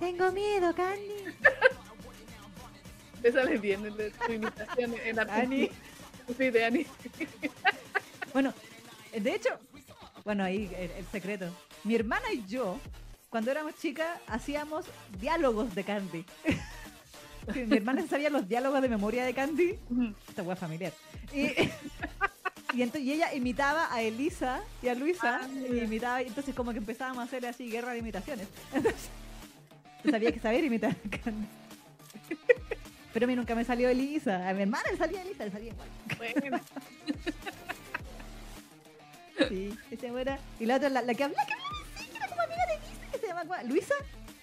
[0.00, 1.24] Tengo miedo, Candy.
[3.22, 5.70] Te sale bien en la- tu imitación en Ani.
[6.36, 6.86] Sí, de Ani.
[8.32, 8.52] Bueno,
[9.16, 9.50] de hecho,
[10.24, 11.46] bueno, ahí el, el secreto.
[11.84, 12.78] Mi hermana y yo,
[13.30, 14.84] cuando éramos chicas, hacíamos
[15.20, 16.24] diálogos de Candy.
[17.54, 19.78] Mi hermana sabía los diálogos de memoria de Candy.
[20.28, 20.92] Esta hueá familiar.
[21.32, 21.44] Y,
[22.74, 25.40] y, ento- y ella imitaba a Elisa y a Luisa.
[25.42, 28.46] Ah, y imitaba, y entonces como que empezábamos a hacer así guerra de imitaciones.
[28.74, 29.08] Entonces,
[30.10, 31.46] sabía que saber imitar a Candy.
[33.12, 34.48] Pero a mí nunca me salió Elisa.
[34.48, 35.88] A mi hermana le salía Elisa, le salía igual.
[36.18, 36.60] Bueno,
[39.48, 40.38] Sí, esa buena.
[40.58, 42.66] Y la otra, la, la que habla, la que hablaba así, que era como amiga
[42.66, 43.68] de Disney, que se llama ¿cuál?
[43.68, 43.94] Luisa.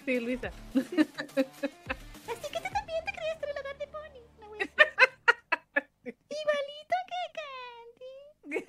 [0.04, 0.50] sí, Luisa.
[0.74, 4.20] Así que tú también te crees el hogar de Pony.
[4.50, 6.10] Wea así.
[6.40, 8.64] Igualito que Candy.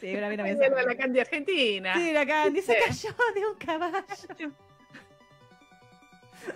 [0.00, 0.96] sí, pero a mí no me Vuelve a la.
[0.96, 1.94] Candy Argentina.
[1.94, 2.78] Sí, la Candy se Sí.
[2.86, 4.52] cayó de un caballo.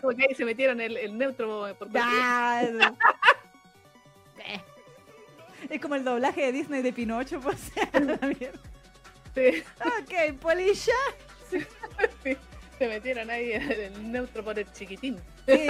[0.01, 2.73] Porque ahí se metieron el, el neutro por eh.
[5.69, 7.73] Es como el doblaje de Disney de Pinocho, pues.
[7.93, 8.61] la mierda.
[9.35, 10.95] Sí, ok, polilla.
[11.51, 11.67] sí.
[12.79, 15.19] Se metieron ahí el, el neutro por el chiquitín.
[15.47, 15.67] Sí,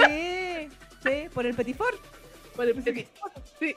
[1.03, 1.99] sí, por el Petifor.
[2.55, 3.07] Por el petit.
[3.59, 3.75] Sí.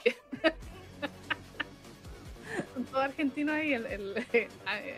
[2.73, 4.47] Son todos argentinos ahí, el, el eh,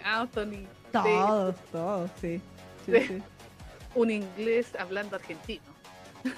[0.03, 0.65] Anthony.
[0.91, 2.41] Todos, todos, Sí.
[2.85, 3.21] sí.
[3.95, 5.63] Un inglés hablando argentino.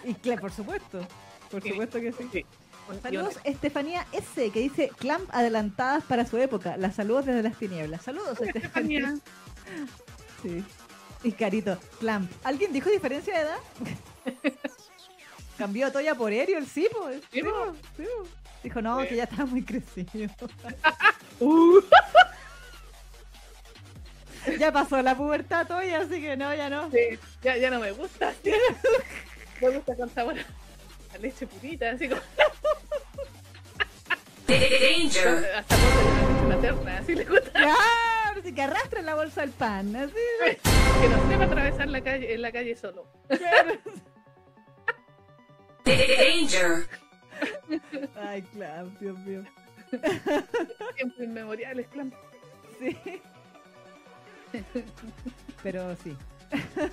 [0.06, 1.00] Y claro, por supuesto.
[1.52, 1.70] Por Sí.
[1.70, 2.30] supuesto que sí.
[2.32, 2.46] Sí.
[3.04, 6.78] Saludos, Estefanía S, que dice Clamp adelantadas para su época.
[6.78, 8.02] Las saludos desde las tinieblas.
[8.04, 9.16] Saludos, Estefanía.
[10.44, 10.64] Sí.
[11.24, 12.32] Y Carito, Clamp.
[12.44, 13.58] ¿Alguien dijo diferencia de edad?
[15.58, 17.22] Cambió a Toya por Ariel, sí, pues.
[17.32, 17.42] Sí.
[18.64, 19.08] Dijo, no, Sí.
[19.08, 20.30] que ya estaba muy crecido.
[21.40, 21.80] Uh,
[24.60, 26.90] ya pasó la pubertad Toya, así que no, ya no.
[26.92, 28.34] sí, ya, ya no me gusta.
[28.44, 28.52] sí.
[29.62, 32.22] Me gusta con sabor a- leche purita, así como
[34.48, 35.46] Danger.
[35.56, 37.52] hasta por la leche materna, así le gusta.
[37.52, 40.14] Claro, así que arrastra la bolsa del pan, así.
[41.02, 43.08] Que no sepa atravesar la calle, en la calle solo.
[43.28, 43.74] claro.
[45.86, 46.88] Danger.
[48.22, 49.44] Ay, Clamp, Dios mío.
[50.96, 52.14] Siempre inmemoriales, clan.
[52.80, 52.96] Sí.
[55.64, 56.16] Pero sí.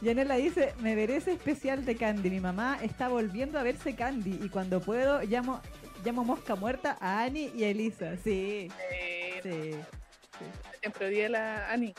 [0.00, 2.30] Yanela dice, me veré ese especial de Candy.
[2.30, 5.60] Mi mamá está volviendo a verse Candy y cuando puedo llamo
[6.04, 8.16] llamo mosca muerta a Annie y a Elisa.
[8.22, 9.72] Sí, Eh, sí,
[10.80, 11.92] Siempre odié a la Ani.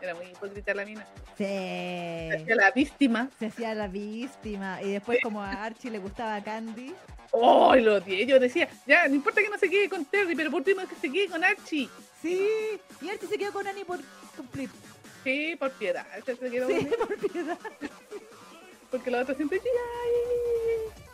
[0.00, 1.04] Era muy hipócrita la mina.
[1.36, 1.44] sí.
[1.44, 3.30] Hacía la víctima.
[3.38, 6.94] Se hacía la víctima y después como a Archie le gustaba Candy.
[7.36, 7.74] ¡Oh!
[7.74, 8.26] Lo odié.
[8.26, 10.94] Yo decía, ya, no importa que no se quede con Terry, pero por último que
[10.94, 11.88] se quede con Archie.
[12.22, 12.48] Sí,
[13.02, 13.98] y Archie se quedó con Annie por
[14.36, 14.70] cumplir.
[15.24, 16.06] Sí, por piedad.
[16.24, 17.58] Se quedó Sí, con él, por piedad.
[18.90, 19.60] Porque la otra siempre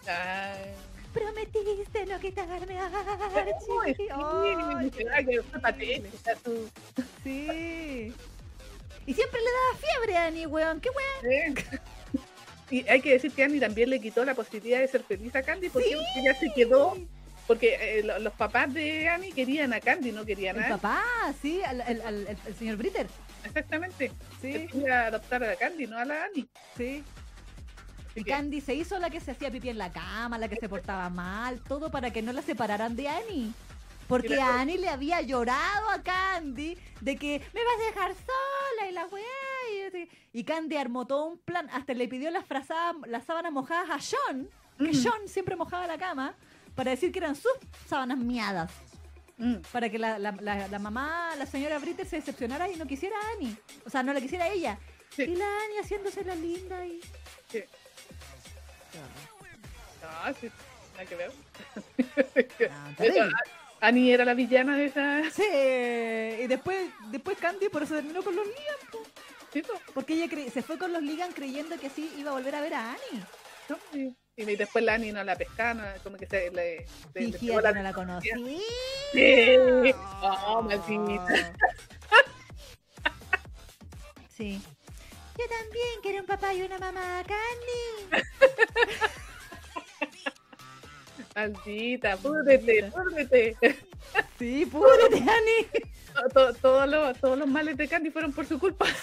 [0.07, 0.75] ay, ay.
[1.15, 2.87] Prometiste no quitarme a
[3.35, 3.97] Archie.
[7.25, 8.15] sí.
[9.07, 10.81] Y siempre le daba fiebre a Annie, weón.
[10.81, 11.33] ¿Qué weón?
[11.33, 11.55] Eh.
[12.71, 15.43] Y hay que decir que Andy también le quitó la posibilidad de ser feliz a
[15.43, 16.97] Candy porque ella se quedó.
[17.47, 20.77] Porque eh, lo- los papás de Annie querían a Candy, no querían El a Annie.
[20.79, 21.03] papá,
[21.43, 23.09] sí, al, al- al- al- el señor Britter.
[23.45, 24.13] Exactamente.
[24.41, 26.47] Sí, Quería adoptar a la Candy, no a la Annie.
[26.77, 27.03] sí.
[28.11, 30.49] Así Y que- Candy se hizo la que se hacía pipí en la cama, la
[30.49, 33.53] que se portaba mal, todo para que no la separaran de Annie.
[34.07, 38.89] Porque a Annie le había llorado a Candy de que me vas a dejar sola
[38.91, 39.25] y la weá.
[40.33, 44.01] Y, Candy armó todo un plan, hasta le pidió las, frazadas, las sábanas mojadas a
[44.01, 44.49] Sean,
[44.79, 44.95] que Ujú.
[44.95, 46.35] Sean siempre mojaba la cama,
[46.75, 47.53] para decir que eran sus
[47.89, 48.71] sábanas miadas.
[49.39, 49.57] Mm.
[49.73, 53.17] Para que la, la- la- la mamá, la señora Britter, se decepcionara y no quisiera
[53.17, 53.57] a Annie.
[53.87, 54.79] O sea, no la quisiera a ella.
[55.11, 55.23] Sí.
[55.23, 57.01] Y la Annie haciéndose la linda y...
[57.51, 57.63] Sí.
[60.03, 60.51] No, sí,
[60.93, 61.33] nada que ver.
[62.71, 63.33] No, terrible.
[63.83, 65.23] Annie era la villana de esa.
[65.31, 65.43] Sí,
[66.45, 68.47] y después, después Candy por eso terminó con los
[68.93, 68.99] po.
[69.53, 69.63] Sí,
[69.95, 72.61] porque ella cre- se fue con los Ligan creyendo que así iba a volver a
[72.61, 73.25] ver a Annie.
[73.69, 73.79] ¿no?
[73.93, 76.87] Y, y después la Annie no la pescaba, no, como que se le.
[77.15, 78.35] le- le pegó no la conocía.
[79.13, 79.95] Sí.
[80.23, 81.53] Oh, maldita.
[84.37, 84.61] Sí.
[85.39, 88.25] Yo también quiero un papá y una mamá, Candy.
[91.49, 93.57] Maldita, púdrete, púdrete.
[94.39, 95.67] Sí, púdrete, Annie.
[96.15, 98.87] To- to- Todos los, todos los males de Candy fueron por su culpa.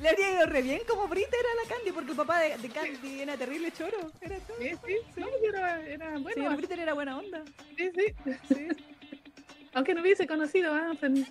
[0.00, 2.68] Le habría ido re bien como Britta era la Candy, porque el papá de, de
[2.70, 4.10] Candy era terrible choro.
[4.22, 4.56] Era todo.
[4.58, 6.30] Sí, sí, no, era, era bueno.
[6.34, 7.42] Señor Britter era buena onda.
[7.76, 8.14] Sí, sí.
[8.48, 8.68] Sí.
[9.74, 11.26] Aunque no hubiese conocido a Anthony.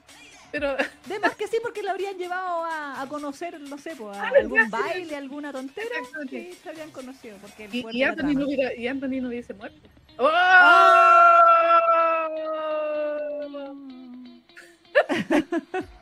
[0.52, 4.18] Pero De más que sí, porque lo habrían llevado a, a conocer, no sé, pues,
[4.18, 5.96] a Ah, algún baile, alguna tontera.
[6.30, 7.38] Sí, se habrían conocido.
[7.38, 9.90] Porque el y, la Anthony no hubiera, y Anthony no hubiese muerto.
[10.18, 10.30] ¡Oh!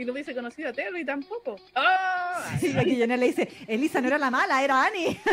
[0.00, 1.56] y no hubiese conocido a Terry tampoco.
[1.76, 2.58] ¡Oh!
[2.58, 5.20] Sí, aquí Jenna le dice, Elisa no era la mala, era Annie.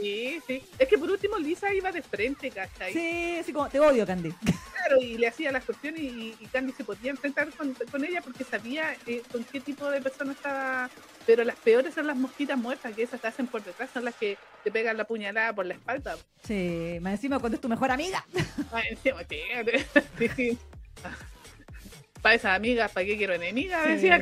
[0.00, 0.62] Sí, sí.
[0.78, 2.90] Es que por último Lisa iba de frente, ¿cachai?
[2.90, 4.32] Sí, así como, te odio, Candy.
[4.80, 8.22] Claro, y le hacía las cuestiones y, y Candy se podía enfrentar con, con ella
[8.22, 10.88] porque sabía eh, con qué tipo de persona estaba.
[11.26, 14.14] Pero las peores son las mosquitas muertas, que esas te hacen por detrás, son las
[14.14, 16.16] que te pegan la puñalada por la espalda.
[16.44, 18.24] Sí, más encima cuando es tu mejor amiga.
[18.72, 20.56] Ah, encima, fíjate.
[22.22, 23.86] Para esas amigas, ¿para qué quiero enemigas?
[23.86, 24.20] Decía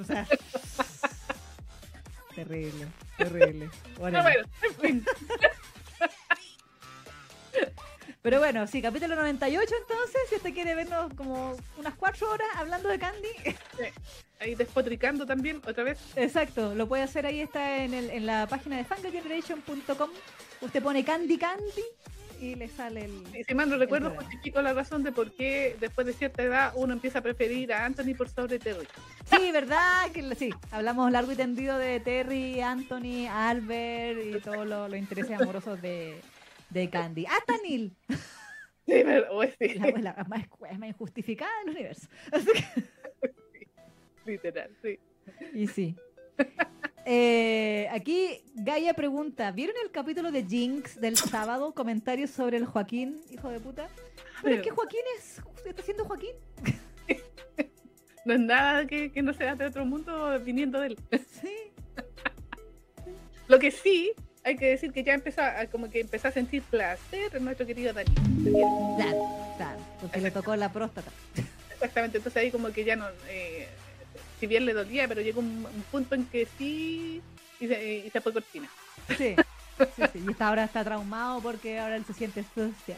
[0.00, 0.26] o sea,
[2.34, 2.86] terrible,
[3.16, 3.70] terrible.
[3.98, 5.04] Bueno, No, bueno, en fin.
[8.22, 12.88] Pero bueno, sí, capítulo 98 entonces, si usted quiere vernos como unas cuatro horas hablando
[12.88, 13.28] de Candy,
[14.40, 15.98] Ahí despotricando también, otra vez.
[16.16, 20.10] exacto, lo puede hacer ahí, está en, el, en la página de fangageneration.com,
[20.62, 21.84] usted pone Candy Candy
[22.44, 23.44] y le sale el...
[23.46, 24.14] Si mal no recuerdo,
[24.54, 28.14] la razón de por qué después de cierta edad uno empieza a preferir a Anthony
[28.16, 28.86] por sobre Terry.
[29.24, 30.10] Sí, ¿verdad?
[30.12, 35.40] Que sí, hablamos largo y tendido de Terry, Anthony, Albert y todos lo- los intereses
[35.40, 36.20] amorosos de,
[36.70, 37.26] de Candy.
[37.26, 37.92] Hasta Neil,
[38.86, 40.44] Sí, pero, oh, sí, la, la más,
[40.78, 42.06] más injustificada del universo.
[42.30, 43.30] Que-
[44.32, 44.98] literal, sí.
[45.54, 45.96] y sí.
[47.06, 51.74] Eh, aquí Gaia pregunta, ¿vieron el capítulo de Jinx del sábado?
[51.74, 53.88] Comentarios sobre el Joaquín, hijo de puta.
[54.42, 56.34] Pero es que Joaquín es, está siendo Joaquín.
[58.26, 60.98] No es nada que, que no sea de otro mundo viniendo de él.
[61.42, 61.74] Sí.
[63.48, 64.12] Lo que sí,
[64.44, 67.66] hay que decir que ya empezó a, como que empezó a sentir placer en nuestro
[67.66, 68.14] querido Dani.
[68.96, 71.10] Claro, claro, porque le tocó la próstata.
[71.70, 73.63] Exactamente, entonces ahí como que ya no, eh,
[74.44, 77.22] si bien le dolía, pero llegó un, un punto en que sí
[77.58, 78.68] y se, y se fue cortina.
[79.16, 79.34] Sí,
[79.96, 80.22] sí, sí.
[80.26, 82.96] Y está, ahora está traumado porque ahora él se siente sucia.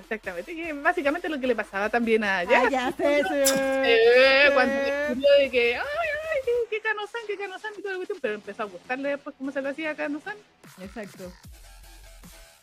[0.00, 2.64] Exactamente, es básicamente lo que le pasaba también a Jazz.
[2.66, 3.52] Ah, ya sé, sí.
[3.54, 8.62] Eh, cuando de que, ay, ay, qué canosan, canosan y toda la cuestión, pero empezó
[8.64, 10.36] a gustarle después cómo se lo hacía a canosan.
[10.80, 11.32] Exacto.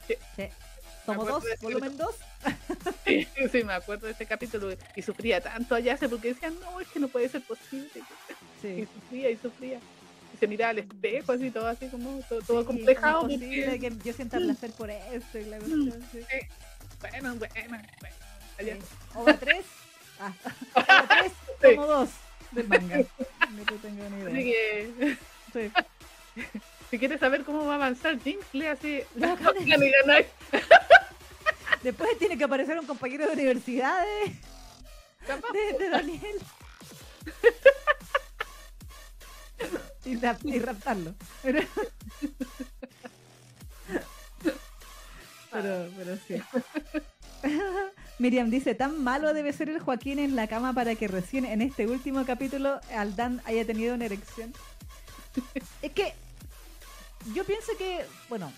[0.06, 0.16] Sí.
[0.36, 0.50] Sí.
[1.08, 2.16] Tomo dos, volumen dos.
[3.06, 6.80] Sí, sí, me acuerdo de ese capítulo y sufría tanto a Yase porque decía, no,
[6.82, 7.90] es que no puede ser posible.
[8.64, 9.80] Y sufría y sufría.
[10.40, 13.22] se miraba al espejo, así todo así como todo, todo Sí, complejado.
[13.22, 16.20] ¿cómo es posible porque- que yo sienta placer por esto y la cuestión, sí.
[17.00, 17.66] Bueno, bueno,
[18.02, 18.16] bueno.
[18.60, 18.78] allá.
[19.16, 19.66] Ova 3.
[20.20, 20.34] Ah,
[20.76, 21.76] Ova 3, Sí.
[21.76, 22.10] tomo 2
[22.52, 22.98] del manga.
[22.98, 24.54] No te tengo ni Así idea.
[25.00, 25.18] que,
[25.54, 25.72] Sí.
[26.90, 29.06] si quieres saber cómo va a avanzar Jinx, le hace.
[31.84, 34.36] Después tiene que aparecer un compañero de universidad de,
[35.26, 36.38] Capaz, de, de Daniel.
[40.06, 41.14] y, rap- y raptarlo.
[41.44, 41.62] Pero,
[45.52, 46.42] pero, pero sí.
[48.20, 51.62] Miriam dice, tan malo debe ser el Joaquín en la cama para que recién en
[51.62, 54.54] este último capítulo Aldán haya tenido una erección.
[55.82, 56.14] es que
[57.34, 58.52] yo pienso que, bueno,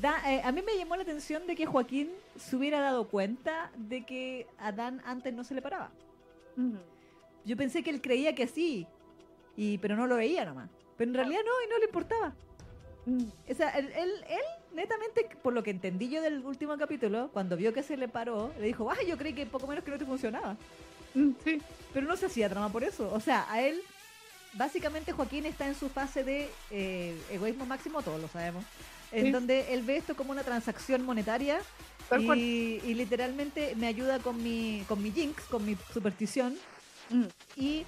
[0.00, 3.70] da- eh, a mí me llamó la atención de que Joaquín se hubiera dado cuenta
[3.76, 5.90] de que Adán antes no se le paraba.
[7.44, 8.86] Yo pensé que él creía que sí,
[9.56, 10.70] y, pero no lo veía nomás.
[10.96, 12.34] Pero en realidad no, y no le importaba.
[13.04, 13.24] Mm.
[13.50, 14.40] O sea, él, él, él,
[14.74, 18.52] netamente, por lo que entendí yo del último capítulo, cuando vio que se le paró,
[18.58, 20.56] le dijo, ah, yo creí que poco menos que no te funcionaba.
[21.14, 23.12] Mm, Sí, Pero no se hacía trama por eso.
[23.12, 23.80] O sea, a él,
[24.56, 28.64] básicamente Joaquín está en su fase de eh, egoísmo máximo, todos lo sabemos.
[29.12, 29.30] En Sí.
[29.30, 31.58] donde él ve esto como una transacción monetaria
[32.18, 36.56] y, y literalmente me ayuda con mi, con mi jinx, con mi superstición.
[37.10, 37.24] Mm.
[37.56, 37.86] Y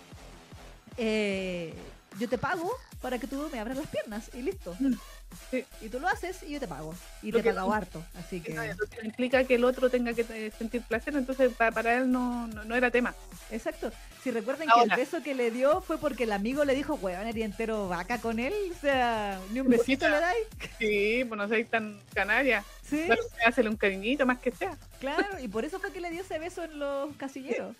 [0.96, 1.74] eh,
[2.18, 2.70] yo te pago
[3.00, 4.76] para que tú me abras las piernas y listo.
[4.78, 4.94] Mm.
[5.50, 5.64] Sí.
[5.82, 6.94] Y tú lo haces y yo te pago.
[7.22, 8.02] Y Lo te he pagado harto.
[8.18, 8.56] Así que,
[9.02, 12.74] implica que el otro tenga que sentir placer, entonces pa- para, él no, no, no
[12.74, 13.14] era tema.
[13.50, 13.92] exacto.
[14.22, 17.26] Si recuerden que el beso que le dio fue porque el amigo le dijo, weón,
[17.26, 18.52] eres entero vaca con él.
[18.72, 20.46] O sea, ni un besito le dais.
[20.78, 22.64] Sí, pues no sois tan canaria.
[22.82, 24.76] Sí, Claro, Hácele un cariñito más que sea.
[24.98, 25.38] claro.
[25.40, 27.76] Y por eso fue que le dio ese beso en los casilleros.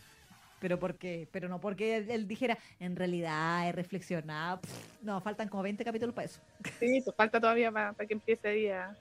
[0.61, 4.61] Pero porque, pero no porque él, él dijera, en realidad he reflexionado.
[4.61, 6.41] Pff, no, faltan como 20 capítulos para eso.
[6.81, 8.97] Sí, pues falta todavía para que empiece ahí a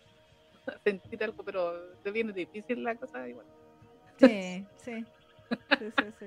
[0.84, 1.74] sentir algo, pero
[2.04, 3.46] se viene difícil la cosa igual.
[4.20, 5.06] Sí, sí.
[5.80, 6.26] Sí, sí, sí.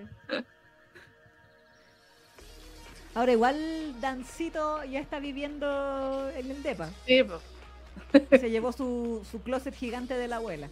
[3.15, 6.91] Ahora igual Dancito ya está viviendo en el depa.
[7.07, 7.41] Sí, pues.
[8.41, 10.69] Se llevó su, su closet gigante de la abuela.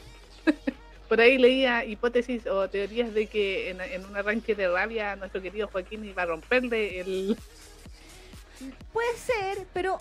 [1.09, 5.40] Por ahí leía hipótesis o teorías de que en, en un arranque de rabia nuestro
[5.43, 7.36] querido Joaquín iba a romperle el...
[8.93, 9.98] Puede ser, pero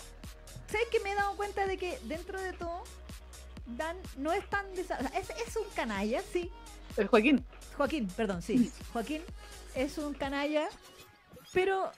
[0.70, 2.84] ¿sabes que me he dado cuenta de que dentro de todo
[3.66, 4.66] Dan no es tan...
[4.74, 6.50] desa- o sea, es, es un canalla, sí.
[6.96, 7.44] el Joaquín.
[7.76, 8.70] Joaquín, perdón, sí.
[8.92, 9.22] Joaquín
[9.74, 10.68] es un canalla,
[11.52, 11.90] pero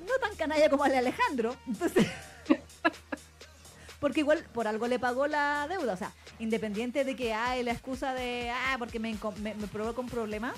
[0.00, 1.56] no tan canalla como el de Alejandro.
[1.66, 2.06] Entonces,
[4.00, 5.94] porque igual por algo le pagó la deuda.
[5.94, 10.00] O sea, independiente de que hay la excusa de, ah, porque me, me, me provoca
[10.00, 10.54] un problema,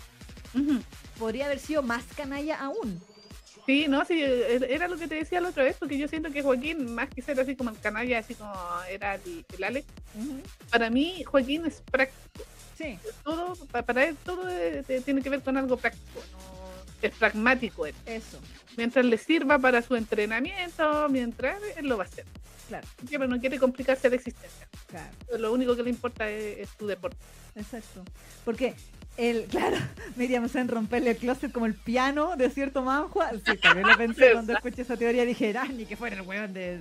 [1.18, 3.00] podría haber sido más canalla aún.
[3.66, 6.40] Sí, no, sí, era lo que te decía la otra vez, porque yo siento que
[6.42, 8.54] Joaquín, más que ser así como el canalla, así como
[8.88, 9.86] era el, el Alex,
[10.70, 12.44] para mí Joaquín es práctico.
[12.78, 16.55] Sí, Todo, pa- para él todo eh, tiene que ver con algo práctico, no-
[17.02, 17.94] es pragmático él.
[18.06, 18.40] eso,
[18.76, 22.24] Mientras le sirva para su entrenamiento, mientras él lo va a hacer.
[22.68, 24.68] claro, Siempre no quiere complicarse la existencia.
[24.86, 25.10] claro.
[25.38, 27.16] Lo único que le importa es, es su deporte.
[27.54, 28.04] Exacto.
[28.44, 28.74] Porque
[29.16, 29.76] el, claro,
[30.16, 33.30] Miriam en romperle el closet como el piano de cierto manhua.
[33.44, 35.24] Sí, también lo pensé cuando escuché esa teoría.
[35.24, 36.80] Dije, ah, ni que fuera el weón de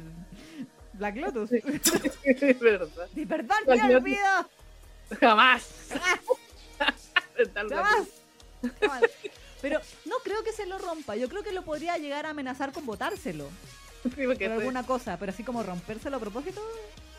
[0.93, 1.51] Black Lotus.
[2.23, 3.07] es verdad.
[3.15, 4.49] Y perdón, Black me olvido.
[5.19, 5.67] Jamás.
[6.77, 7.11] Jamás.
[7.69, 8.07] Jamás.
[8.79, 9.03] Jamás.
[9.67, 11.15] Pero no creo que se lo rompa.
[11.15, 13.49] Yo creo que lo podría llegar a amenazar con botárselo.
[14.15, 15.17] Sí, Por fue- alguna cosa.
[15.17, 16.61] Pero así como rompérselo a propósito.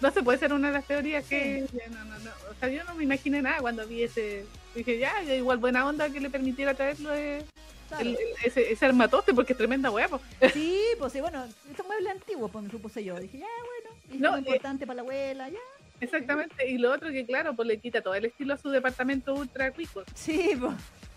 [0.01, 1.67] No se puede ser una de las teorías que.
[1.91, 2.31] No, no, no.
[2.49, 4.45] O sea, yo no me imaginé nada cuando vi ese.
[4.73, 7.45] Dije, ya, igual buena onda que le permitiera traerlo eh,
[7.89, 8.03] Claro.
[8.05, 10.21] el- el- ese, ese armatoste, porque es tremenda huevo.
[10.53, 13.19] Sí, pues sí, bueno, estos muebles antiguos, pues me supuse yo.
[13.19, 15.59] Dije, ya, bueno, y No, eh, importante para la abuela, ya.
[16.01, 16.69] Exactamente.
[16.71, 19.73] Y lo otro que, claro, pues le quita todo el estilo a su departamento ultra
[19.73, 20.05] cuicos.
[20.15, 20.75] Sí, pues.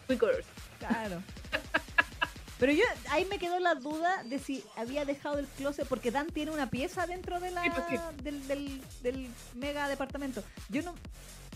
[0.08, 0.48] Quickers.
[0.80, 1.22] Claro.
[2.58, 6.28] Pero yo, ahí me quedó la duda de si había dejado el closet, porque Dan
[6.28, 7.96] tiene una pieza dentro de la, Sí, pues sí.
[8.24, 10.44] del, del, del mega departamento.
[10.68, 10.94] Yo no,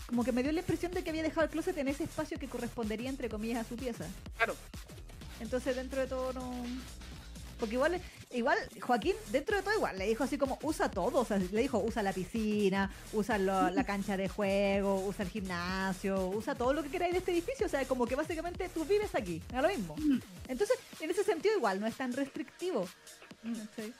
[0.06, 2.38] como que me dio la impresión de que había dejado el closet en ese espacio
[2.38, 4.06] que correspondería, entre comillas, a su pieza.
[4.38, 4.56] Claro.
[5.40, 6.52] Entonces, dentro de todo, no.
[7.58, 8.00] Porque igual,
[8.32, 11.20] igual, Joaquín, dentro de todo, igual, le dijo así como, usa todo.
[11.20, 15.30] O sea, le dijo, usa la piscina, usa lo- la cancha de juego, usa el
[15.30, 17.66] gimnasio, usa todo lo que queráis de este edificio.
[17.66, 19.94] O sea, como que básicamente tú vives aquí, a lo mismo.
[20.48, 22.86] Entonces, en ese sentido, igual, no es tan restrictivo.
[23.42, 23.92] ¿cachai?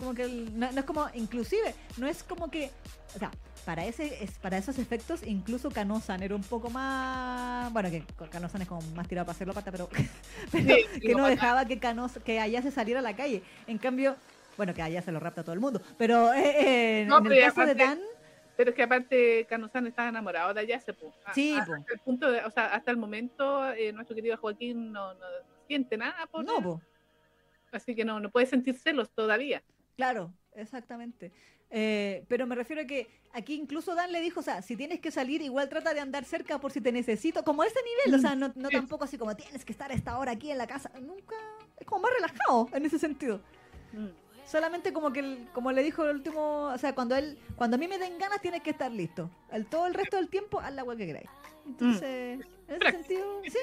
[0.00, 2.70] Como que no, no es como, inclusive, no es como que,
[3.14, 3.30] o sea,
[3.66, 7.70] para ese es, para esos efectos, incluso Canosan era un poco más.
[7.72, 9.90] Bueno, que Canosan es como más tirado para hacerlo pata, pero,
[10.52, 13.42] pero Sí, que no dejaba que Canos, que allá se saliera a la calle.
[13.66, 14.16] En cambio,
[14.56, 15.82] bueno, que allá se lo rapta todo el mundo.
[15.98, 18.00] Pero eh, eh, No, en pero el de aparte- Dan,
[18.56, 21.12] Pero es que aparte Canosan estaba enamorado de Ayase, po.
[21.26, 21.54] A- Sí.
[21.58, 25.26] Hasta el punto de, o sea, hasta el momento eh, nuestro querido Joaquín no, no
[25.68, 26.80] siente nada por no, po.
[27.70, 29.62] así que no, no puede sentir celos todavía.
[29.96, 31.32] Claro, exactamente.
[31.70, 35.00] Eh, pero me refiero a que aquí incluso Dan le dijo, o sea, si tienes
[35.00, 38.20] que salir, igual trata de andar cerca por si te necesito, como ese nivel, o
[38.20, 40.90] sea, no, tampoco así como tienes que estar a esta hora aquí en la casa,
[41.00, 41.36] nunca,
[41.78, 43.40] es como más relajado en ese sentido.
[43.92, 44.08] Mm.
[44.46, 47.78] Solamente como que, el- como le dijo el último, o sea, cuando él, cuando a
[47.78, 49.30] mí me den ganas, tienes que estar listo.
[49.52, 51.30] El, todo el resto del tiempo, haz la agua que queráis.
[51.66, 53.58] Entonces, en ese sentido, sí.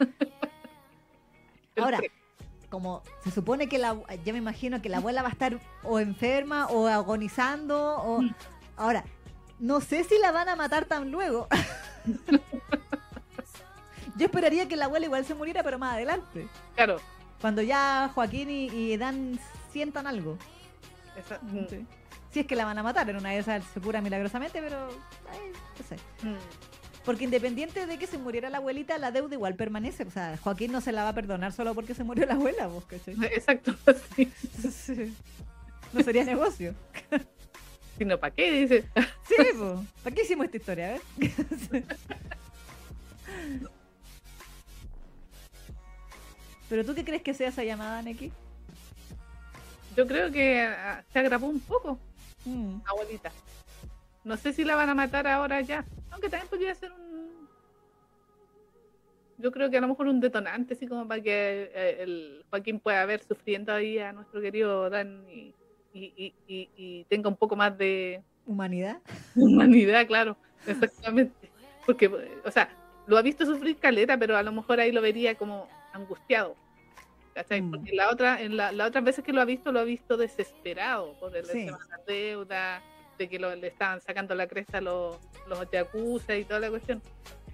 [1.76, 2.00] Ahora,
[2.76, 5.98] como se supone que la, ya me imagino que la abuela va a estar o
[5.98, 8.34] enferma o agonizando o Mm.
[8.76, 9.02] ahora
[9.58, 11.48] no sé si la van a matar tan luego.
[14.18, 16.96] Yo esperaría que la abuela igual se muriera, pero más adelante, Claro.
[17.40, 19.38] cuando ya Joaquín y, y Dan
[19.72, 20.36] sientan algo.
[21.42, 21.86] mm, Sí.
[22.30, 24.88] Si es que la van a matar, en una de esas se cura milagrosamente, pero
[25.32, 25.96] ay, no sé.
[26.22, 26.36] mm.
[27.06, 30.02] Porque independiente de que se muriera la abuelita, la deuda igual permanece.
[30.02, 32.66] O sea, Joaquín no se la va a perdonar solo porque se murió la abuela,
[32.66, 33.14] vos, ¿cachai?
[33.32, 33.74] Exacto,
[34.16, 34.30] sí.
[34.70, 35.14] Sí.
[35.92, 36.74] No sería negocio.
[37.96, 38.50] Sino, ¿para qué?
[38.50, 38.84] Dice.
[39.26, 39.36] Sí.
[40.02, 40.88] ¿para qué hicimos esta historia?
[40.88, 41.00] A ver.
[46.68, 48.32] ¿Pero tú qué crees que sea esa llamada, Neki?
[49.96, 51.98] Yo creo que ah, se agravó un poco,
[52.44, 53.32] Mm, abuelita.
[54.26, 55.84] No sé si la van a matar ahora ya.
[56.10, 57.46] Aunque también podría ser un.
[59.38, 62.80] Yo creo que a lo mejor un detonante, así como para que eh, el Joaquín
[62.80, 65.54] pueda ver sufriendo ahí a nuestro querido Dan y,
[65.92, 68.98] y, y- tenga un poco más de ¿Humanidad?
[69.36, 70.36] humanidad, claro.
[70.66, 71.48] Exactamente.
[71.84, 72.08] Porque,
[72.44, 72.68] o sea,
[73.06, 76.56] lo ha visto sufrir caleta, pero a lo mejor ahí lo vería como angustiado.
[77.60, 77.70] Mm.
[77.70, 80.16] Porque la otra, en la, las otras veces que lo ha visto, lo ha visto
[80.16, 81.66] desesperado por el Sí.
[81.66, 82.82] tema de la deuda,
[83.18, 85.16] de que lo, le estaban sacando la cresta los,
[85.48, 87.02] los yakuza y toda la cuestión.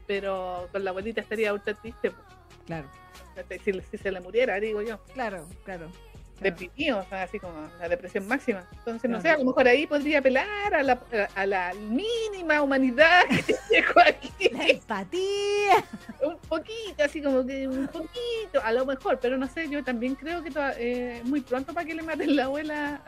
[0.06, 2.26] Pero con la abuelita estaría ultra triste, pues,
[2.66, 2.88] Claro,
[3.34, 3.58] ¿cachai?
[3.60, 4.98] si, si se le muriera, digo yo.
[5.14, 5.88] claro, claro.
[5.88, 6.12] claro.
[6.40, 8.66] Deprimido, o sea, así como la depresión máxima.
[8.72, 11.00] Entonces, no sé, a lo mejor ahí podría apelar a la,
[11.36, 14.58] a la mínima humanidad que tiene Joaquín.
[14.58, 15.84] La empatía.
[16.24, 20.16] un poquito, así como que un poquito, a lo mejor, pero no sé, yo también
[20.16, 23.00] creo que toda- eh, muy pronto para que le maten la abuela.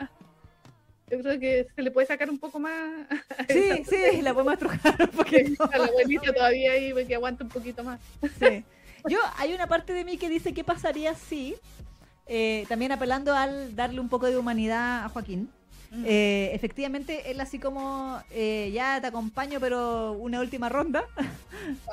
[1.11, 2.73] Yo creo que se le puede sacar un poco más
[3.49, 5.63] Sí, sí, la podemos estrujar un poquito.
[5.71, 7.99] a la abuelita todavía ahí, que aguanta un poquito más.
[8.39, 8.63] Sí.
[9.07, 11.55] Yo, hay una parte de mí que dice qué pasaría si,
[12.25, 15.49] eh, también apelando al darle un poco de humanidad a Joaquín.
[16.03, 21.05] Eh, efectivamente, él así como eh, ya te acompaño, pero una última ronda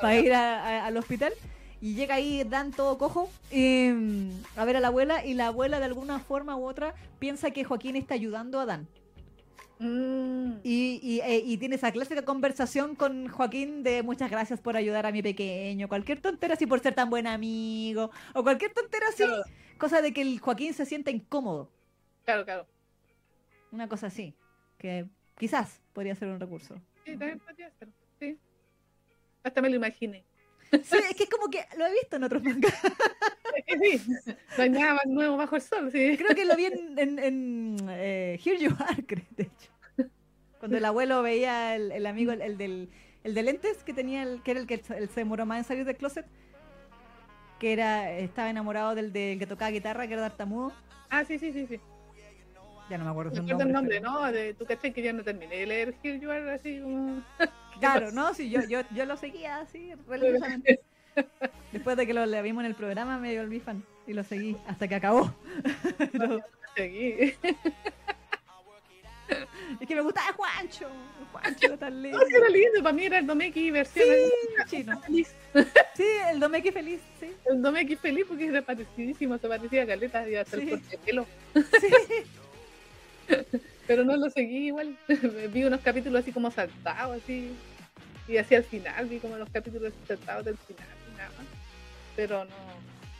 [0.01, 1.31] para ir a- a- al hospital.
[1.79, 5.79] Y llega ahí Dan todo cojo mm, a ver a la abuela y la abuela
[5.79, 8.87] de alguna forma u otra piensa que Joaquín está ayudando a Dan.
[9.79, 14.77] Mm, Y, y, eh, y tiene esa clásica conversación con Joaquín de muchas gracias por
[14.77, 19.07] ayudar a mi pequeño, cualquier tontera así por ser tan buen amigo, o cualquier tontera
[19.09, 19.43] así, claro,
[19.77, 21.69] cosa de que el Joaquín se sienta incómodo,
[22.23, 22.67] claro, claro.
[23.71, 24.33] una cosa así,
[24.77, 25.05] que
[25.37, 26.75] quizás podría ser un recurso.
[27.03, 27.89] Sí, también podría ser,
[28.19, 28.37] sí.
[29.43, 30.23] Hasta me lo imaginé.
[30.71, 32.73] Sí, es que es como que lo he visto en otros mangas.
[33.67, 34.01] Sí,
[34.57, 36.17] no hay nada más nuevo bajo el sol, sí.
[36.17, 40.09] Creo que lo vi en, en, en, eh, Here You Are, creo, de hecho.
[40.59, 42.89] Cuando el abuelo veía el, el amigo, el, el del,
[43.23, 45.57] el de lentes que tenía, el, que era el que se- el se demoró más
[45.59, 46.25] en salir del closet,
[47.59, 50.71] que era estaba enamorado del, del que tocaba guitarra, que era tartamudo.
[51.09, 51.79] Ah, sí, sí, sí, sí.
[52.89, 54.31] Ya no me acuerdo Me acuerdo el nombre, pero- ¿no?
[54.31, 57.23] De, tú caché que yo no terminé de leer Here You Are así como...
[57.79, 60.81] Claro, no, sí, yo, yo, yo lo seguía así, religiosamente.
[61.71, 64.57] Después de que lo le vimos en el programa, me volví fan y lo seguí
[64.67, 65.33] hasta que acabó.
[66.75, 67.33] Seguí.
[69.79, 70.87] es que me gustaba Juancho.
[71.31, 72.17] Juancho era tan lindo.
[72.19, 74.31] No, sí, era lindo, para mí era el Domeki versión Sí,
[74.77, 74.99] chino.
[75.01, 75.33] feliz.
[75.95, 77.31] Sí, el Domeki feliz, sí.
[77.45, 80.63] El Domeki feliz porque era parecidísimo, se parecía a Caleta y hasta Sí.
[80.63, 81.25] el corte pelo.
[81.79, 81.93] Sí.
[83.87, 84.97] Pero no lo seguí igual.
[85.51, 87.51] vi unos capítulos así como saltados, así.
[88.27, 90.87] Y hacia el final, vi como los capítulos saltados del final.
[92.15, 92.51] Pero no,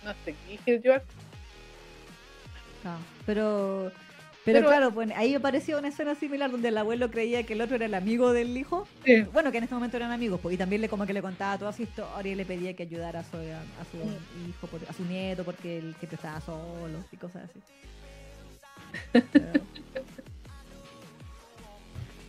[0.03, 1.01] no Are.
[2.83, 3.91] No, pero,
[4.43, 7.61] pero, Pero- claro, pues, ahí apareció una escena similar donde el abuelo creía que el
[7.61, 8.85] otro era el amigo del hijo.
[9.05, 9.21] Sí.
[9.31, 11.57] Bueno, que en este momento eran amigos, pues, y también le como que le contaba
[11.57, 13.97] toda su historia y le pedía que ayudara a su, a su
[14.49, 19.21] hijo, por- a su nieto, porque él siempre estaba solo y cosas así.
[19.31, 19.45] Pero,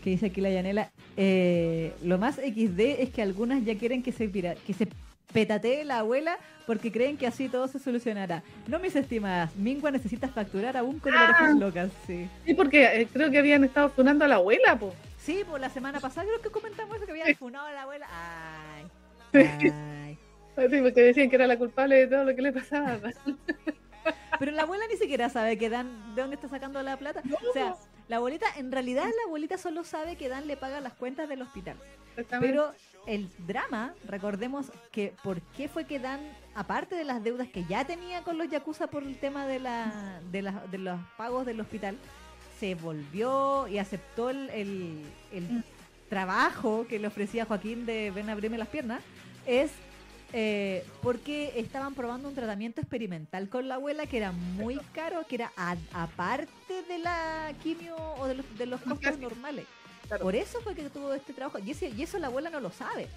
[0.04, 0.90] Que dice aquí la Yanela.
[1.16, 4.86] eh, lo más XD es que algunas ya quieren que se, pira- que se
[5.35, 8.43] petatee la abuela porque creen que así todo se solucionará.
[8.66, 9.55] No, mis estimadas.
[9.56, 11.24] Mingua necesita facturar aún con Ah.
[11.24, 11.90] orejas locas.
[12.06, 12.27] Sí.
[12.47, 14.94] Sí, porque eh, creo que habían estado funando a la abuela, pues.
[15.19, 18.06] Sí, por la semana pasada creo que comentamos eso, que habían funado a la abuela.
[18.11, 18.86] Ay.
[19.35, 20.19] Ay.
[20.56, 22.97] Sí, porque decían que era la culpable de todo lo que le pasaba.
[24.39, 27.23] Pero la abuela ni siquiera sabe que Dan, de dónde está sacando la plata.
[27.48, 27.74] O sea,
[28.06, 31.43] la abuelita, en realidad la abuelita solo sabe que Dan le paga las cuentas del
[31.43, 31.77] hospital.
[32.16, 32.52] Exactamente.
[32.52, 32.73] Pero
[33.06, 36.20] el drama, recordemos que por qué fue que Dan,
[36.55, 40.20] aparte de las deudas que ya tenía con los Yakuza por el tema de, la,
[40.32, 41.97] de, la- de los pagos del hospital,
[42.60, 45.02] se volvió y aceptó el, el-
[45.32, 45.62] el Mm.
[46.09, 49.02] trabajo que le ofrecía Joaquín de ven a abrirme las piernas,
[49.47, 49.70] es
[50.36, 55.36] eh, porque estaban probando un tratamiento experimental con la abuela que era muy caro, que
[55.36, 55.52] era
[55.93, 59.64] aparte de la quimio o de los, de los costos normales.
[60.06, 60.22] Claro.
[60.22, 61.59] Por eso fue que tuvo este trabajo.
[61.59, 63.09] Y, ese- y eso la abuela no lo sabe.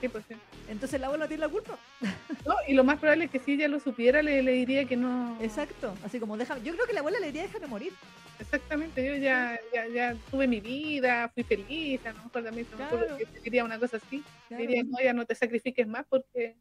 [0.00, 0.34] Sí, pues, sí.
[0.68, 1.78] Entonces la abuela tiene la culpa.
[2.46, 4.96] No, y lo más probable es que si ella lo supiera, le, le diría que
[4.96, 5.36] no.
[5.42, 5.94] Exacto.
[6.04, 6.62] Así como déjame.
[6.62, 7.92] Yo creo que la abuela le diría déjame morir.
[8.38, 12.74] Exactamente, yo ya, ya, ya tuve mi vida, fui feliz, a lo mejor también se
[12.74, 13.18] me ocurre Claro.
[13.18, 14.24] que te diría una cosa así.
[14.48, 14.62] Claro.
[14.62, 16.56] Diría, no, ya no te sacrifiques más porque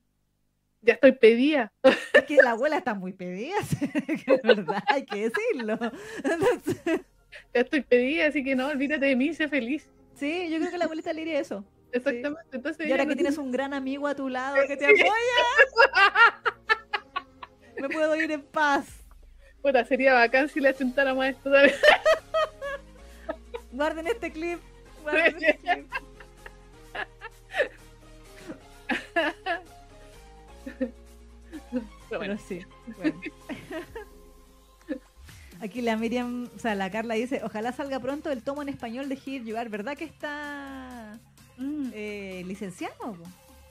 [0.81, 1.71] ya estoy pedida.
[2.11, 3.55] Es que la abuela está muy pedida.
[4.09, 5.79] es verdad, hay que decirlo.
[6.21, 7.01] Entonces,
[7.53, 9.87] Ya estoy pedida, así que no, olvídate de mí, sé feliz.
[10.15, 11.63] sí, yo creo que la abuelita le diría eso.
[11.91, 12.43] Exactamente.
[12.55, 15.11] Entonces, Y ahora que tienes tiene- un gran amigo a tu lado que te apoya,
[17.81, 18.85] me puedo ir en paz.
[19.61, 21.49] Puta, sería bacán si le chuntáramos a esto.
[21.51, 21.75] ¿sabes?
[23.71, 24.59] Guarden este clip.
[25.03, 25.87] Guarden este clip.
[30.73, 32.65] Pero Pero bueno, sí.
[32.97, 33.21] bueno.
[35.61, 39.09] Aquí la Miriam, o sea, la Carla dice, ojalá salga pronto el tomo en español
[39.09, 39.69] de Here You Are.
[39.69, 41.19] ¿Verdad que está
[41.57, 43.17] mm, eh, licenciado?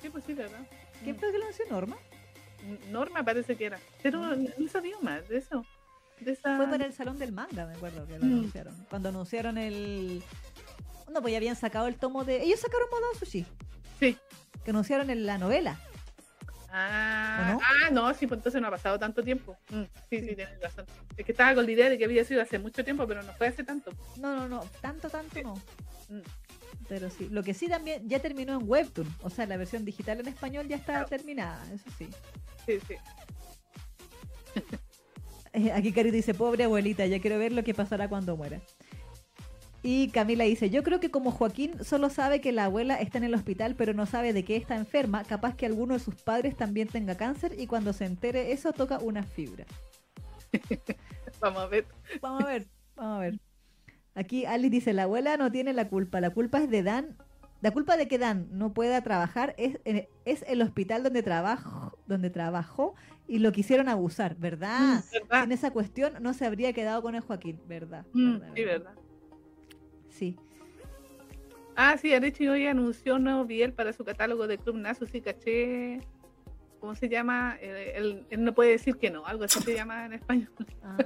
[0.02, 0.60] sí, pues sí, ¿verdad?
[1.02, 1.64] ¿Quién fue el que lo anunció?
[1.70, 1.96] Norma.
[2.90, 3.78] Norma parece que era.
[4.02, 5.64] Pero no, no sabía más de eso.
[6.20, 6.56] De esa...
[6.56, 8.32] Fue para el Salón del Manga, me acuerdo que lo Mm.
[8.32, 8.74] anunciaron.
[8.90, 10.22] Cuando anunciaron el...
[11.12, 12.42] No, pues ya habían sacado el tomo de...
[12.42, 13.46] Ellos sacaron Modo Sushi.
[13.98, 14.16] Sí.
[14.64, 15.80] Que anunciaron en la novela.
[16.70, 17.60] Ah, ¿O no?
[17.62, 19.56] ah, no, sí, pues entonces no ha pasado tanto tiempo.
[19.70, 20.84] Mm, sí, sí, tienes razón.
[21.16, 23.32] Es que estaba con la idea de que había sido hace mucho tiempo, pero no
[23.32, 23.90] fue hace tanto.
[24.18, 24.60] No, no, no.
[24.80, 25.54] Tanto, tanto no.
[26.08, 26.20] Mm.
[26.88, 27.28] Pero sí.
[27.30, 29.08] Lo que sí también ya terminó en Webtoon.
[29.22, 31.08] O sea, la versión digital en español ya está Claro.
[31.08, 31.62] terminada.
[31.74, 32.08] Eso sí.
[32.66, 32.94] Sí, sí.
[35.54, 38.60] Eh, Aquí Cari dice, pobre abuelita, ya quiero ver lo que pasará cuando muera.
[39.82, 43.24] Y Camila dice, yo creo que como Joaquín solo sabe que la abuela está en
[43.24, 46.56] el hospital, pero no sabe de qué está enferma, capaz que alguno de sus padres
[46.56, 49.64] también tenga cáncer y cuando se entere eso toca una fibra.
[51.40, 51.86] Vamos a ver.
[52.20, 53.38] Vamos a ver, vamos a ver.
[54.16, 57.16] Aquí Alice dice, la abuela no tiene la culpa, la culpa es de Dan.
[57.60, 61.96] La culpa de que Dan no pueda trabajar es, en- es el hospital donde, trabajo,
[62.06, 62.94] donde trabajó
[63.28, 64.80] y lo quisieron abusar, ¿verdad?
[64.80, 65.44] Mm, ¿Verdad?
[65.44, 68.04] En esa cuestión no se habría quedado con el Joaquín, ¿verdad?
[68.12, 68.94] Mm, sí, verdad.
[70.18, 70.36] Sí.
[71.76, 75.20] Ah, sí, Arechi hoy anunció un nuevo Biel para su catálogo de Club Nasu, sí,
[75.20, 76.00] caché.
[76.80, 77.56] ¿Cómo se llama?
[77.60, 80.48] Eh, él, él no puede decir que no, algo así se llama en español.
[80.82, 80.96] Ah.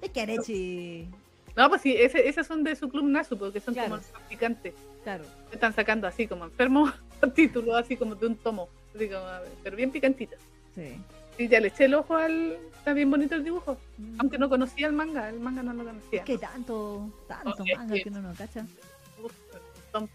[0.00, 1.08] Es que Arechi,
[1.56, 3.90] No, pues sí, ese, esas son de su Club Nasu, porque son Claro.
[3.90, 5.24] como los claro.
[5.52, 6.92] Están sacando así como enfermos
[7.34, 9.24] títulos, así como de un tomo, así como,
[9.62, 10.40] pero bien picantitas.
[10.74, 10.98] Sí.
[11.38, 12.56] Y ya le eché el ojo al.
[12.78, 13.78] Está bien bonito el dibujo.
[13.98, 14.20] Mm.
[14.20, 16.20] Aunque no conocía el manga, el manga no lo conocía.
[16.20, 18.64] Es que tanto, tanto es manga que- que uno no cacha.
[19.22, 19.60] Uf, el
[19.92, 20.10] montón,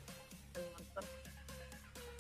[0.56, 1.04] el montón.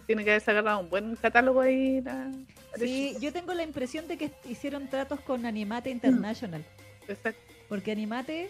[0.08, 2.02] Tiene que haberse agarrado un buen catálogo ahí.
[2.02, 2.32] la-
[2.78, 6.64] Sí, yo tengo la impresión de que hicieron tratos con Animate International.
[7.08, 7.42] Exacto.
[7.68, 8.50] Porque Animate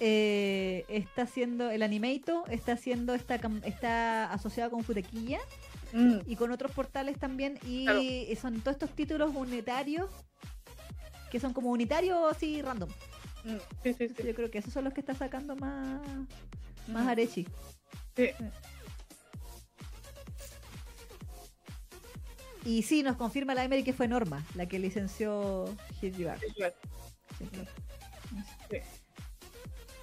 [0.00, 5.38] eh, está haciendo, el Animato está haciendo cam- está asociado con Futequilla
[5.92, 8.40] Mm, y con otros portales también y Claro.
[8.40, 10.08] son todos estos títulos unitarios
[11.30, 12.88] que son como unitarios así random.
[13.44, 14.22] mm, sí, sí, sí.
[14.24, 16.00] Yo creo que esos son los que está sacando más,
[16.88, 17.46] más Mm, Arechi.
[18.16, 18.30] sí.
[22.64, 25.64] Y sí, nos confirma la Emery que fue Norma la que licenció
[26.00, 26.28] Hit You.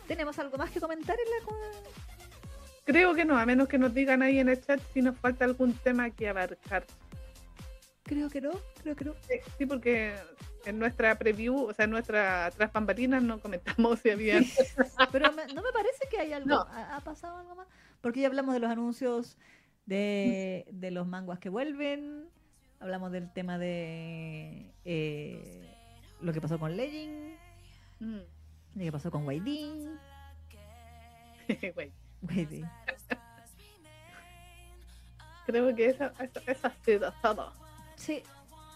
[0.07, 1.45] ¿Tenemos algo más que comentar en la
[2.87, 5.45] Creo que no, a menos que nos digan ahí en el chat si nos falta
[5.45, 6.85] algún tema que abarcar.
[8.03, 8.51] Creo que no,
[8.81, 9.13] creo que no.
[9.57, 10.15] Sí, porque
[10.65, 14.39] en nuestra preview, o sea, en nuestra tras bambalinas no comentamos si había.
[15.11, 16.49] Pero me- no me parece que haya algo.
[16.49, 16.61] No.
[16.61, 17.67] ¿Ha, ha pasado algo más?
[17.99, 19.37] Porque ya hablamos de los anuncios
[19.85, 22.29] de, de los manguas que vuelven.
[22.79, 25.75] Hablamos del tema de eh,
[26.21, 27.35] lo que pasó con Legend.
[27.99, 28.15] Mm.
[28.75, 29.99] Lo que pasó con Waidin.
[35.45, 35.95] Creo que
[36.63, 37.53] ha sido todo.
[37.95, 38.21] Sí,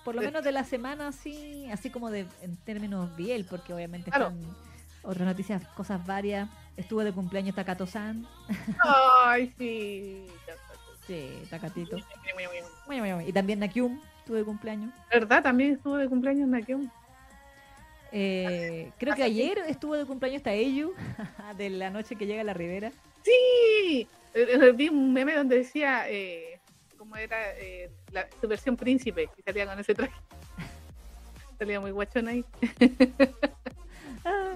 [0.05, 4.09] por lo menos de la semana, sí, así como de en términos biel, porque obviamente
[4.09, 4.27] Claro.
[4.27, 4.55] están
[5.03, 6.49] otras noticias, cosas varias.
[6.77, 8.25] Estuvo de cumpleaños Takato-san.
[8.83, 10.25] Ay, sí.
[11.05, 11.97] Sí, Takatito.
[13.27, 14.93] Y también Nakyum estuvo de cumpleaños.
[15.11, 15.43] ¿Verdad?
[15.43, 16.89] También estuvo de cumpleaños Nakeum.
[18.13, 20.93] Eh, creo que ayer estuvo de cumpleaños Taeyu,
[21.57, 22.91] de la noche que llega a la ribera.
[23.23, 26.59] Sí, Eh, eh, vi un meme donde decía eh,
[26.97, 30.13] cómo era eh, la, su versión príncipe y salía con ese traje.
[31.59, 32.45] salía muy guachón ahí.
[34.23, 34.53] Ah,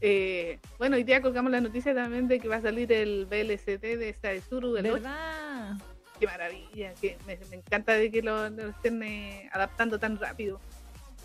[0.00, 3.82] Eh, bueno, hoy día colgamos la noticia también de que va a salir el BLCT
[3.82, 4.94] de Saizuru del 8.
[4.94, 5.72] ¿Verdad?
[6.18, 10.58] Qué maravilla, que me, me encanta de que lo, lo estén eh, adaptando tan rápido.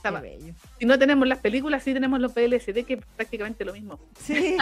[0.03, 0.53] Qué bello.
[0.77, 3.97] si no tenemos las películas, sí tenemos los BLCT, que es prácticamente lo mismo.
[4.19, 4.57] Sí,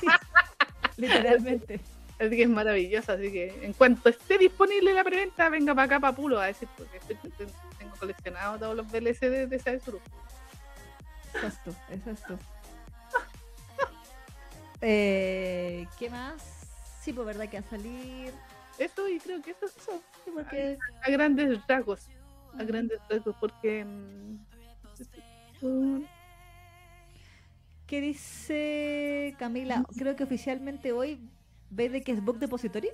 [0.00, 0.06] sí.
[0.96, 1.80] Literalmente.
[2.18, 3.12] Así que es maravilloso.
[3.12, 6.68] Así que en cuanto esté disponible la preventa, venga para acá, para Pulo, a decir,
[6.76, 7.16] porque estoy-
[7.78, 10.00] tengo coleccionado todos los BLCD de Saizuru.
[11.64, 12.38] Tú, eso es tú.
[14.80, 16.42] Eh, ¿Qué más?
[17.00, 18.32] Sí, pues verdad que a salir.
[18.78, 20.00] Eso, y creo que eso es eso.
[20.24, 22.08] Sí, porque A grandes rasgos.
[22.58, 23.84] A grandes rasgos, porque.
[23.84, 24.36] mm,
[27.94, 29.84] ¿Qué dice Camila?
[29.96, 31.20] Creo que oficialmente hoy
[31.70, 32.88] ve de que es Book Depository.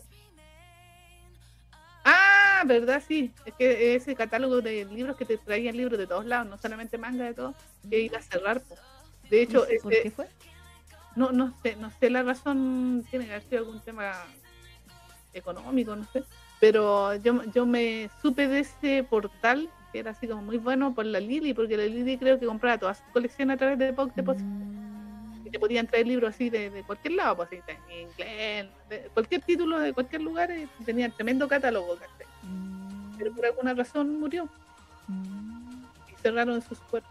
[2.05, 3.33] Ah, verdad, sí.
[3.47, 6.99] Es que ese catálogo de libros que te traían libros de todos lados, no solamente
[6.99, 7.55] manga de todo,
[7.89, 8.61] que iba a cerrar.
[9.31, 10.29] De hecho, No sé ¿Por ese- qué fue?
[11.17, 14.27] no, no sé, no sé la razón, tiene que haber sido algún tema
[15.33, 16.25] económico, no sé.
[16.61, 21.07] Pero yo, yo me supe de ese portal, que era así como muy bueno por
[21.07, 24.13] la Lili, porque la Lili creo que compraba toda su colección a través de Book
[24.15, 24.51] Depository.
[24.51, 24.71] Mm,
[25.51, 29.01] Y te podían traer libros así de, de cualquier lado, pues así, en inglés, de
[29.13, 31.97] cualquier título de cualquier lugar, y tenían tremendo catálogo,
[32.45, 34.49] mm, Pero por alguna razón murió
[35.09, 35.83] mm,
[36.13, 37.11] y cerraron sus puertas.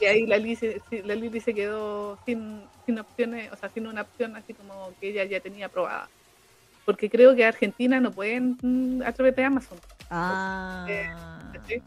[0.00, 0.74] Y ahí la Lili, sí,
[1.04, 5.10] la Lili se quedó sin, sin opciones, o sea, sin una opción así como que
[5.10, 6.08] ella ya tenía aprobada.
[6.84, 9.78] Porque creo que Argentina no pueden mm, a través de Amazon.
[10.10, 10.86] Ah.
[11.52, 11.82] ¿cachai?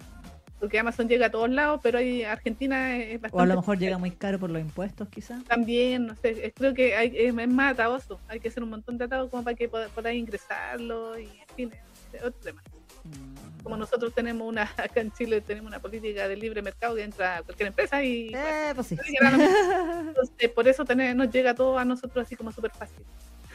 [0.60, 3.38] Porque Amazon llega a todos lados, pero ahí Argentina es bastante.
[3.38, 5.44] O a lo mejor llega muy caro por los impuestos, quizás.
[5.46, 8.20] También, no sé, creo que hay, es, más atadoso.
[8.28, 11.72] Hay que hacer un montón de atados como para que podáis ingresarlo y en fin,
[12.18, 12.62] otro tema.
[13.06, 13.64] Mm.
[13.64, 17.42] Como nosotros tenemos una, acá en Chile tenemos una política de libre mercado que entra
[17.44, 18.98] cualquier empresa y Eh, pues sí.
[19.22, 23.06] Entonces, por eso tener, nos llega todo a nosotros así como súper fácil.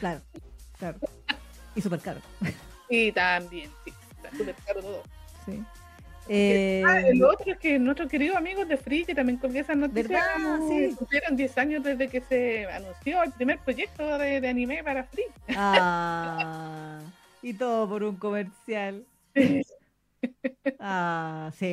[0.01, 0.23] claro,
[0.79, 0.99] claro.
[1.77, 2.21] Y súper caro.
[2.89, 3.93] Y también, sí,
[4.39, 5.03] súper caro todo.
[5.45, 5.63] Sí.
[6.29, 9.77] Eh, Ah, el otro es que nuestros queridos amigos de Free, que también colgué esas
[9.77, 10.23] noticias,
[10.69, 10.95] Sí.
[10.97, 15.25] cumplieron 10 años desde que se anunció el primer proyecto de, de anime para Free.
[15.57, 17.01] ah,
[17.43, 19.05] y todo por un comercial.
[20.79, 21.67] Ah, sí.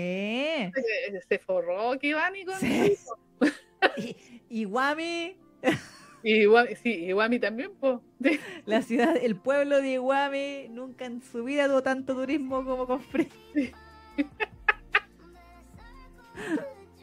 [0.73, 2.97] Se- Se forró Kibani con Sí.
[3.97, 4.15] Y,
[4.49, 5.35] y Iwami,
[6.83, 7.71] sí, Iwami también,
[8.65, 13.01] la ciudad, el pueblo de Iguami, nunca en su vida tuvo tanto turismo como con
[13.01, 13.29] Free.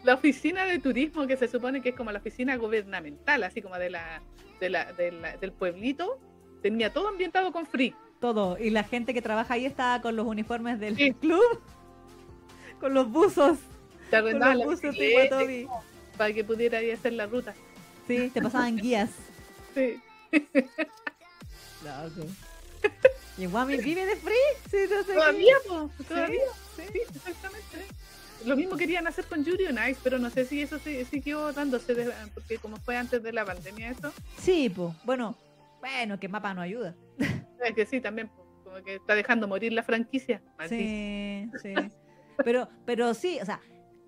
[0.05, 3.77] La oficina de turismo, que se supone que es como la oficina gubernamental, así como
[3.77, 4.23] de la,
[4.61, 6.19] de la, de la- del pueblito,
[6.63, 7.95] tenía todo ambientado con Free.
[8.21, 8.57] Todo.
[8.59, 11.13] Y la gente que trabaja ahí estaba con los uniformes del Sí.
[11.15, 11.61] club,
[12.81, 13.59] con los buzos,
[14.11, 14.81] Te arrendaban los
[16.17, 17.55] para que pudiera ir a hacer la ruta.
[18.07, 19.11] Sí, te pasaban guías.
[19.75, 20.01] Sí.
[20.33, 22.29] No, ok.
[23.39, 24.35] ¿Y Guami vive de Free?
[24.71, 25.15] Sí, no sé.
[25.15, 26.41] Todavía, po, todavía.
[26.77, 27.87] Sí, Sí, exactamente.
[28.45, 31.53] Lo mismo querían hacer con Yuri on Ice, pero no sé si eso se- siguió
[31.53, 34.95] dándose, de- porque como fue antes de la pandemia eso, Sí, pues.
[35.05, 35.37] Bueno,
[35.81, 36.95] bueno, que mapa no ayuda.
[37.65, 40.41] es que sí, también, po, como que está dejando morir la franquicia.
[40.69, 41.75] Sí, sí.
[42.45, 43.61] Pero, pero sí, o sea,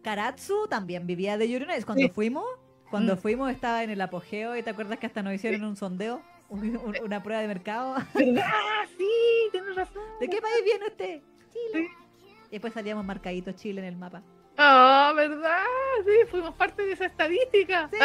[0.02, 1.84] Karatsu también vivía de Yuri on Ice.
[1.84, 2.10] Cuando Sí.
[2.14, 2.44] fuimos,
[2.90, 3.18] cuando Mm.
[3.18, 6.76] fuimos estaba en el apogeo y te acuerdas que hasta nos hicieron un sondeo, un-
[6.76, 7.94] un- una prueba de mercado.
[8.44, 9.08] Ah, sí,
[9.52, 10.02] tienes razón.
[10.20, 11.20] ¿De qué país viene usted?
[11.52, 11.88] Chile.
[11.88, 12.26] Sí.
[12.48, 14.22] Y después salíamos marcaditos Chile en el mapa.
[14.58, 15.62] Ah, ¿verdad?
[16.04, 17.88] Sí, fuimos parte de esa estadística.
[17.90, 17.98] Sí.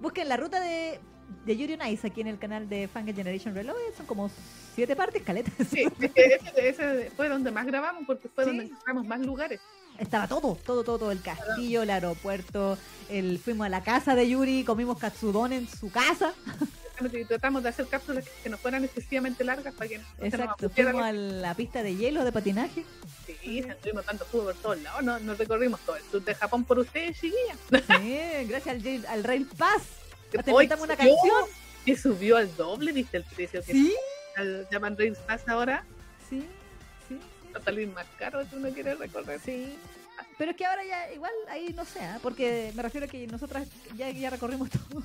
[0.00, 1.00] Busquen la ruta de,
[1.44, 3.94] de Yuri on Ice aquí en el canal de Fangirl Generation Reloaded.
[3.96, 4.30] Son como
[4.74, 5.54] siete partes, caletas.
[5.68, 8.50] Sí, ese, ese fue donde más grabamos porque fue Sí.
[8.50, 9.60] donde encontramos más lugares.
[10.02, 11.12] Estaba todo, todo, todo, todo.
[11.12, 12.76] El castillo, el aeropuerto.
[13.08, 16.32] El, fuimos a la casa de Yuri, comimos katsudon en su casa.
[17.00, 20.34] Y tratamos de hacer cápsulas que no fueran excesivamente largas para que no se nos
[20.34, 20.70] Exacto.
[20.70, 22.84] Fuimos a la pista de hielo, de patinaje.
[23.26, 26.64] Sí, tuvimos tanto fútbol por todos lados, no, nos recorrimos todo el sur de Japón
[26.64, 27.56] por ustedes, chiquillas.
[28.00, 28.18] Sí,
[28.48, 29.82] gracias al, al Rail Pass.
[30.30, 31.44] Te Hoy inventamos una canción.
[31.84, 33.94] Que subió al doble, ¿viste el precio que Sí,
[34.36, 35.84] al Japan Rails Pass ahora?
[36.28, 36.46] sí,
[37.54, 39.40] Va a salir más caro si uno quiere recorrer.
[39.44, 39.76] sí.
[40.38, 42.18] Pero es que ahora ya, igual, ahí no sé, ¿ah?
[42.22, 43.66] porque me refiero a que nosotras
[43.96, 45.02] ya, ya recorrimos todo.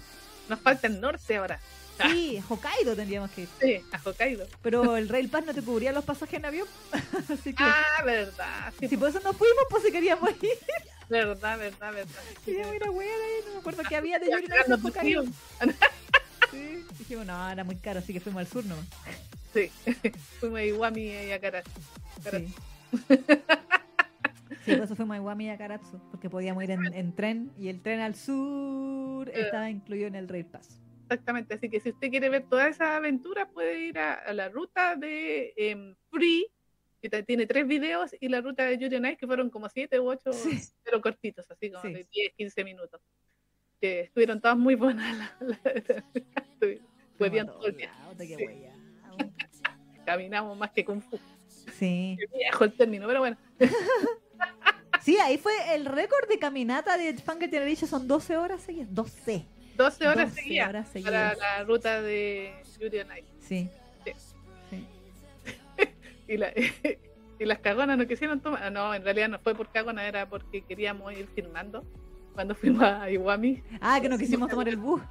[0.50, 1.60] Nos falta el norte ahora.
[2.02, 3.50] Sí, Hokkaido tendríamos que ir.
[3.60, 4.48] Sí, a Hokkaido.
[4.62, 6.68] Pero el Rail Pass no te cubría los pasajes en avión.
[7.34, 8.74] Así que, Ah, verdad.
[8.80, 10.52] Sí, si por eso nos fuimos, pues si queríamos ir.
[11.10, 12.22] verdad, verdad, verdad.
[12.46, 15.24] Queríamos ir a hueá ahí, no me acuerdo qué había de Yuri de Hokkaido.
[16.52, 16.86] Sí.
[17.00, 18.86] Dijimos, no, era muy caro, así que fuimos al sur nomás.
[19.54, 19.70] Sí,
[20.40, 21.72] fuimos a Iwami y a Karachi.
[22.32, 22.54] Sí.
[24.66, 27.52] Sí, por eso fuimos a Iwami y a Karatsu, porque podíamos ir en, en tren
[27.58, 30.82] y el tren al sur estaba incluido en el Rail Pass.
[31.04, 34.50] Exactamente, así que si usted quiere ver toda esa aventura, puede ir a, a la
[34.50, 36.48] ruta de em, Free,
[37.02, 40.02] que tiene tres videos, y la ruta de Yuri on Ice, que fueron como siete
[40.02, 40.60] u ocho, Sí.
[40.84, 41.94] pero cortitos, así como Sí.
[41.94, 43.00] de 10, 15 minutos.
[43.82, 45.16] Que estuvieron todas muy buenas.
[45.18, 45.56] La, la-
[46.52, 46.88] estuvieron-
[47.18, 47.92] Fue bien Fuimos a todo el día.
[48.38, 48.46] Sí.
[50.06, 51.20] Caminamos más que Kung Fu.
[51.48, 52.16] Sí.
[52.20, 53.38] Qué viejo el término, pero bueno.
[55.02, 58.94] Sí, ahí fue el récord de caminata de Funky Generation, son 12 horas seguidas.
[58.94, 59.46] 12.
[59.78, 61.38] 12 horas 12 seguidas horas para seguidas.
[61.38, 63.26] la ruta de on Ice.
[63.40, 63.70] Sí.
[64.04, 64.12] Sí.
[64.70, 64.88] Sí.
[66.28, 66.52] Y, la-
[67.40, 68.70] y las cagonas no quisieron tomar.
[68.70, 71.86] No, en realidad no fue por cagona, era porque queríamos ir filmando
[72.38, 73.64] cuando fuimos a Iwami.
[73.82, 75.02] Ah, que no quisimos tomar el bus.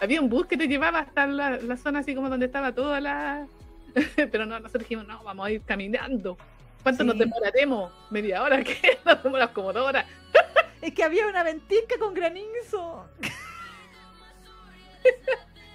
[0.00, 3.00] Había un bus que te llevaba hasta la, la zona así como donde estaba toda
[3.00, 3.46] la.
[4.16, 6.36] Pero no, nosotros dijimos, no, vamos a ir caminando.
[6.82, 7.06] ¿Cuánto Sí.
[7.06, 7.92] nos demoraremos?
[8.10, 8.60] ¿Media hora?
[8.64, 8.98] ¿Qué?
[9.04, 10.04] Nos demoramos como dos horas.
[10.82, 13.06] Es que había una ventisca con granizo.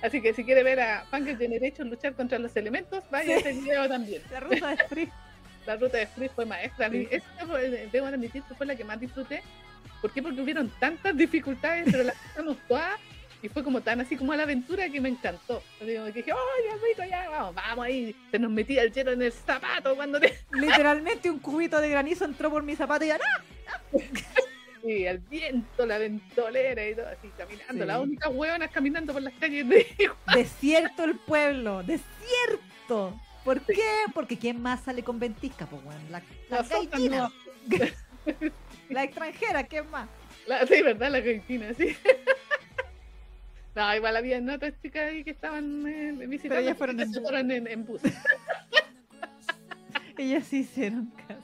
[0.01, 3.47] Así que si quiere ver a Funky Generation luchar contra los elementos, vaya a Sí.
[3.47, 4.21] ese video también.
[4.31, 5.09] La ruta de Free.
[5.65, 6.89] La ruta de Free fue maestra.
[6.89, 7.07] Sí.
[7.09, 9.41] esa fue- debo admitir que fue la que más disfruté.
[10.01, 10.21] ¿Por qué?
[10.21, 12.99] Porque hubieron tantas dificultades, pero las pasamos todas.
[13.41, 15.61] Y fue como tan así como a la aventura que me encantó.
[15.79, 17.29] Yo digo, que dije, ¡oh, ya ya!
[17.29, 18.15] Vamos, vamos ahí.
[18.31, 20.39] Se nos metía el hielo en el zapato cuando te...
[20.51, 23.99] Literalmente un cubito de granizo entró por mi zapato y ya ¡no!
[24.83, 27.83] Y el viento, la ventolera y todo así, caminando.
[27.83, 27.87] Sí.
[27.87, 29.85] Las únicas hueonas caminando por las calles de...
[30.33, 33.19] Desierto el pueblo, desierto.
[33.43, 33.89] ¿Por qué?
[34.13, 35.65] Porque ¿quién más sale con ventisca?
[35.67, 37.31] Pues bueno, la, la.
[38.89, 40.07] la extranjera, ¿quién más?
[40.47, 41.11] La, sí, ¿verdad?
[41.11, 41.95] La Argentina, sí.
[43.75, 46.55] No, igual había otras chicas ahí que estaban eh, visitando.
[46.55, 48.01] Pero ellas fueron en fueron en, en bus.
[50.17, 51.41] Ellas sí hicieron caso.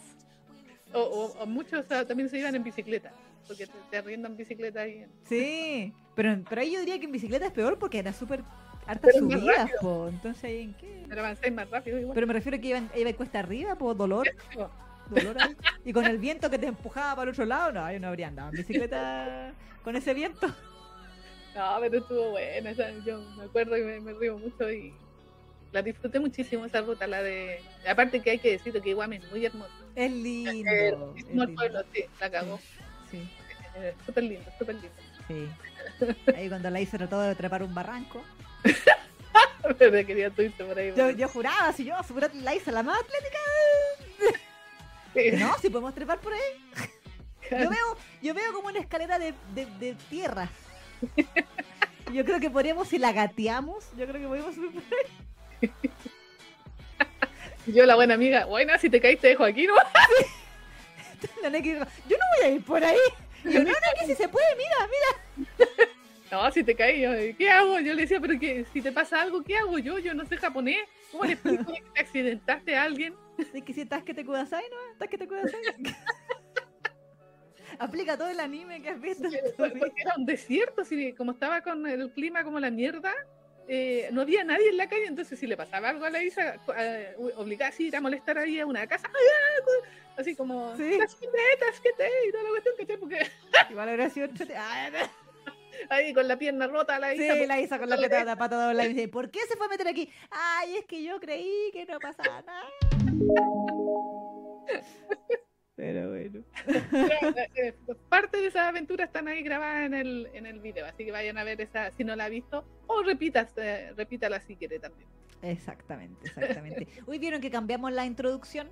[0.94, 3.12] O, o- o muchos también se iban en bicicleta.
[3.48, 5.04] Porque te, te arriendan bicicleta ahí.
[5.04, 8.42] en- Sí, pero, pero ahí yo diría que en bicicleta es peor porque era súper
[8.88, 10.08] harta subida, po.
[10.08, 11.06] Entonces ahí en qué.
[11.08, 12.16] Pero avanzáis más rápido igual.
[12.16, 14.28] Pero me refiero a que iban, iba cuesta arriba, por dolor,
[15.10, 15.56] dolor ahí.
[15.86, 18.28] Y con el viento que te empujaba para el otro lado, no, yo no habría
[18.28, 19.54] andado en bicicleta
[19.84, 20.48] con ese viento.
[21.56, 22.72] No, pero estuvo buena.
[22.72, 24.92] esa- yo me acuerdo y me, me río mucho y
[25.72, 27.62] la disfruté muchísimo esa ruta, la de...
[27.88, 29.70] Aparte que hay que decir que Guam es muy hermoso.
[29.96, 31.14] Es lindo.
[31.16, 31.54] Es el lindo.
[31.56, 32.60] pueblo, sí, la cagó.
[33.12, 33.30] Sí,
[33.76, 34.90] Eh, Súper lindo, súper lindo.
[35.28, 35.48] sí.
[36.36, 38.24] Ahí cuando la hice trató de trepar un barranco.
[39.78, 40.94] Quería por ahí.
[40.96, 41.96] Yo, juraba, si yo
[42.42, 43.38] la hice la más atlética.
[45.38, 46.40] No, si podemos trepar por ahí.
[47.52, 50.50] Yo veo, yo veo como una escalera de, de, de tierra.
[52.12, 54.84] Yo creo que podríamos, si la gateamos, yo creo que podríamos subir por
[55.62, 55.72] ahí.
[57.68, 59.76] Yo, la buena amiga, bueno, si te caíste de Joaquín, ¿no?
[61.42, 62.98] La Neki dijo, yo no voy a ir por ahí.
[63.46, 64.90] Yo, no, no, que si se puede, mira,
[65.48, 65.88] mira.
[66.32, 67.80] No, si te caí, yo, ¿qué hago?
[67.80, 70.00] Yo le decía, pero que si te pasa algo, ¿qué hago yo?
[70.00, 70.80] Yo no sé japonés.
[71.12, 73.16] ¿Cómo le explico que te accidentaste a alguien?
[73.38, 74.92] De que si estás que te kudasai, ¿no?
[74.94, 75.62] Estás que te kudasai.
[77.80, 79.24] Aplica todo el anime que has visto.
[79.30, 83.12] tu Porque era un desierto, si, como estaba con el clima como la mierda,
[83.68, 86.56] eh, no había nadie en la calle, entonces si le pasaba algo a la Isa,
[86.78, 89.90] eh, obligada así a ir a molestar ahí a una casa, ¡ay, ay!
[90.18, 90.98] así como, Sí.
[91.00, 92.98] "Tasquete, tasquete", y toda la cuestión, ¿cachai?
[92.98, 93.20] Porque
[93.72, 94.90] Igual habría sido Ah,
[95.90, 98.86] ahí con la pierna rota la Isa, Sí, la hizo con la pata, pata doblada
[98.90, 100.12] y dice, ¿por qué se fue a meter aquí?
[100.30, 102.70] Ay, es que yo creí que no pasaba nada.
[105.76, 106.44] Pero bueno.
[106.68, 107.74] Eh, eh,
[108.10, 111.38] parte de esas aventuras están ahí grabadas en el, en el video, así que vayan
[111.38, 115.08] a ver esa si no la ha visto, o repitas, eh, repítala si quiere también.
[115.42, 116.88] Exactamente, exactamente.
[117.08, 118.70] Hoy vieron que cambiamos la introducción.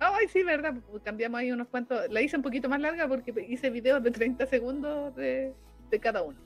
[0.00, 3.32] Ay, sí, verdad, pues, cambiamos ahí unos cuantos, la hice un poquito más larga porque
[3.48, 5.54] hice videos de 30 segundos de,
[5.92, 6.38] de cada uno.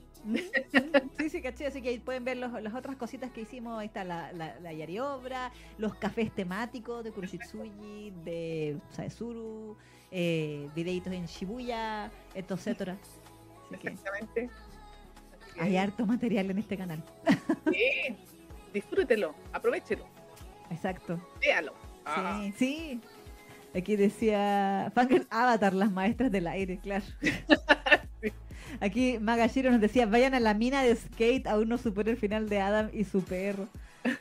[1.17, 3.79] Sí, sí, caché, así que ahí pueden ver los- las otras cositas que hicimos.
[3.79, 9.77] Ahí está la, la, la Yari Obra, los cafés temáticos de Kuroshitsuji, de Saezuru,
[10.11, 12.97] eh, videitos en Shibuya, etcétera.
[13.71, 14.49] Exactamente.
[15.55, 17.03] Que Hay harto material en este canal.
[17.71, 18.15] Sí,
[18.73, 20.05] disfrútelo, aprovechelo,
[20.69, 21.19] Exacto.
[21.39, 21.73] véalo.
[22.05, 23.01] Ah, Sí, sí.
[23.77, 27.05] Aquí decía Fangirl Avatar, las maestras del aire, claro.
[28.79, 32.47] Aquí Magashiro nos decía, vayan a la mina de skate, aún no supera el final
[32.49, 33.67] de Adam y su perro.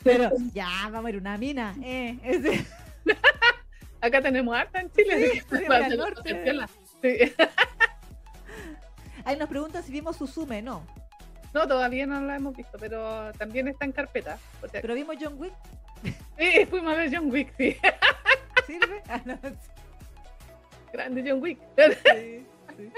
[0.02, 1.74] Pero ya, vamos a ir a una mina.
[1.82, 2.66] Eh, ese-
[4.00, 5.42] Acá tenemos harta en Chile.
[5.50, 7.34] sí, norte.
[9.24, 10.84] Ahí nos preguntan si vimos Suzume, no.
[11.52, 14.38] No, todavía no la hemos visto, pero también está en carpeta.
[14.70, 15.52] Pero vimos John Wick,
[16.38, 17.76] Sí, fuimos a ver John Wick, sí.
[18.66, 19.02] ¿sirve?
[19.08, 19.38] Ah, no,
[20.92, 21.58] Grande John Wick.
[21.76, 22.46] sí,
[22.76, 22.90] sí.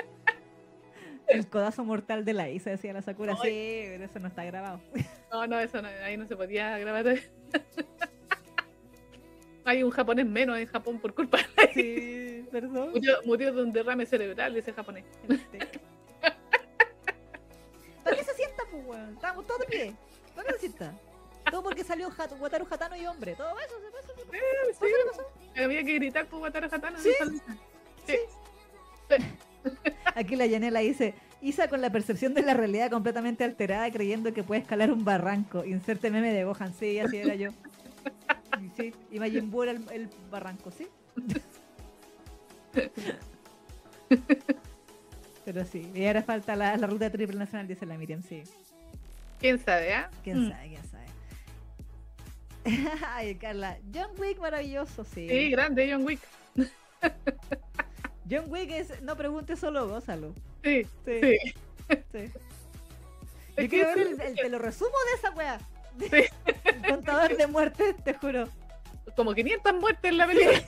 [1.28, 3.34] El codazo mortal de la Isa, decía la Sakura.
[3.36, 4.80] Sí, pero eso no está grabado.
[5.30, 7.04] No, no, eso no, ahí no se podía grabar.
[9.64, 11.38] Hay un japonés menos en Japón por culpa.
[11.74, 12.92] Sí, perdón.
[12.92, 15.04] Murió, murió de un derrame cerebral ese japonés.
[18.02, 19.12] ¿Para qué se sienta, pues, weón?
[19.12, 19.94] Estamos todos de pie.
[20.34, 20.94] ¿Para qué se sienta?
[21.50, 23.34] Todo porque salió Hat Wataru Hatano y hombre.
[23.34, 24.12] Todo eso, eso, eso,
[24.70, 25.30] eso.
[25.54, 26.98] Sí, había que gritar por Wataru Hatano.
[26.98, 27.12] Sí.
[28.06, 28.16] Sí.
[30.18, 34.42] Aquí la Yanela dice, Isa con la percepción de la realidad completamente alterada creyendo que
[34.42, 35.64] puede escalar un barranco.
[35.64, 37.50] Inserte meme de Gohan, sí, así era yo.
[38.60, 40.88] Y Sí, y Majin Buu era el, el barranco, ¿sí?
[45.44, 48.42] Pero sí, y ahora falta la, la ruta triple nacional, dice la Miriam, sí.
[49.38, 50.10] ¿Quién sabe, ah?
[50.24, 50.50] ¿Quién Mm.
[50.50, 51.06] sabe, quién sabe?
[53.14, 55.26] Ay, Carla, John Wick maravilloso, sí.
[55.28, 56.20] Sí, grande John Wick.
[58.30, 60.34] John Wick es, no pregunte solo, gózalo.
[60.62, 61.20] Sí, Sí.
[61.20, 61.38] sí.
[62.12, 62.32] sí.
[63.56, 65.58] Yo quiero ver el, el- te lo resumo de esa weá.
[65.98, 66.24] Sí.
[66.64, 68.48] El contador de muertes, te juro.
[69.16, 70.62] Como 500 muertes en la película.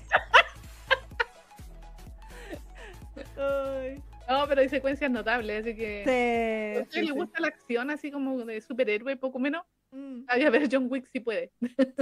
[3.36, 4.02] Ay.
[4.28, 6.04] No, pero hay secuencias notables, así que...
[6.04, 7.18] Sí, ¿A usted sí, le sí.
[7.18, 9.64] gusta la acción así como de superhéroe, poco menos?
[9.90, 11.50] Mm, Vaya a ver John Wick si puede.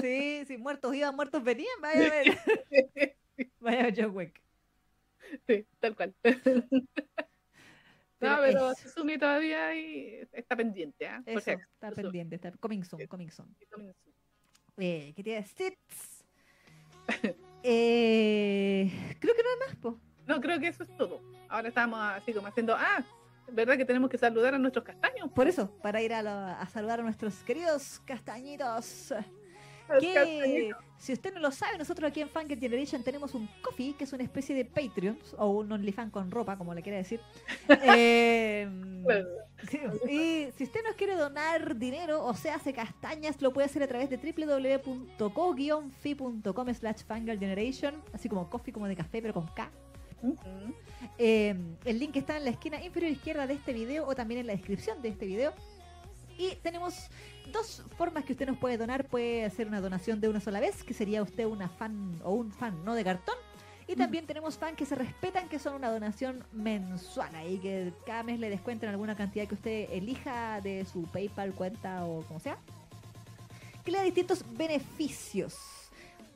[0.01, 2.39] sí, sí, muertos iban, muertos venían, vaya a ver.
[3.61, 4.43] Vaya a ver John Wick.
[5.47, 6.15] Sí, tal cual.
[6.23, 6.41] Pero
[8.21, 8.89] no, pero eso.
[8.91, 11.23] Sumi todavía ahí está pendiente, ¿ah?
[11.25, 13.55] Por Eso, si está pendiente, está coming soon, coming soon.
[13.59, 14.15] Sí, coming soon.
[14.79, 15.79] Eh, ¿Qué te iba a decir?
[17.63, 20.01] Eh, creo que no hay más, po.
[20.27, 21.21] No, creo que eso es todo.
[21.49, 23.05] Ahora estamos así como haciendo, ah,
[23.51, 25.31] ¿verdad que tenemos que saludar a nuestros castaños?
[25.33, 29.13] Por eso, para ir a, lo- a saludar a nuestros queridos castañitos.
[30.01, 34.05] Que si usted no lo sabe, nosotros aquí en Fangirl Generation tenemos un coffee, que
[34.05, 37.21] es una especie de Patreon, o un OnlyFans con ropa, como le quiera decir.
[37.85, 38.69] Eh,
[39.03, 39.29] Bueno,
[39.71, 43.83] sí, y si usted nos quiere donar dinero o se hace castañas, lo puede hacer
[43.83, 44.17] a través de
[45.19, 49.71] www.co-fi.com slash fangirlgeneration, así como coffee como de café, pero con K.
[51.17, 51.55] Eh,
[51.85, 54.53] el link está en la esquina inferior izquierda de este video o también en la
[54.55, 55.53] descripción de este video.
[56.37, 57.09] Y tenemos
[57.53, 59.07] dos formas que usted nos puede donar.
[59.07, 62.53] Puede hacer una donación de una sola vez, que sería usted una fan o un
[62.53, 63.37] fan no de cartón.
[63.87, 67.35] Y también tenemos fan que se respetan, que son una donación mensual.
[67.35, 72.05] Ahí que cada mes le descuentan alguna cantidad que usted elija de su PayPal, cuenta
[72.05, 72.59] o como sea.
[73.83, 75.78] Que le da distintos beneficios.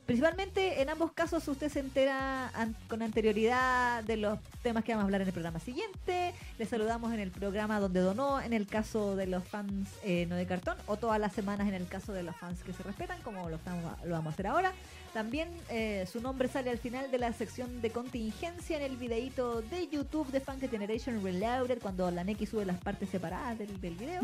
[0.05, 5.03] Principalmente en ambos casos usted se entera an- con anterioridad de los temas que vamos
[5.03, 6.33] a hablar en el programa siguiente.
[6.57, 10.35] Le saludamos en el programa donde donó, en el caso de los fans eh, no
[10.35, 13.21] de cartón, o todas las semanas en el caso de los fans que se respetan,
[13.21, 14.73] como lo, estamos- lo vamos a hacer ahora.
[15.13, 19.61] También eh, su nombre sale al final de la sección de contingencia en el videíto
[19.61, 23.95] de YouTube de Funk Generation Reloaded, cuando la Neki sube las partes separadas del, del
[23.95, 24.21] video.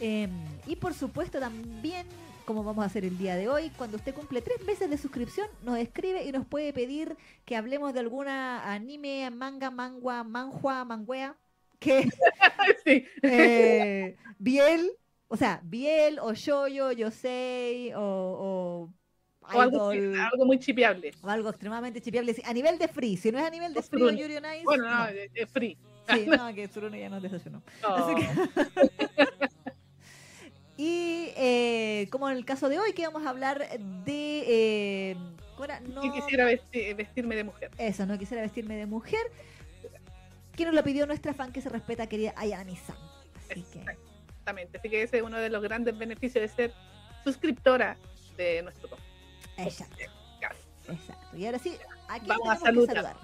[0.00, 0.28] Eh,
[0.66, 2.06] y por supuesto también,
[2.50, 5.46] como vamos a hacer el día de hoy, cuando usted cumple tres meses de suscripción,
[5.62, 11.36] nos escribe y nos puede pedir que hablemos de alguna anime, manga, mangua, manhua, manguea,
[11.78, 12.08] que
[12.84, 14.90] Sí, eh, Biel,
[15.28, 18.92] o sea, Biel o Yoyo, Yosei o, o
[19.54, 21.12] o algo, Idol, algo muy chipeable.
[21.22, 22.34] o algo extremadamente chipeable.
[22.44, 24.16] A nivel de free, si no es a nivel de free.
[24.18, 25.06] Yuri on Ice, Bueno, no, no.
[25.08, 25.78] es free.
[26.12, 27.62] Sí, no, que Tsurune ya nos desayunó.
[27.82, 27.94] No.
[27.94, 28.14] Así
[30.82, 33.68] Y eh, como en el caso de hoy, que vamos a hablar
[34.06, 34.44] de...
[34.48, 35.16] Eh,
[36.10, 37.70] quisiera vesti- vestirme de mujer.
[37.76, 39.20] Eso, no quisiera vestirme de mujer.
[40.56, 42.96] Que nos lo pidió nuestra fan que se respeta, querida Ayani-san.
[43.36, 43.80] Así que...
[43.80, 44.78] Exactamente.
[44.78, 46.72] Así que ese es uno de los grandes beneficios de ser
[47.24, 47.98] suscriptora
[48.38, 49.10] de nuestro podcast.
[49.58, 49.96] Exacto,
[50.88, 51.36] exacto.
[51.36, 51.76] Y ahora sí,
[52.08, 52.96] aquí Vamos a saludar.
[52.96, 53.16] saludar.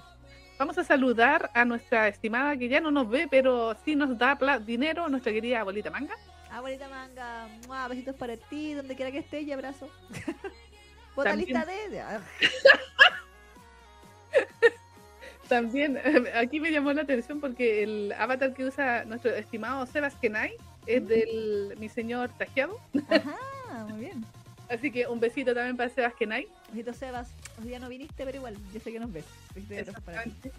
[0.59, 4.37] Vamos a saludar a nuestra estimada que ya no nos ve, pero sí nos da
[4.63, 6.13] dinero, nuestra querida abuelita Manga.
[6.57, 7.87] Abuelita manga, ¡mua!
[7.87, 9.91] besitos para ti, donde quiera que estés y abrazo.
[11.15, 11.99] Vota lista de...
[11.99, 12.19] ah,
[15.47, 15.99] También
[16.35, 20.55] aquí me llamó la atención porque el avatar que usa nuestro estimado Sebas Kenai
[20.87, 22.79] es del mi señor Tajeado.
[23.07, 24.25] Ajá, muy bien.
[24.67, 26.47] Así que un besito también para Sebastián Kenay.
[26.71, 27.29] Besito Sebas,
[27.59, 29.25] hoy día no viniste, pero igual, yo sé que nos ves.
[29.53, 30.49] Besito para ti.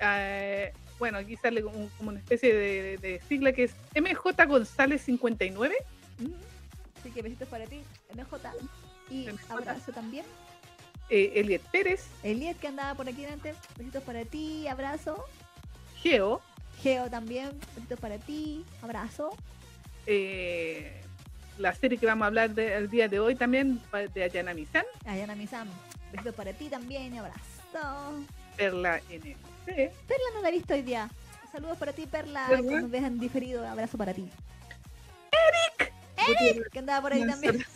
[0.00, 5.02] Eh, bueno, aquí sale como, como una especie de, de sigla que es MJ González
[5.02, 5.74] 59.
[6.22, 6.34] Ujú.
[6.98, 7.82] Así que besitos para ti,
[8.14, 8.52] MJ.
[9.10, 9.52] Y MJ.
[9.54, 10.24] abrazo también.
[11.08, 15.24] eh, Eliet Pérez, Eliet que andaba por aquí antes, besitos para ti, abrazo.
[16.02, 16.40] Geo,
[16.82, 19.30] Geo también, besitos para ti, abrazo.
[20.06, 21.00] eh,
[21.58, 23.80] la serie que vamos a hablar de- el día de hoy también
[24.14, 25.68] de Ayana Misan, Ayana Misam,
[26.12, 28.24] besitos para ti también, abrazo.
[28.56, 31.10] Perla NC, Perla no la he visto hoy día.
[31.52, 34.28] Saludos para ti, Perla, que nos dejan diferido, abrazo para ti.
[36.28, 37.58] Gutiérrez Que andaba por ahí también.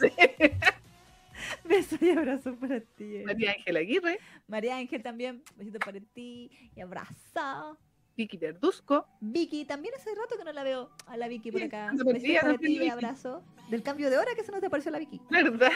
[1.65, 3.23] Besos y abrazos para ti.
[3.25, 7.79] María Ángela Aguirre, María Ángel también, besitos para ti y abrazo.
[8.17, 11.91] Vicky Verduzco, Vicky, también hace rato que no la veo a la Vicky por acá.
[12.05, 13.43] perdida para ti y abrazo.
[13.71, 15.21] Del cambio de hora que se nos desapareció la Vicky.
[15.31, 15.73] ¿verdad?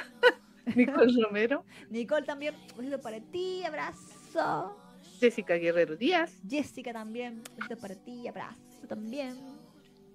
[0.74, 4.76] Nicole Romero, Nicole también, besitos para ti, abrazo.
[5.20, 8.58] Jessica Guerrero Díaz, Jessica también, besitos para ti, abrazo
[8.88, 9.36] también.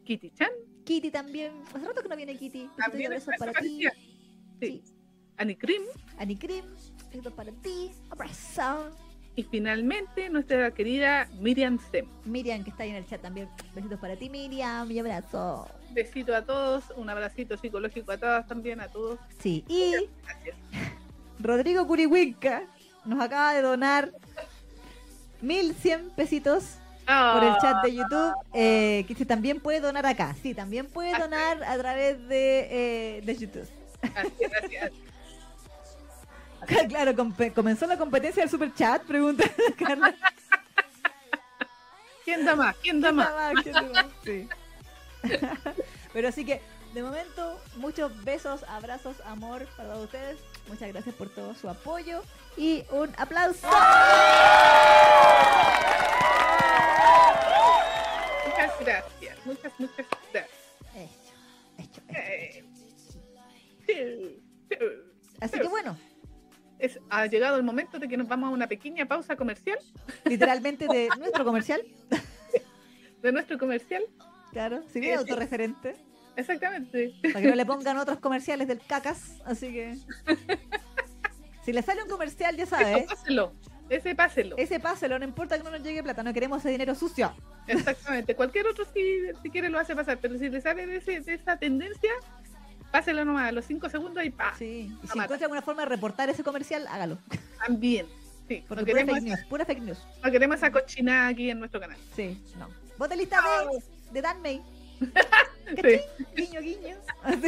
[0.05, 0.49] Kitty Chan,
[0.85, 2.69] Kitty también, hace rato que no viene Kitty.
[2.77, 3.83] También abrazos para ti.
[4.59, 4.81] Sí.
[4.83, 4.83] Sí.
[5.37, 5.55] Annie
[6.37, 6.63] Krim,
[7.09, 8.91] besitos para ti, abrazo.
[9.35, 12.05] y finalmente nuestra querida Miriam Sem.
[12.25, 15.67] Miriam, que está ahí en el chat también, besitos para ti, Miriam, y abrazo.
[15.91, 19.17] Besito a todos, un abracito psicológico a todas también, a todos.
[19.39, 19.93] Sí, y
[20.23, 20.57] Gracias.
[21.39, 22.67] Rodrigo Curihuinca
[23.05, 24.11] nos acaba de donar
[25.41, 26.75] 1100 pesitos
[27.05, 28.33] por el chat de YouTube.
[28.53, 30.35] eh, que también puede donar acá.
[30.41, 32.67] Sí, también puede donar a través de,
[33.17, 33.67] eh, de YouTube.
[34.01, 34.91] Gracias, gracias.
[36.89, 37.13] Claro,
[37.55, 39.45] comenzó la competencia del super chat, pregunta
[39.77, 40.13] Carla.
[42.25, 42.75] ¿Quién da más?
[42.83, 43.29] ¿Quién da más?
[43.63, 44.07] ¿quién va?
[44.23, 44.47] Sí.
[46.13, 46.61] Pero así que,
[46.93, 50.37] de momento, muchos besos, abrazos, amor para todos ustedes.
[50.69, 52.21] Muchas gracias por todo su apoyo
[52.55, 53.67] y un aplauso.
[58.47, 59.45] Muchas gracias.
[59.45, 60.49] Muchas, muchas gracias.
[60.95, 61.33] Hecho,
[61.77, 62.01] hecho, hecho.
[62.09, 62.65] Eh,
[63.87, 64.77] sí, sí.
[65.41, 65.97] Así que bueno,
[66.77, 69.77] Es- ha llegado el momento de que nos vamos a una pequeña pausa comercial
[70.25, 71.81] literalmente de nuestro comercial,
[73.21, 74.03] de nuestro comercial.
[74.51, 75.19] claro, si bien sí.
[75.19, 75.95] autorreferente,
[76.39, 77.13] Exactamente.
[77.21, 79.97] para que no le pongan otros comerciales del cacas, así que
[81.63, 83.53] si le sale un comercial, ya Eso, sabe, páselo.
[83.89, 84.55] Ese páselo.
[84.57, 87.33] ese páselo, no importa que no nos llegue plata, no queremos ese dinero sucio.
[87.67, 88.35] Exactamente.
[88.35, 89.01] Cualquier otro si,
[89.41, 92.11] si quiere lo hace pasar, pero si le sale de, ese- de esa tendencia,
[92.91, 94.53] páselo nomás a los 5 segundos y pa.
[94.57, 95.23] Sí, y si mata.
[95.23, 97.17] encuentra alguna forma de reportar ese comercial, hágalo.
[97.65, 98.05] También.
[98.47, 99.97] Sí, Porque no pura queremos, fake news, pura fake news.
[100.23, 101.97] no queremos esa cochinada aquí en nuestro canal.
[102.15, 102.67] Sí, no.
[102.97, 103.83] Vote lista de,
[104.13, 104.61] de Dan May.
[105.83, 106.01] Sí.
[106.35, 106.97] Guiño, guiño.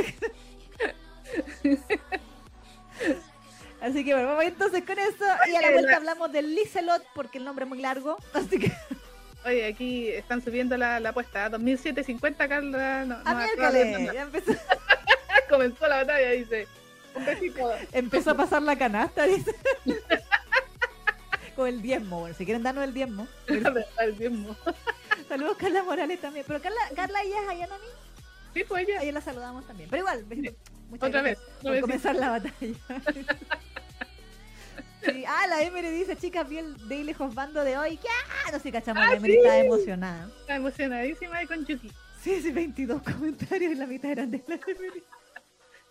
[3.81, 5.25] Así, que bueno, vamos entonces con eso.
[5.51, 8.17] Y a la vuelta la- hablamos del Licelot porque el nombre es muy largo.
[8.33, 8.71] Así que,
[9.45, 11.49] Oye, aquí están subiendo la, la apuesta.
[11.49, 13.05] 2750, Carla.
[13.05, 13.91] No, a no, miércoles.
[13.91, 14.13] mandar.
[14.15, 14.51] Ya empezó,
[15.49, 16.67] Comenzó la batalla, dice.
[17.15, 17.71] Un besito.
[17.91, 19.55] empezó a pasar la canasta, dice.
[21.55, 22.19] Con el diezmo.
[22.19, 23.27] Bueno, si quieren darnos el diezmo.
[23.97, 24.55] Al mismo.
[25.31, 26.43] Saludos Carla Morales también.
[26.45, 27.85] Pero Carla, Carla ella es Ayanami.
[28.53, 28.99] Sí, pues ella.
[28.99, 29.89] Ahí la saludamos también.
[29.89, 30.25] Pero igual.
[30.89, 31.39] Muchas Otra vez.
[31.39, 31.81] otra por vez.
[31.81, 32.75] comenzar la batalla.
[35.03, 37.97] Sí, Ah, la Emery dice, chicas, vi el Daily Bando de hoy.
[37.97, 38.07] ¿Qué?
[38.45, 39.39] Ah, no sé, cachamos, la Ah, Emery sí.
[39.39, 40.29] está emocionada.
[40.41, 41.91] Está emocionadísima ahí con Yuki.
[42.21, 45.03] Sí, sí, 22 comentarios y la mitad eran de la Emery.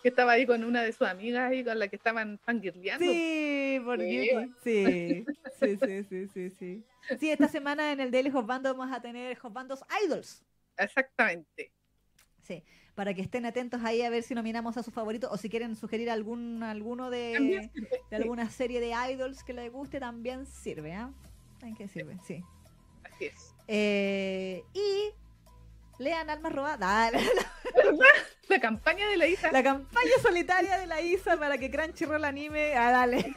[0.01, 3.03] Que estaba ahí con una de sus amigas y con la que estaban fangirleando.
[3.05, 4.51] Sí, por Sí, Yuki.
[4.63, 5.25] Sí,
[5.59, 6.83] sí, sí, sí, sí, sí.
[7.19, 10.43] Sí, esta semana en el Daily Bando vamos a tener Bandos Idols.
[10.77, 11.71] Exactamente.
[12.41, 12.63] Sí,
[12.95, 15.75] para que estén atentos ahí a ver si nominamos a su favorito o si quieren
[15.75, 17.69] sugerir algún alguno de,
[18.09, 21.11] de alguna serie de idols que les guste, también sirve, ¿ah?
[21.61, 22.17] ¿En qué sirve?
[22.25, 22.43] Sí.
[23.03, 23.55] Así es.
[23.67, 25.11] Eh, y
[26.01, 27.13] lean Almas Robadas.
[28.49, 29.49] La campaña de la Isa.
[29.51, 32.75] La campaña solitaria de la ISA para que Crunchyroll anime.
[32.75, 33.33] Ah, dale.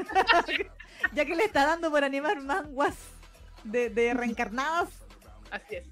[1.13, 2.97] ya que le está dando por animar manguas
[3.65, 4.89] de, de reencarnadas.
[5.51, 5.85] Así es.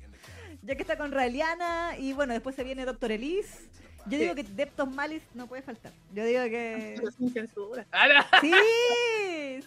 [0.63, 1.97] Ya que está con Raeliana.
[1.99, 3.71] Y bueno, después se viene Doctor Elise.
[4.07, 4.25] Yo Sí.
[4.25, 5.93] digo que Deptos Malis no puede faltar.
[6.13, 7.01] Yo digo que.
[7.17, 7.87] Sin censura.
[7.93, 8.27] Ah.
[8.41, 8.53] Sí,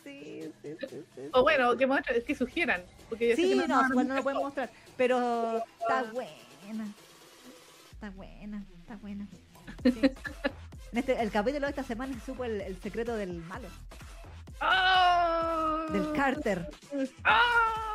[0.04, 0.88] sí, sí, sí.
[1.16, 1.22] sí.
[1.34, 2.84] O bueno, que, muestra- que sugieran.
[3.10, 4.34] Porque yo sé Sí, que no, igual no lo todo.
[4.42, 4.70] mostrar.
[4.98, 6.88] Pero está buena.
[7.94, 9.26] Está buena, está buena.
[9.86, 13.68] En este, el capítulo de esta semana se supo el, el secreto del malo,
[14.60, 15.86] ¡Ah!
[15.92, 16.70] del Carter.
[17.24, 17.95] ¡Ah!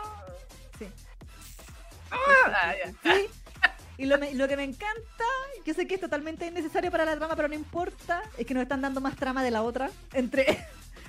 [0.80, 0.86] Sí.
[2.10, 2.74] ¡Ah!
[3.02, 3.26] Sí.
[3.98, 5.24] Y lo, me- lo que me encanta,
[5.66, 8.22] yo sé que es totalmente innecesario para la trama, pero no importa.
[8.38, 10.46] Es que nos están dando más trama de la otra entre,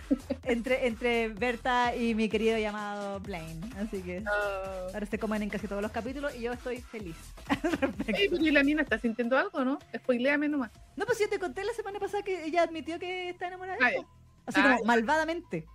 [0.43, 3.61] entre, entre Berta y mi querido llamado Blaine.
[3.79, 4.87] Así que Ah.
[4.93, 7.15] ahora se comen en casi todos los capítulos y yo estoy feliz.
[8.39, 9.79] ¿y la mina está sintiendo algo, no?
[9.95, 10.71] Spoileame nomás.
[10.97, 13.85] No, pues yo te conté la semana pasada que ella admitió que está enamorada de
[13.85, 14.05] Ah, él.
[14.45, 14.85] Así Ah, como ya.
[14.85, 15.65] malvadamente.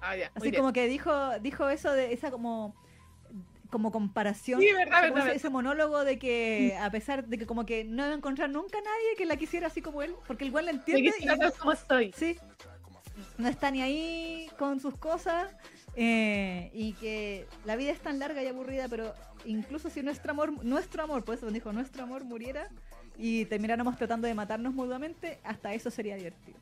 [0.00, 0.30] Ah, ya.
[0.34, 0.62] Así bien.
[0.62, 2.74] como que dijo, dijo eso de esa como
[3.70, 7.46] como comparación, Sí, verdad, como verdad, ese, ese monólogo de que a pesar de que
[7.46, 10.14] como que no iba a encontrar nunca a nadie que la quisiera así como él,
[10.26, 11.26] porque igual la entiende y
[11.58, 12.12] como soy.
[12.16, 12.36] sí,
[13.36, 15.54] no está ni ahí con sus cosas
[15.96, 19.14] eh, y que la vida es tan larga y aburrida, pero
[19.44, 22.68] incluso si nuestro amor, nuestro amor, por eso dijo, nuestro amor muriera
[23.16, 26.58] y termináramos tratando de matarnos mutuamente, hasta eso sería divertido.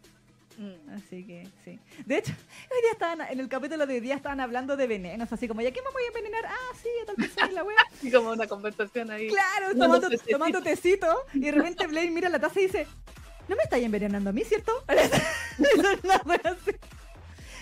[0.58, 0.94] Mm.
[0.94, 1.78] Así que sí.
[2.04, 2.32] De hecho,
[2.70, 5.60] hoy día estaban, en el capítulo de hoy día estaban hablando de venenos, así como,
[5.60, 6.46] ¿ya qué me voy a envenenar?
[6.46, 7.76] Ah, sí, a tal persona y la wea.
[7.96, 9.28] Así como una conversación ahí.
[9.28, 10.30] Claro, Tomando tecito.
[10.30, 11.06] tomando tecito.
[11.34, 12.86] Y de repente Blaine mira la taza y dice,
[13.48, 14.72] ¿no me estáis envenenando a mí, cierto?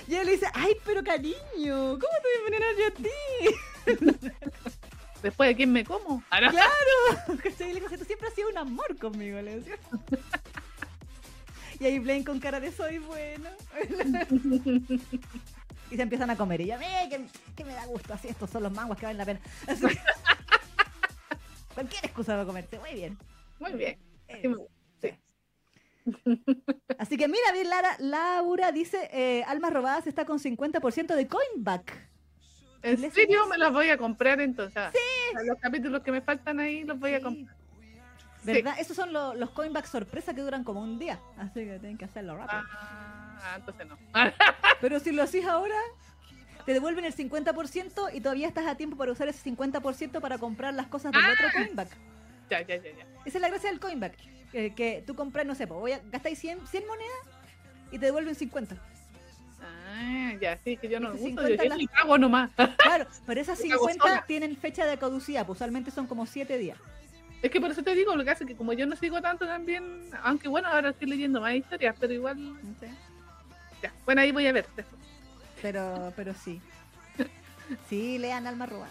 [0.06, 1.34] Y él le dice, ay, pero cariño,
[1.64, 4.28] ¿cómo te voy a envenenar yo a ti?
[5.22, 6.22] Después de quién me como.
[6.30, 6.40] Ah.
[6.40, 7.38] Claro.
[7.42, 7.70] ¿Cachai?
[7.70, 9.78] Y le dice, tú siempre has sido un amor conmigo, le decía.
[11.80, 13.50] Y ahí Blaine con cara de soy bueno.
[15.90, 16.60] y se empiezan a comer.
[16.60, 17.26] Y yo, "Eh, que,
[17.56, 19.40] que me da gusto, así estos son los manguas que valen la pena.
[19.66, 19.86] Así
[21.74, 23.18] Cualquier excusa para comerte, muy bien.
[23.58, 23.98] Muy bien.
[24.28, 24.54] Eh,
[26.98, 32.10] Así que mira, bien, Lara, Laura dice, eh, Almas Robadas está con 50% de coinback.
[32.82, 34.82] ¿En ¿Les serio me las voy a comprar entonces?
[34.92, 35.46] Sí.
[35.46, 37.56] Los capítulos que me faltan ahí los voy a comprar.
[38.44, 38.74] ¿Verdad?
[38.78, 41.18] Esos son lo- los coinback sorpresa que duran como un día.
[41.38, 42.62] Así que tienen que hacerlo rápido.
[42.72, 43.98] Ah, entonces no.
[44.80, 45.76] Pero si lo haces ahora,
[46.66, 50.74] te devuelven el 50% y todavía estás a tiempo para usar ese 50% para comprar
[50.74, 51.30] las cosas del Ah.
[51.32, 51.88] otro coinback.
[52.50, 53.06] ya, ya, ya, ya.
[53.24, 54.14] Esa es la gracia del coinback.
[54.52, 57.18] Que, que tú compras, no sé, pues voy a gastáis 100, 100 monedas
[57.90, 58.76] y te devuelven 50.
[59.62, 62.50] Ah, ya, sí, que yo no uso, 50 yo, yo las- ni pago nomás.
[62.78, 64.24] Claro, pero esas Me cago 50 sola.
[64.26, 66.78] tienen fecha de caducidad, pues usualmente son como 7 días.
[67.44, 69.46] Es que por eso te digo, lo que hace que como yo no sigo tanto
[69.46, 72.38] también, aunque bueno, ahora estoy leyendo más historias, pero igual,
[73.82, 73.92] ya.
[74.06, 75.02] Bueno, ahí voy a ver después.
[75.60, 76.58] Pero, pero sí.
[77.86, 78.88] Sí, lean Alma Roba.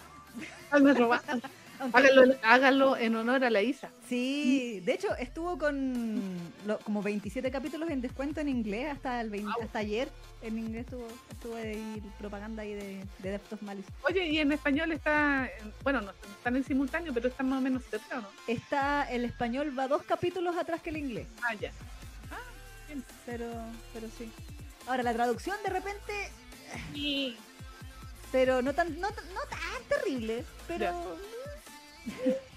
[0.69, 1.23] Alma robada.
[1.79, 3.89] Háganlo, háganlo en honor a la Isa.
[4.07, 9.29] Sí, de hecho estuvo con lo- como 27 capítulos en descuento en inglés hasta el
[9.29, 10.09] 20 hasta ayer.
[10.41, 13.89] En inglés estuvo, estuvo ahí propaganda ahí de, de Depth of Malice.
[14.07, 17.61] Oye, y en español está, en- bueno, no están en simultáneo, pero están más o
[17.61, 18.27] menos cerca, ¿o ¿no?
[18.47, 21.71] Está el español va dos capítulos atrás que el inglés, Ah, ya.
[23.25, 23.45] pero
[23.93, 24.31] pero sí.
[24.87, 26.13] Ahora la traducción de repente,
[26.93, 27.35] Y
[28.31, 31.17] pero no tan no, no tan terrible, pero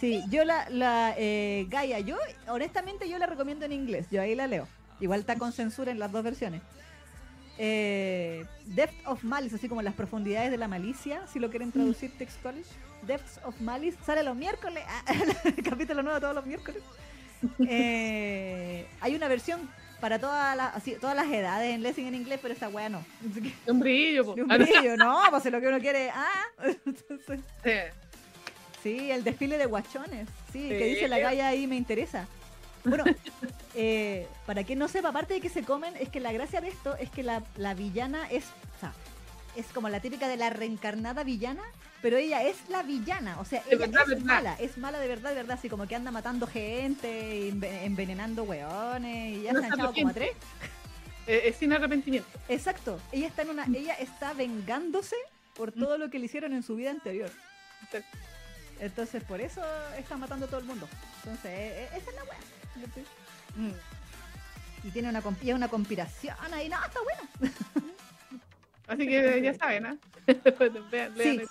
[0.00, 2.16] Sí, yo la, la eh, Gaia, yo
[2.48, 4.68] honestamente yo la recomiendo en inglés, yo ahí la leo.
[5.00, 6.60] Igual está con censura en las dos versiones.
[7.56, 12.16] Eh, Depth of Malice, así como las profundidades de la malicia, si lo quieren traducir
[12.18, 12.56] textual.
[13.06, 15.14] Depths of Malice, sale los miércoles, ah,
[15.44, 16.82] el capítulo nuevo todos los miércoles.
[17.68, 19.60] Eh, hay una versión
[20.00, 23.04] para todas las, así, todas las edades en Lessing en inglés, pero esa wea no.
[23.20, 24.34] De un brillo, po.
[24.34, 26.10] de un Ah, brillo, no, pues es lo que uno quiere.
[26.10, 26.44] Ah,
[26.86, 27.70] entonces, Sí.
[28.82, 30.28] Sí, el desfile de guachones.
[30.52, 32.26] Sí, que dice la galla ahí me interesa.
[32.84, 33.04] Bueno,
[33.74, 36.68] eh, para quien no sepa, aparte de que se comen, es que la gracia de
[36.68, 38.92] esto es que la, la villana es, o sea,
[39.56, 41.62] es como la típica de la reencarnada villana,
[42.04, 44.24] pero ella es la villana, o sea, De ella verdad, es verdad.
[44.26, 48.42] mala, es mala de verdad, de verdad, así como que anda matando gente, enve- envenenando
[48.42, 50.36] weones, y ya No se han echado como a tres.
[51.26, 52.28] Eh, es sin arrepentimiento.
[52.50, 55.16] Exacto, ella está en una, ella está vengándose
[55.56, 57.30] por todo lo que le hicieron en su vida anterior.
[57.84, 58.18] Exacto.
[58.80, 59.62] Entonces, por eso
[59.96, 60.86] está matando a todo el mundo.
[61.24, 62.38] Entonces, eh, eh, esa es la wea.
[63.56, 63.72] Mm.
[64.86, 66.68] Y tiene una, comp- una conspiración ahí.
[66.68, 67.54] No, está bueno.
[68.88, 69.96] Así que ya saben, ¿ah?
[70.90, 71.44] Vean, lean Sí.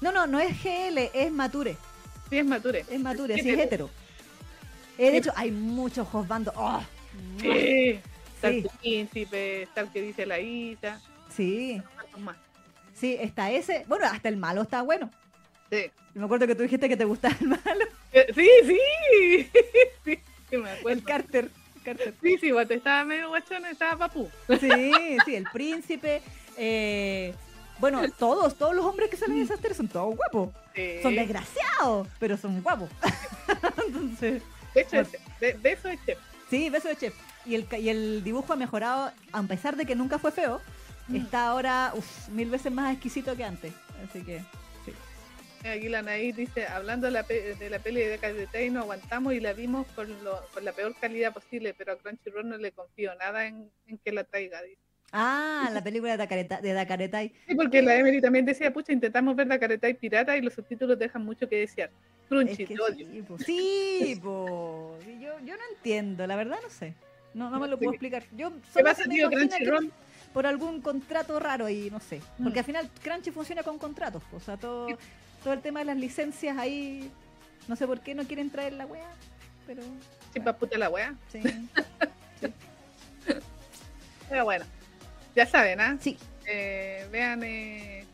[0.00, 1.76] No, no, no es GL, es Mature.
[2.30, 2.84] Sí, es mature.
[2.88, 3.90] Es Mature, sí, es hetero.
[4.96, 6.54] Eh, de hecho, hay muchos hosbandos.
[6.56, 6.80] ¡Oh!
[7.40, 7.98] Sí.
[8.36, 11.00] Está el príncipe, está el que dice la Isa.
[11.34, 11.82] Sí,
[12.94, 13.84] sí, está ese.
[13.88, 15.10] Bueno, hasta el malo está bueno.
[15.70, 15.90] Sí.
[16.14, 17.84] Me acuerdo que tú dijiste que te gustaba el malo.
[18.12, 19.50] Eh, sí, sí.
[20.04, 20.18] sí,
[20.50, 20.98] sí, me acuerdo.
[20.98, 21.50] El Carter.
[21.84, 22.14] Carter.
[22.22, 24.30] Sí, sí, guate, estaba medio guachón, estaba papú.
[24.60, 24.70] Sí,
[25.24, 26.22] sí, el príncipe.
[26.56, 27.34] eh,
[27.80, 30.50] bueno, todos, todos los hombres que salen de esa serie son todos guapos.
[30.74, 30.98] Sí.
[31.02, 32.88] Son desgraciados, pero son guapos.
[33.86, 34.42] Entonces,
[34.74, 34.96] De hecho,
[35.40, 36.18] de, de chef.
[36.48, 37.14] sí, beso de chef.
[37.46, 40.60] Y el, y el dibujo ha mejorado, a pesar de que nunca fue feo,
[41.08, 41.16] Mm.
[41.16, 43.72] está ahora uf, mil veces más exquisito que antes.
[44.08, 44.42] Así que.
[45.68, 49.34] Aquí la Anaí dice, hablando de la, pe- de la peli de Carretay, no aguantamos
[49.34, 52.70] y la vimos con, lo- con la peor calidad posible, pero a Crunchyroll no le
[52.72, 54.62] confío nada en, en que la traiga.
[54.62, 54.80] dice.
[55.12, 57.32] Ah, la película de Dakareta, de Dakaretai.
[57.48, 61.24] Sí, porque la Emily también decía, pucha, intentamos ver Carretay pirata y los subtítulos dejan
[61.24, 61.90] mucho que desear.
[61.90, 63.06] Es Crunchy, que odio.
[63.10, 63.38] sí, po.
[63.38, 64.96] Sí, po.
[65.04, 66.94] Sí, yo, yo no entiendo, la verdad no sé.
[67.34, 68.22] No, no me lo puedo explicar.
[68.36, 69.90] Yo ¿Qué solo pasa, me tío que
[70.32, 72.20] por algún contrato raro y no sé.
[72.40, 72.62] Porque Mm.
[72.62, 74.22] al final Crunchy funciona con contratos.
[74.30, 74.36] po.
[74.36, 74.86] O sea, todo,
[75.42, 77.10] todo el tema de las licencias ahí,
[77.66, 79.10] no sé por qué no quieren traer la wea,
[79.66, 79.82] pero
[80.32, 81.14] Sí, pa' puta la wea.
[81.32, 81.40] sí.
[84.28, 84.64] Pero bueno,
[85.34, 85.96] ya saben, ¿ah?
[86.00, 86.16] Sí,
[86.46, 88.04] Eh, vean, eh,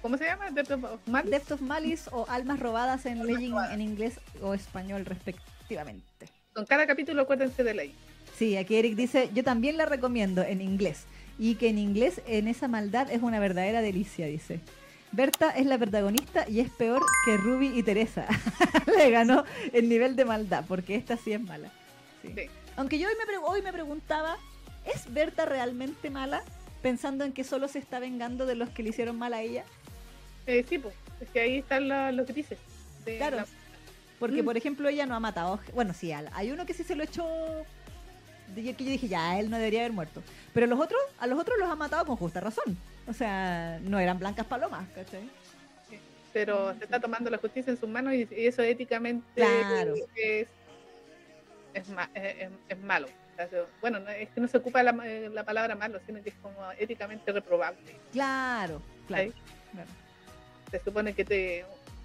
[0.00, 0.50] ¿cómo se llama?
[0.50, 1.30] Death of Malice.
[1.30, 6.28] Depth of Malice o Almas Robadas en Legend en inglés o español respectivamente.
[6.54, 7.94] Con cada capítulo acuérdense de ley.
[8.36, 11.04] Sí, aquí Eric dice, yo también la recomiendo en inglés.
[11.38, 14.60] Y que en inglés en esa maldad es una verdadera delicia, dice.
[15.12, 18.26] Berta es la protagonista y es peor que Ruby y Teresa.
[18.98, 21.70] Le ganó el nivel de maldad, porque esta sí es mala.
[22.22, 22.32] Sí.
[22.34, 22.46] Sí.
[22.76, 24.36] Aunque yo hoy me, hoy me preguntaba,
[24.94, 26.42] ¿es Berta realmente mala?
[26.82, 29.64] Pensando en que solo se está vengando de los que le hicieron mal a ella.
[30.46, 32.58] Eh, sí, pues, es que ahí están lo, lo que dices.
[33.04, 33.36] de Claro.
[33.36, 33.46] la-
[34.18, 34.44] Porque, Mm.
[34.44, 35.60] por ejemplo, ella no ha matado.
[35.74, 37.26] Bueno, sí, hay uno que sí se lo echó.
[38.54, 40.22] Que yo dije, ya, él no debería haber muerto.
[40.54, 42.76] Pero los otros, a los otros los ha matado con justa razón.
[43.06, 45.28] O sea, no eran blancas palomas, ¿cachai?
[46.32, 49.94] pero se está tomando la justicia en sus manos y, y eso éticamente Claro.
[50.16, 50.46] es,
[51.72, 53.08] es, ma- es- es- es malo.
[53.36, 53.48] Sea,
[53.82, 56.34] bueno, no- es que no se ocupa la, eh, la palabra malo, sino que es
[56.36, 57.78] como éticamente reprobable.
[58.12, 59.30] Claro, claro.
[60.70, 61.64] Se supone que te,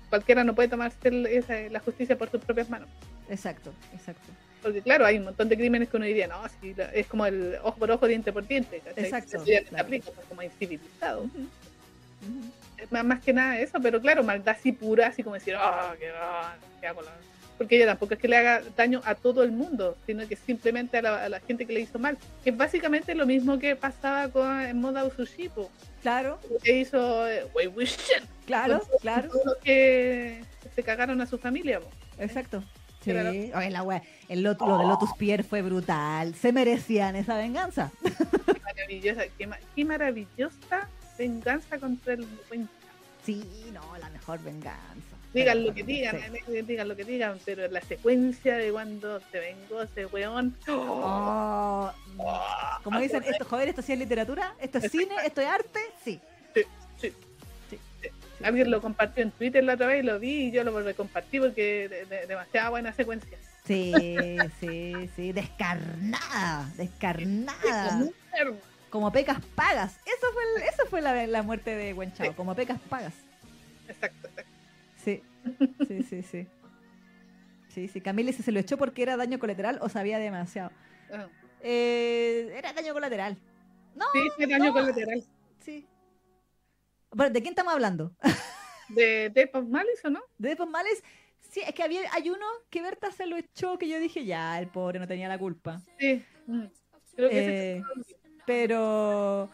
[0.10, 2.90] cualquiera no puede tomarse el- esa- la justicia por sus propias manos.
[3.30, 4.30] Exacto, exacto.
[4.62, 6.44] Porque claro, hay un montón de crímenes que uno diría, no,
[6.76, 8.80] la- es como el ojo por ojo, diente por diente.
[8.82, 9.06] ¿cachai?
[9.06, 9.86] Exacto, se claro.
[9.86, 11.26] aplica, pues, como incivilizado.
[12.92, 16.12] Más, más que nada eso, pero claro, maldad así pura, así como decir, ah, qué,
[16.14, 17.12] ah, qué hago la-".
[17.62, 20.98] Porque ella tampoco es que le haga daño a todo el mundo, sino que simplemente
[20.98, 22.18] a la, a la gente que le hizo mal.
[22.44, 25.70] Que es básicamente lo mismo que pasaba con en Moda Usushipo,
[26.02, 27.70] Claro, que hizo eh, Wei
[28.48, 29.30] claro, con claro.
[29.46, 30.44] los que
[30.76, 31.80] se cagaron a su familia.
[32.18, 32.64] Exacto.
[33.04, 33.12] Sí.
[33.12, 33.30] Claro.
[33.30, 36.34] Oye, la wea, el lot- lo de Lotus Pierre fue brutal.
[36.34, 37.92] Se merecían esa venganza.
[38.04, 42.68] Qué maravillosa, qué, ma- qué maravillosa venganza contra el buen
[43.24, 45.11] Sí, no, la mejor venganza.
[45.34, 46.62] Digan lo que digan, sí.
[46.64, 50.58] digan lo que digan, pero la secuencia de cuando se vengó ese weón.
[50.68, 55.48] Oh, mm, como dicen, esto, joder, esto sí es literatura, esto es cine, esto es
[55.48, 56.20] arte, sí.
[58.44, 61.40] Alguien lo compartió en Twitter la otra vez y lo vi y yo lo recompartí
[61.40, 63.38] porque de, de- demasiada buena secuencia.
[63.66, 63.94] Sí,
[64.60, 68.04] sí, sí, descarnada, descarnada.
[68.90, 69.96] Como pecas pagas.
[70.06, 72.34] Eso fue, el- eso fue la, la muerte de Wen Chao, Sí.
[72.34, 73.14] como pecas pagas.
[73.88, 74.51] Exacto, exacto.
[75.04, 75.22] Sí,
[75.88, 76.48] sí, sí, sí.
[77.70, 80.72] Sí, sí, Camille se lo echó porque era daño colateral o sabía demasiado.
[81.12, 81.28] Ah,
[81.62, 83.38] Eh, era daño colateral.
[83.96, 84.74] No, Sí, fue daño no.
[84.74, 85.24] colateral.
[85.60, 85.88] sí.
[87.14, 88.14] Bueno, ¿De quién estamos hablando?
[88.90, 90.22] ¿De Death of Malice o no?
[90.38, 91.04] ¿De Death of Malice?
[91.42, 94.58] Sí, es que había, hay uno que Berta se lo echó que yo dije, ya,
[94.60, 95.82] el pobre no tenía la culpa.
[96.00, 96.24] Sí.
[96.48, 96.64] mm.
[97.16, 97.84] Creo que ese Eh,
[98.46, 99.50] pero,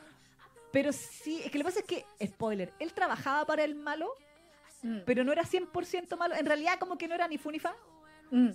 [0.72, 4.12] pero sí, es que lo que pasa es que, spoiler, él trabajaba para el malo,
[4.88, 6.36] Mm, pero no era 100% malo.
[6.36, 7.76] En realidad como que no era ni fu ni fa,
[8.32, 8.50] mm,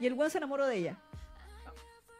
[0.00, 0.96] y el weón se enamoró de ella.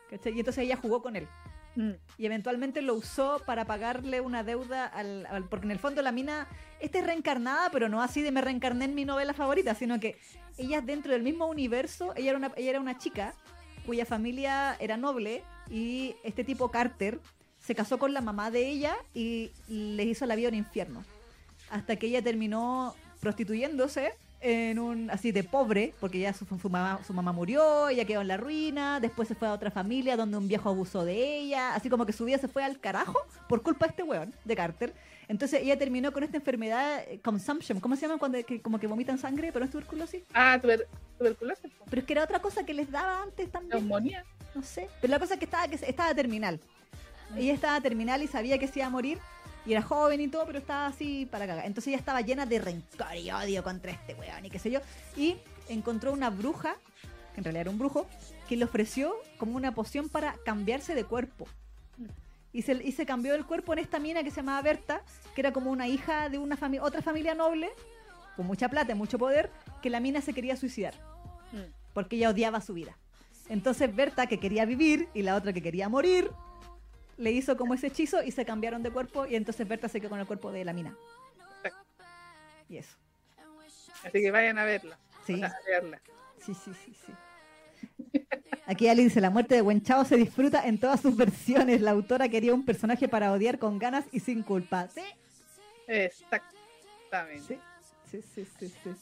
[0.08, 0.34] ¿Cachai?
[0.34, 1.28] Y entonces ella jugó con él.
[1.76, 1.90] mm.
[2.18, 6.12] Y eventualmente lo usó para pagarle una deuda al, al- Porque en el fondo la
[6.12, 6.48] mina...
[6.80, 10.18] Esta es reencarnada, pero no así de me reencarné en mi novela favorita, sino que
[10.56, 13.34] ella dentro del mismo universo, ella era una, ella era una chica
[13.86, 17.20] cuya familia era noble y este tipo Carter
[17.58, 21.04] se casó con la mamá de ella y les hizo la vida un infierno.
[21.70, 27.01] Hasta que ella terminó prostituyéndose en un así de pobre, porque ya su, su mamá,
[27.06, 30.38] su mamá murió, ella quedó en la ruina, después se fue a otra familia donde
[30.38, 33.18] un viejo abusó de ella, así como que su vida se fue al carajo
[33.48, 34.94] por culpa de este weón, de Carter.
[35.28, 38.18] Entonces ella terminó con esta enfermedad, eh, consumption, ¿cómo se llama?
[38.18, 40.22] Cuando que, como que vomitan sangre, pero no es tuberculosis.
[40.32, 40.86] Ah, tuber-
[41.18, 41.70] tuberculosis.
[41.88, 43.78] Pero es que era otra cosa que les daba antes también.
[43.86, 44.24] Neumonía.
[44.55, 44.88] No sé.
[45.02, 46.59] Pero la cosa es que estaba, que estaba terminal.
[47.36, 49.18] Ella estaba terminal y sabía que se iba a morir.
[49.66, 51.66] Y era joven y todo, pero estaba así para cagar.
[51.66, 54.80] Entonces ella estaba llena de rencor y odio contra este weón y qué sé yo.
[55.16, 55.36] Y
[55.68, 56.76] encontró una bruja,
[57.34, 58.06] que en realidad era un brujo,
[58.48, 61.46] que le ofreció como una poción para cambiarse de cuerpo.
[62.52, 65.02] Y se, y se cambió el cuerpo en esta mina que se llamaba Berta,
[65.34, 67.70] que era como una hija de una familia, otra familia noble,
[68.34, 69.50] con mucha plata y mucho poder,
[69.82, 70.94] que la mina se quería suicidar
[71.52, 71.72] Mm.
[71.92, 72.96] porque ella odiaba su vida.
[73.48, 76.30] Entonces Berta, que quería vivir, y la otra que quería morir,
[77.20, 80.10] le hizo como ese hechizo y se cambiaron de cuerpo y entonces Berta se quedó
[80.10, 80.97] con el cuerpo de la mina.
[82.68, 82.97] Y eso.
[84.05, 84.98] Así que vayan a verla.
[85.26, 86.01] Sí, o sea, a verla.
[86.44, 87.12] sí, sí, sí, sí.
[88.66, 91.80] Aquí Ali dice, la muerte de Wenchao se disfruta en todas sus versiones.
[91.80, 94.88] La autora quería un personaje para odiar con ganas y sin culpa.
[94.88, 95.02] Sí,
[95.88, 97.59] Exactamente.
[98.10, 98.94] sí, sí, sí, sí.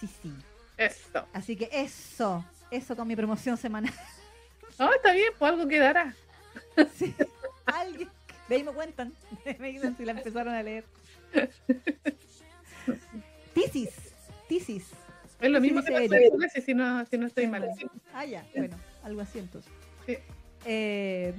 [0.00, 0.08] Sí, sí.
[0.22, 0.32] sí.
[0.76, 1.26] Eso.
[1.32, 3.94] Así que eso, eso con mi promoción semanal.
[4.78, 6.14] No, está bien, pues algo quedará.
[6.96, 7.14] Sí.
[7.66, 8.08] Alguien,
[8.48, 9.12] de ahí me cuentan,
[9.58, 10.84] me dicen si la empezaron a leer.
[13.54, 13.90] Tisis,
[14.48, 14.86] Tisis.
[15.40, 17.68] Es lo mismo que pasó si no, si no estoy mal.
[18.14, 19.70] Ah, ya, bueno, algo así entonces.
[20.06, 20.16] Sí.
[20.64, 21.34] Eh,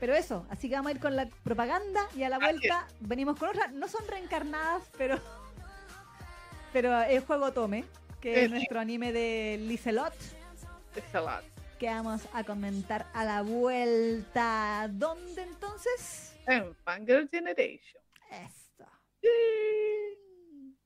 [0.00, 3.38] pero eso, así que vamos a ir con la propaganda y a la vuelta venimos
[3.38, 3.68] con otra.
[3.68, 5.20] No son reencarnadas, pero
[6.72, 7.84] pero es Juego Tome,
[8.20, 8.54] que Eh, es sí.
[8.54, 10.14] nuestro anime de Lizelot,
[10.96, 11.44] Es a lot.
[11.82, 14.88] Que vamos a comentar a la vuelta.
[14.88, 16.32] ¿Dónde entonces?
[16.46, 18.00] En Fangirl Generation.
[18.30, 18.86] Esto.
[19.20, 19.28] Sí.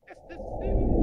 [0.07, 0.96] Este sí.